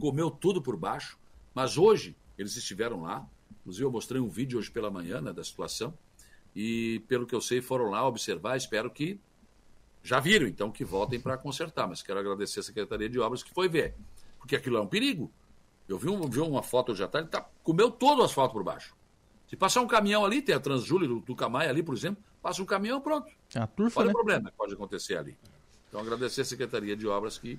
[0.00, 1.16] comeu tudo por baixo.
[1.54, 3.24] Mas hoje, eles estiveram lá.
[3.62, 5.96] Inclusive, eu mostrei um vídeo hoje pela manhã né, da situação.
[6.54, 8.56] E, pelo que eu sei, foram lá observar.
[8.56, 9.18] Espero que
[10.02, 11.86] já viram, então, que voltem para consertar.
[11.88, 13.94] Mas quero agradecer a Secretaria de Obras que foi ver.
[14.38, 15.30] Porque aquilo é um perigo.
[15.88, 18.62] Eu vi, um- vi uma foto hoje à tarde, tá, comeu todo o asfalto por
[18.64, 18.94] baixo.
[19.48, 22.66] Se passar um caminhão ali, tem a Transjúlia do Tucamaia ali, por exemplo, passa um
[22.66, 23.30] caminhão, pronto.
[23.54, 24.12] É a turfa, Olha né?
[24.12, 25.36] o problema que pode acontecer ali.
[25.88, 27.58] Então, agradecer a Secretaria de Obras que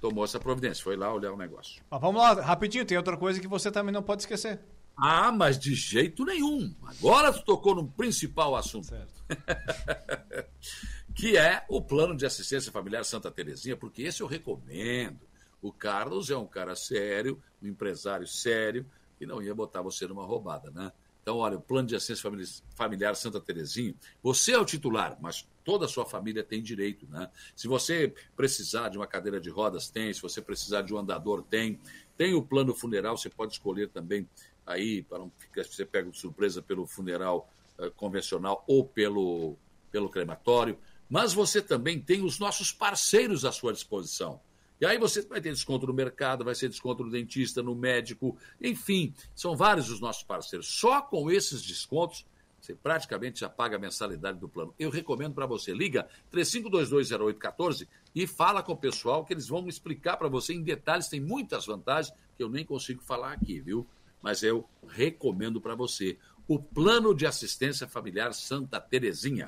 [0.00, 0.82] tomou essa providência.
[0.82, 1.82] Foi lá olhar o negócio.
[1.90, 4.58] Mas vamos lá, rapidinho, tem outra coisa que você também não pode esquecer.
[4.96, 6.74] Ah, mas de jeito nenhum.
[6.84, 8.88] Agora tu tocou no principal assunto.
[11.14, 15.20] que é o plano de assistência familiar Santa Terezinha, porque esse eu recomendo.
[15.60, 18.86] O Carlos é um cara sério, um empresário sério,
[19.20, 20.92] e não ia botar você numa roubada, né?
[21.22, 22.46] Então, olha, o plano de assistência famili-
[22.76, 27.28] familiar Santa Terezinha, você é o titular, mas toda a sua família tem direito, né?
[27.56, 30.12] Se você precisar de uma cadeira de rodas, tem.
[30.12, 31.80] Se você precisar de um andador, tem.
[32.16, 34.28] Tem o plano funeral, você pode escolher também
[34.66, 37.48] aí, para não ficar, você pega de surpresa pelo funeral
[37.78, 39.56] eh, convencional ou pelo,
[39.90, 40.76] pelo crematório.
[41.08, 44.40] Mas você também tem os nossos parceiros à sua disposição.
[44.80, 48.36] E aí você vai ter desconto no mercado, vai ser desconto no dentista, no médico,
[48.60, 50.66] enfim, são vários os nossos parceiros.
[50.66, 52.26] Só com esses descontos,
[52.60, 54.74] você praticamente já paga a mensalidade do plano.
[54.78, 60.16] Eu recomendo para você, liga 35220814 e fala com o pessoal que eles vão explicar
[60.16, 63.86] para você em detalhes, tem muitas vantagens que eu nem consigo falar aqui, viu?
[64.26, 69.46] Mas eu recomendo para você o Plano de Assistência Familiar Santa Terezinha.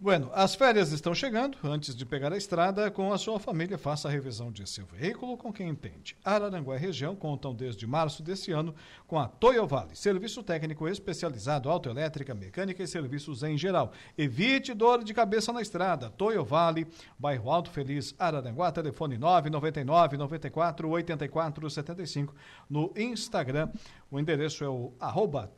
[0.00, 1.58] Bueno, as férias estão chegando.
[1.64, 5.36] Antes de pegar a estrada com a sua família, faça a revisão de seu veículo
[5.36, 6.16] com quem entende.
[6.24, 8.72] Araranguá e região contam desde março deste ano
[9.08, 13.90] com a Toyo Vale, serviço técnico especializado, autoelétrica, mecânica e serviços em geral.
[14.16, 16.10] Evite dor de cabeça na estrada.
[16.10, 16.86] Toyo Vale,
[17.18, 22.34] bairro Alto Feliz, Araranguá, telefone 999 94 84 75.
[22.70, 23.68] No Instagram,
[24.08, 25.50] o endereço é o arroba.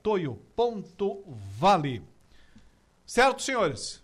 [3.04, 3.99] Certo, senhores?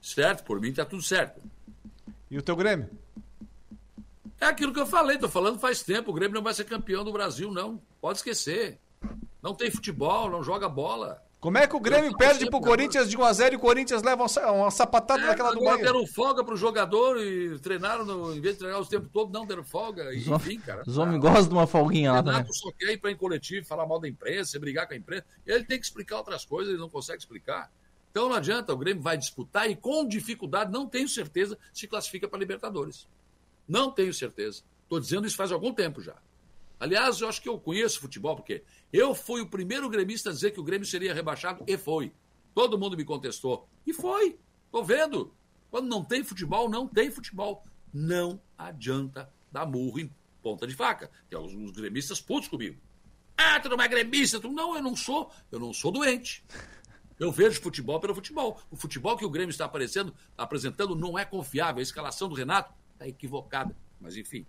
[0.00, 0.44] Certo?
[0.44, 1.40] Por mim tá tudo certo.
[2.30, 2.88] E o teu Grêmio?
[4.40, 6.10] É aquilo que eu falei, tô falando faz tempo.
[6.10, 7.80] O Grêmio não vai ser campeão do Brasil, não.
[8.00, 8.78] Pode esquecer.
[9.42, 11.22] Não tem futebol, não joga bola.
[11.38, 14.28] Como é que o Grêmio perde pro Corinthians de 1x0 e o Corinthians leva uma
[14.28, 15.84] sa- uma sapatada daquela do É, Bahia?
[15.84, 19.46] deram folga pro jogador e treinaram, no, em vez de treinar os tempos todos, não
[19.46, 20.12] deram folga.
[20.14, 20.82] E, enfim, cara.
[20.86, 22.34] Os homens gostam de uma folguinha lá também.
[22.34, 25.24] Renato só quer ir para em coletivo, falar mal da imprensa, brigar com a imprensa.
[25.46, 27.70] Ele tem que explicar outras coisas, ele não consegue explicar.
[28.10, 32.28] Então não adianta, o Grêmio vai disputar e com dificuldade, não tenho certeza, se classifica
[32.28, 33.08] para Libertadores.
[33.68, 34.62] Não tenho certeza.
[34.82, 36.16] Estou dizendo isso faz algum tempo já.
[36.80, 40.50] Aliás, eu acho que eu conheço futebol, porque eu fui o primeiro gremista a dizer
[40.50, 42.12] que o Grêmio seria rebaixado, e foi.
[42.54, 43.68] Todo mundo me contestou.
[43.86, 44.38] E foi.
[44.66, 45.32] Estou vendo.
[45.70, 47.64] Quando não tem futebol, não tem futebol.
[47.92, 50.10] Não adianta dar murro em
[50.42, 51.10] ponta de faca.
[51.28, 52.80] Tem alguns gremistas putos comigo.
[53.36, 54.40] Ah, tu não é gremista.
[54.40, 54.50] Tu...
[54.50, 55.30] Não, eu não sou.
[55.50, 56.44] Eu não sou doente.
[57.20, 58.58] Eu vejo futebol pelo futebol.
[58.70, 61.80] O futebol que o Grêmio está aparecendo, apresentando não é confiável.
[61.80, 63.76] A escalação do Renato está equivocada.
[64.00, 64.46] Mas enfim.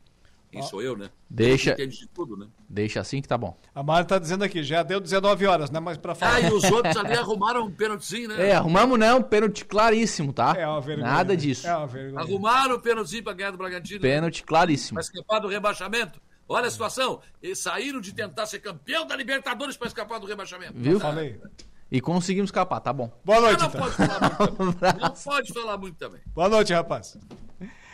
[0.49, 1.09] Quem sou eu, né?
[1.29, 1.73] Deixa.
[1.75, 2.47] De tudo, né?
[2.67, 3.57] Deixa assim que tá bom.
[3.73, 5.79] A Mari tá dizendo aqui, já deu 19 horas, né?
[5.79, 6.35] Mas pra falar.
[6.35, 8.49] Ah, e os outros ali arrumaram um pênaltizinho, né?
[8.49, 10.53] É, arrumamos não, pênalti claríssimo, tá?
[10.57, 11.07] É uma vergonha.
[11.07, 11.65] Nada disso.
[11.65, 12.21] É uma vergonha.
[12.21, 14.01] Arrumaram o pênaltizinho pra ganhar do Bragantino.
[14.01, 14.95] Pênalti claríssimo.
[14.95, 16.21] Pra escapar do rebaixamento.
[16.49, 17.21] Olha a situação.
[17.41, 20.73] Eles saíram de tentar ser campeão da Libertadores pra escapar do rebaixamento.
[20.75, 20.99] Viu?
[20.99, 21.39] Falei.
[21.91, 23.11] E conseguimos escapar, tá bom.
[23.25, 23.81] Boa noite, Não então.
[23.81, 24.95] pode falar muito também.
[25.01, 26.21] Não pode falar muito também.
[26.27, 27.17] Boa noite, rapaz.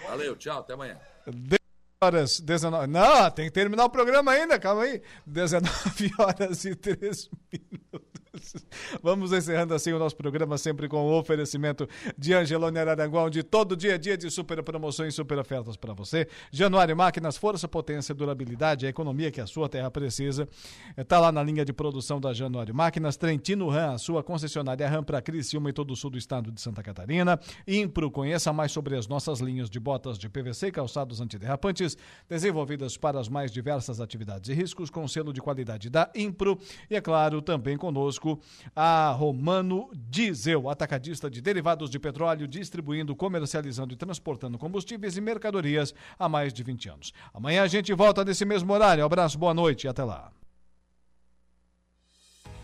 [0.08, 0.98] Valeu, tchau, até amanhã.
[1.26, 1.60] 10
[2.04, 2.88] horas, 19.
[2.88, 5.02] Não, tem que terminar o programa ainda, calma aí.
[5.26, 8.07] 19 horas e 3 minutos.
[9.02, 11.88] Vamos encerrando assim o nosso programa, sempre com o oferecimento
[12.18, 16.28] de Angelone Araranguá, onde todo dia é dia de super promoções, super ofertas para você.
[16.52, 20.48] Januário Máquinas, força, potência, durabilidade, a economia que a sua terra precisa.
[20.96, 23.18] Está lá na linha de produção da Januário Máquinas.
[23.18, 26.62] Trentino Ram, a sua concessionária Ram para Criciúma e todo o sul do estado de
[26.62, 27.40] Santa Catarina.
[27.68, 31.98] Impro, conheça mais sobre as nossas linhas de botas de PVC, calçados antiderrapantes,
[32.30, 36.58] desenvolvidas para as mais diversas atividades e riscos, com selo de qualidade da Impro.
[36.90, 38.27] E é claro, também conosco
[38.76, 45.94] a Romano Diesel, atacadista de derivados de petróleo, distribuindo, comercializando e transportando combustíveis e mercadorias
[46.18, 47.14] há mais de 20 anos.
[47.34, 49.06] Amanhã a gente volta nesse mesmo horário.
[49.06, 50.32] Abraço, boa noite e até lá.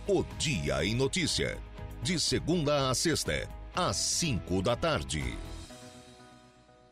[0.07, 1.57] O Dia em Notícia.
[2.01, 5.37] De segunda a sexta, às cinco da tarde.